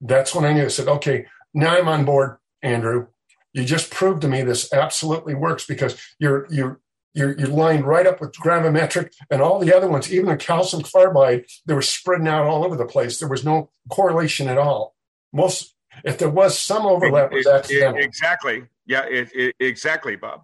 That's 0.01 0.33
when 0.33 0.45
I 0.45 0.53
knew. 0.53 0.65
I 0.65 0.69
said, 0.69 0.87
okay, 0.87 1.27
now 1.53 1.77
I'm 1.77 1.89
on 1.89 2.05
board, 2.05 2.37
Andrew. 2.63 3.07
You 3.53 3.65
just 3.65 3.91
proved 3.91 4.21
to 4.21 4.27
me 4.27 4.41
this 4.41 4.71
absolutely 4.73 5.35
works 5.35 5.65
because 5.65 6.01
you're 6.17 6.47
you're 6.49 6.79
you're, 7.13 7.37
you're 7.37 7.47
lined 7.47 7.85
right 7.85 8.07
up 8.07 8.19
with 8.19 8.33
gravimetric 8.33 9.13
and 9.29 9.41
all 9.41 9.59
the 9.59 9.73
other 9.75 9.87
ones, 9.87 10.11
even 10.11 10.25
the 10.25 10.35
calcium 10.35 10.83
carbide, 10.83 11.45
they 11.65 11.73
were 11.73 11.81
spreading 11.81 12.27
out 12.27 12.45
all 12.45 12.65
over 12.65 12.75
the 12.75 12.85
place. 12.85 13.19
There 13.19 13.29
was 13.29 13.45
no 13.45 13.71
correlation 13.89 14.49
at 14.49 14.57
all. 14.57 14.95
Most, 15.31 15.75
if 16.03 16.17
there 16.17 16.29
was 16.29 16.59
some 16.59 16.85
overlap, 16.85 17.31
it 17.31 17.37
was 17.37 17.47
accidental. 17.47 18.01
exactly. 18.01 18.65
Yeah, 18.85 19.05
it, 19.05 19.29
it, 19.33 19.55
exactly, 19.61 20.17
Bob. 20.17 20.43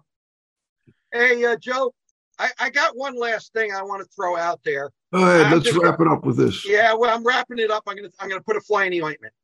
Hey, 1.12 1.44
uh, 1.44 1.56
Joe, 1.56 1.94
I, 2.38 2.50
I, 2.58 2.70
got 2.70 2.96
one 2.96 3.18
last 3.18 3.52
thing 3.52 3.72
I 3.72 3.82
want 3.82 4.02
to 4.02 4.08
throw 4.14 4.36
out 4.36 4.60
there. 4.64 4.90
Go 5.12 5.22
ahead, 5.22 5.52
let's 5.52 5.76
wrap 5.76 6.00
it 6.00 6.08
up 6.08 6.24
with 6.24 6.38
this. 6.38 6.66
Yeah, 6.66 6.94
well, 6.94 7.14
I'm 7.14 7.24
wrapping 7.24 7.58
it 7.58 7.70
up. 7.70 7.82
I'm 7.86 7.96
gonna 7.96 8.08
I'm 8.18 8.28
gonna 8.28 8.40
put 8.40 8.56
a 8.56 8.60
fly 8.60 8.84
in 8.84 8.92
the 8.92 9.02
ointment. 9.02 9.34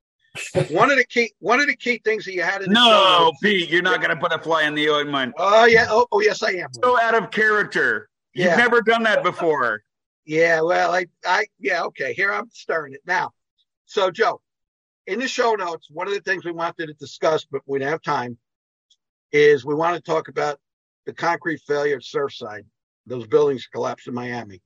one 0.70 0.90
of 0.90 0.96
the 0.96 1.04
key 1.04 1.32
one 1.40 1.60
of 1.60 1.66
the 1.66 1.76
key 1.76 2.00
things 2.04 2.24
that 2.24 2.32
you 2.32 2.42
had 2.42 2.62
in 2.62 2.68
the 2.68 2.74
no, 2.74 3.32
Pete, 3.42 3.68
you're 3.68 3.82
not 3.82 4.00
going 4.00 4.14
to 4.14 4.20
put 4.20 4.32
a 4.32 4.38
fly 4.38 4.62
in 4.64 4.74
the 4.74 4.88
ointment. 4.88 5.34
Oh 5.36 5.66
yeah, 5.66 5.86
oh, 5.88 6.06
oh 6.12 6.20
yes, 6.20 6.42
I 6.42 6.52
am. 6.52 6.68
So 6.72 7.00
out 7.00 7.14
of 7.14 7.30
character. 7.30 8.08
You've 8.34 8.56
never 8.56 8.82
done 8.82 9.02
that 9.02 9.22
before. 9.24 9.82
Yeah, 10.24 10.60
well, 10.60 10.92
I, 10.92 11.06
I, 11.24 11.46
yeah, 11.58 11.82
okay. 11.84 12.12
Here 12.12 12.32
I'm 12.32 12.50
stirring 12.52 12.92
it 12.92 13.00
now. 13.06 13.32
So, 13.86 14.10
Joe, 14.10 14.40
in 15.06 15.18
the 15.18 15.26
show 15.26 15.54
notes, 15.54 15.88
one 15.90 16.06
of 16.06 16.14
the 16.14 16.20
things 16.20 16.44
we 16.44 16.52
wanted 16.52 16.86
to 16.86 16.92
discuss, 16.94 17.46
but 17.50 17.62
we 17.66 17.78
don't 17.78 17.88
have 17.88 18.02
time, 18.02 18.36
is 19.32 19.64
we 19.64 19.74
want 19.74 19.96
to 19.96 20.02
talk 20.02 20.28
about 20.28 20.60
the 21.08 21.14
concrete 21.14 21.62
failure 21.66 21.96
at 21.96 22.02
Surfside. 22.02 22.66
Those 23.06 23.26
buildings 23.26 23.66
collapsed 23.72 24.08
in 24.08 24.12
Miami, 24.14 24.60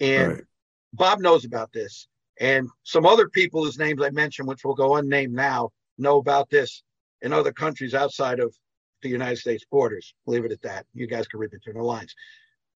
and 0.00 0.32
right. 0.32 0.44
Bob 0.92 1.20
knows 1.20 1.44
about 1.44 1.72
this. 1.72 2.08
And 2.40 2.68
some 2.82 3.06
other 3.06 3.28
people 3.28 3.64
whose 3.64 3.78
names 3.78 4.02
I 4.02 4.10
mentioned, 4.10 4.48
which 4.48 4.64
will 4.64 4.74
go 4.74 4.96
unnamed 4.96 5.32
now, 5.32 5.70
know 5.96 6.18
about 6.18 6.50
this 6.50 6.82
in 7.22 7.32
other 7.32 7.52
countries 7.52 7.94
outside 7.94 8.40
of 8.40 8.52
the 9.00 9.08
United 9.08 9.36
States 9.36 9.64
borders. 9.70 10.12
Leave 10.26 10.44
it 10.44 10.50
at 10.50 10.60
that. 10.62 10.86
You 10.92 11.06
guys 11.06 11.28
can 11.28 11.38
read 11.38 11.52
between 11.52 11.76
the 11.76 11.82
lines. 11.82 12.12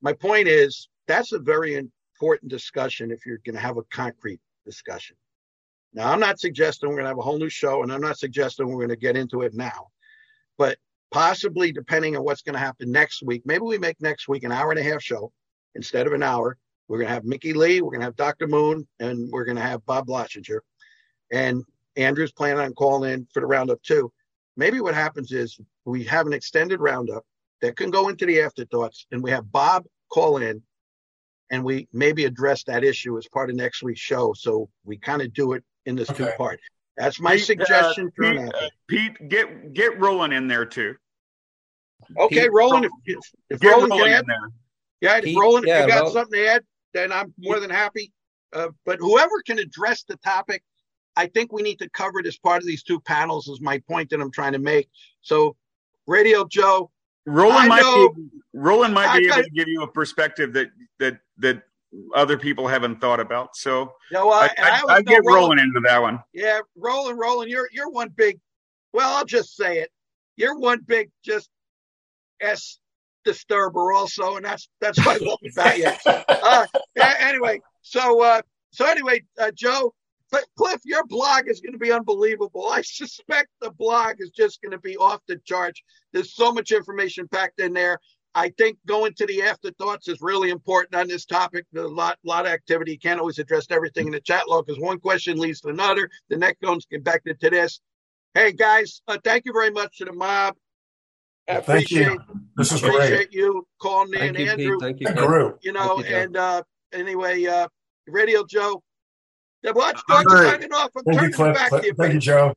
My 0.01 0.13
point 0.13 0.47
is 0.47 0.89
that's 1.09 1.33
a 1.33 1.41
very 1.41 1.75
important 1.75 2.49
discussion 2.49 3.11
if 3.11 3.27
you're 3.27 3.41
going 3.45 3.57
to 3.57 3.61
have 3.61 3.77
a 3.77 3.83
concrete 3.93 4.41
discussion. 4.65 5.17
Now, 5.93 6.13
I'm 6.13 6.21
not 6.21 6.39
suggesting 6.39 6.89
we're 6.89 6.95
going 6.95 7.07
to 7.07 7.11
have 7.11 7.19
a 7.19 7.23
whole 7.23 7.39
new 7.39 7.49
show, 7.49 7.83
and 7.83 7.93
I'm 7.93 8.01
not 8.01 8.19
suggesting 8.19 8.69
we're 8.69 8.87
going 8.87 8.91
to 8.91 8.97
get 8.97 9.17
into 9.17 9.43
it 9.43 9.53
now. 9.53 9.89
But 10.57 10.79
possibly, 11.11 11.73
depending 11.73 12.17
on 12.17 12.25
what's 12.25 12.43
going 12.43 12.55
to 12.55 12.61
happen 12.61 12.91
next 12.91 13.23
week, 13.23 13.43
maybe 13.45 13.63
we 13.63 13.79
make 13.79 14.01
next 14.01 14.29
week 14.29 14.45
an 14.45 14.53
hour 14.53 14.71
and 14.71 14.79
a 14.79 14.83
half 14.83 15.03
show 15.03 15.33
instead 15.75 16.07
of 16.07 16.13
an 16.13 16.23
hour 16.23 16.57
we're 16.91 16.99
going 16.99 17.07
to 17.07 17.15
have 17.15 17.25
Mickey 17.25 17.53
Lee. 17.53 17.81
We're 17.81 17.91
going 17.91 18.01
to 18.01 18.07
have 18.07 18.17
Dr. 18.17 18.49
Moon, 18.49 18.85
and 18.99 19.31
we're 19.31 19.45
going 19.45 19.57
to 19.57 19.63
have 19.63 19.87
Bob 19.87 20.09
Lochinger. 20.09 20.61
And 21.31 21.63
Andrew's 21.95 22.33
planning 22.33 22.59
on 22.59 22.73
calling 22.75 23.13
in 23.13 23.29
for 23.33 23.39
the 23.39 23.47
roundup 23.47 23.81
too. 23.85 24.13
Maybe 24.57 24.81
what 24.81 24.97
happens 24.97 25.31
is 25.31 25.61
we 25.85 26.03
have 26.05 26.27
an 26.27 26.33
extended 26.33 26.81
roundup 26.81 27.25
that 27.63 27.77
can 27.77 27.93
go 27.93 28.09
into 28.09 28.27
the 28.27 28.41
afterthoughts, 28.41 29.07
and 29.13 29.23
we 29.23 29.31
have 29.31 29.53
Bob 29.53 29.85
call 30.13 30.39
in, 30.39 30.61
and 31.53 31.63
we 31.63 31.87
maybe 31.93 32.25
address 32.25 32.65
that 32.65 32.83
issue 32.83 33.17
as 33.17 33.29
part 33.29 33.51
of 33.51 33.57
next 33.57 33.85
week's 33.85 34.01
show. 34.01 34.33
So 34.37 34.69
we 34.85 34.97
kind 34.97 35.23
of 35.23 35.33
do 35.33 35.53
it 35.53 35.63
in 35.87 35.95
this 35.95 36.11
okay. 36.11 36.25
two 36.25 36.31
part. 36.37 36.59
That's 36.97 37.21
my 37.21 37.37
Pete, 37.37 37.45
suggestion. 37.45 38.13
Uh, 38.23 38.23
Pete, 38.23 38.39
uh, 38.39 38.69
Pete, 38.89 39.29
get 39.29 39.73
get 39.73 39.99
Roland 39.99 40.33
in 40.33 40.49
there 40.49 40.67
too. 40.67 40.95
Okay, 42.19 42.43
Pete, 42.43 42.53
Roland. 42.53 42.87
If, 43.05 43.19
if 43.49 43.63
Roland, 43.63 43.91
Roland 43.91 44.05
can 44.05 44.13
add, 44.13 44.25
yeah, 45.01 45.17
if 45.19 45.25
Pete, 45.25 45.39
Roland, 45.39 45.67
yeah, 45.67 45.81
if 45.81 45.87
you 45.87 45.93
got 45.93 46.05
well, 46.05 46.13
something 46.13 46.39
to 46.39 46.47
add, 46.47 46.65
then 46.93 47.13
I'm 47.13 47.33
more 47.39 47.61
than 47.61 47.71
happy. 47.71 48.13
Uh, 48.53 48.69
but 48.85 48.99
whoever 48.99 49.41
can 49.47 49.59
address 49.59 50.03
the 50.03 50.17
topic, 50.17 50.63
I 51.17 51.27
think 51.27 51.53
we 51.53 51.63
need 51.63 51.79
to 51.79 51.89
cover 51.91 52.19
it 52.21 52.27
as 52.27 52.37
part 52.37 52.63
of 52.63 52.67
these 52.67 52.83
two 52.83 53.01
panels. 53.01 53.49
Is 53.49 53.61
my 53.61 53.79
point 53.89 54.11
that 54.11 54.21
I'm 54.21 54.33
trying 54.33 54.53
to 54.53 54.59
make. 54.59 54.89
So, 55.23 55.57
Radio 56.07 56.47
Joe, 56.47 56.91
Roland 57.27 57.69
might 57.69 57.83
know, 57.83 58.13
be 58.13 58.29
Roland 58.53 58.95
might 58.95 59.19
be 59.19 59.27
able 59.27 59.43
to 59.43 59.51
give 59.51 59.69
you 59.69 59.83
a 59.83 59.89
perspective 59.89 60.53
that 60.55 60.71
that 60.99 61.21
that 61.39 61.63
other 62.15 62.39
people 62.39 62.69
haven't 62.69 63.01
thought 63.01 63.21
about. 63.21 63.57
So, 63.57 63.93
you 64.11 64.19
know, 64.19 64.31
I, 64.31 64.51
I, 64.59 64.83
I, 64.89 64.95
I 64.95 65.03
get 65.03 65.23
rolling 65.25 65.59
into 65.59 65.81
that 65.81 66.01
one. 66.01 66.21
Yeah, 66.33 66.61
rolling, 66.77 67.17
rolling. 67.17 67.49
you're 67.49 67.69
you're 67.73 67.91
one 67.91 68.11
big. 68.11 68.39
Well, 68.93 69.17
I'll 69.17 69.25
just 69.25 69.57
say 69.57 69.79
it. 69.79 69.91
You're 70.37 70.59
one 70.59 70.81
big 70.87 71.11
just 71.25 71.49
s 72.41 72.79
disturber 73.25 73.93
also, 73.93 74.37
and 74.37 74.45
that's 74.45 74.69
that's 74.81 75.05
why 75.05 75.15
I 75.15 75.25
love 75.25 75.39
about 75.53 75.79
you. 75.79 75.91
Uh, 76.43 76.67
anyway, 77.21 77.61
so 77.83 78.23
uh, 78.23 78.43
so 78.71 78.87
anyway, 78.87 79.23
uh, 79.39 79.51
Joe, 79.55 79.95
Cliff, 80.57 80.81
your 80.85 81.05
blog 81.07 81.49
is 81.49 81.61
going 81.61 81.73
to 81.73 81.79
be 81.79 81.93
unbelievable. 81.93 82.69
I 82.69 82.83
suspect 82.83 83.49
the 83.61 83.71
blog 83.71 84.17
is 84.19 84.31
just 84.31 84.61
going 84.63 84.73
to 84.73 84.79
be 84.79 84.97
off 84.97 85.21
the 85.29 85.41
charts. 85.45 85.81
There's 86.13 86.35
so 86.35 86.53
much 86.53 86.73
information 86.73 87.29
packed 87.29 87.61
in 87.61 87.73
there. 87.73 87.99
I 88.35 88.51
think 88.51 88.79
going 88.87 89.15
to 89.15 89.27
the 89.27 89.43
afterthoughts 89.43 90.07
is 90.09 90.19
really 90.21 90.51
important 90.51 90.95
on 90.95 91.09
this 91.09 91.25
topic. 91.25 91.67
There's 91.73 91.87
a 91.87 91.89
lot, 91.89 92.19
lot 92.25 92.47
of 92.47 92.53
activity. 92.53 92.93
You 92.93 92.99
can't 92.99 93.19
always 93.19 93.39
address 93.39 93.67
everything 93.71 94.07
in 94.07 94.13
the 94.13 94.21
chat 94.21 94.49
log 94.49 94.67
because 94.67 94.81
one 94.81 95.01
question 95.01 95.39
leads 95.39 95.61
to 95.63 95.69
another. 95.69 96.09
The 96.29 96.37
next 96.37 96.63
one's 96.63 96.87
get 96.87 97.03
back 97.03 97.25
to 97.25 97.35
this. 97.41 97.81
Hey 98.35 98.53
guys, 98.53 99.03
uh, 99.09 99.19
thank 99.25 99.45
you 99.45 99.53
very 99.53 99.71
much 99.71 99.99
to 99.99 100.05
the 100.05 100.13
mob. 100.13 100.55
I 101.49 101.61
Thank 101.61 101.91
you. 101.91 102.17
This 102.57 102.71
is 102.71 102.83
appreciate 102.83 103.09
great. 103.09 103.33
you 103.33 103.67
calling 103.81 104.15
in, 104.15 104.35
Thank 104.35 104.49
Andrew. 104.51 104.67
You, 104.67 104.79
Thank 104.81 105.01
you, 105.01 105.09
Andrew. 105.09 105.59
You 105.63 105.73
know, 105.73 105.99
you, 105.99 106.05
and 106.05 106.37
uh, 106.37 106.63
anyway, 106.93 107.45
uh, 107.45 107.67
Radio 108.07 108.45
Joe. 108.45 108.83
Watch 109.65 110.01
Doug 110.09 110.31
right. 110.31 110.53
signing 110.53 110.73
off. 110.73 110.91
I'm 110.97 111.05
Thank 111.05 111.23
you, 111.23 111.31
Cliff. 111.31 111.55
back 111.55 111.71
to 111.71 111.85
you. 111.85 111.95
Thank 111.95 112.15
you, 112.15 112.21
Joe. 112.21 112.55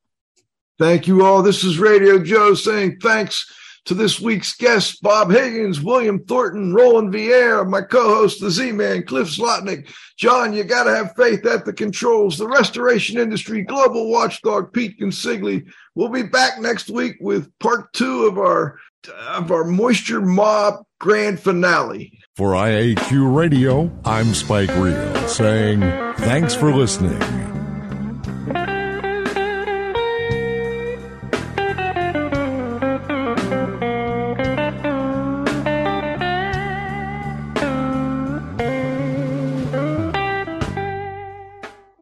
Thank 0.78 1.08
you 1.08 1.26
all. 1.26 1.42
This 1.42 1.64
is 1.64 1.80
Radio 1.80 2.20
Joe 2.20 2.54
saying 2.54 3.00
thanks 3.02 3.52
to 3.86 3.94
this 3.94 4.20
week's 4.20 4.56
guests, 4.56 4.98
Bob 5.00 5.32
Higgins, 5.32 5.82
William 5.82 6.24
Thornton, 6.24 6.74
Roland 6.74 7.14
Vieira, 7.14 7.68
my 7.68 7.82
co-host, 7.82 8.40
the 8.40 8.50
Z-Man, 8.50 9.04
Cliff 9.06 9.28
Zlotnik. 9.28 9.90
John, 10.18 10.54
you 10.54 10.64
got 10.64 10.86
to 10.86 10.96
have 10.96 11.16
faith 11.16 11.46
at 11.46 11.66
the 11.66 11.74
controls, 11.74 12.38
the 12.38 12.48
restoration 12.48 13.18
industry, 13.18 13.64
global 13.64 14.10
watchdog, 14.10 14.72
Pete 14.72 15.00
Consigli. 15.00 15.66
We'll 15.96 16.10
be 16.10 16.24
back 16.24 16.60
next 16.60 16.90
week 16.90 17.18
with 17.20 17.52
part 17.60 17.92
two 17.94 18.26
of 18.26 18.38
our, 18.38 18.80
of 19.28 19.52
our 19.52 19.66
Moisture 19.66 20.22
Mob 20.22 20.86
grand 21.00 21.40
finale. 21.40 22.18
For 22.36 22.52
IAQ 22.52 23.36
Radio, 23.36 23.92
I'm 24.06 24.34
Spike 24.34 24.74
Reel 24.78 25.28
saying 25.28 25.82
thanks 26.18 26.56
for 26.56 26.74
listening. 26.74 27.43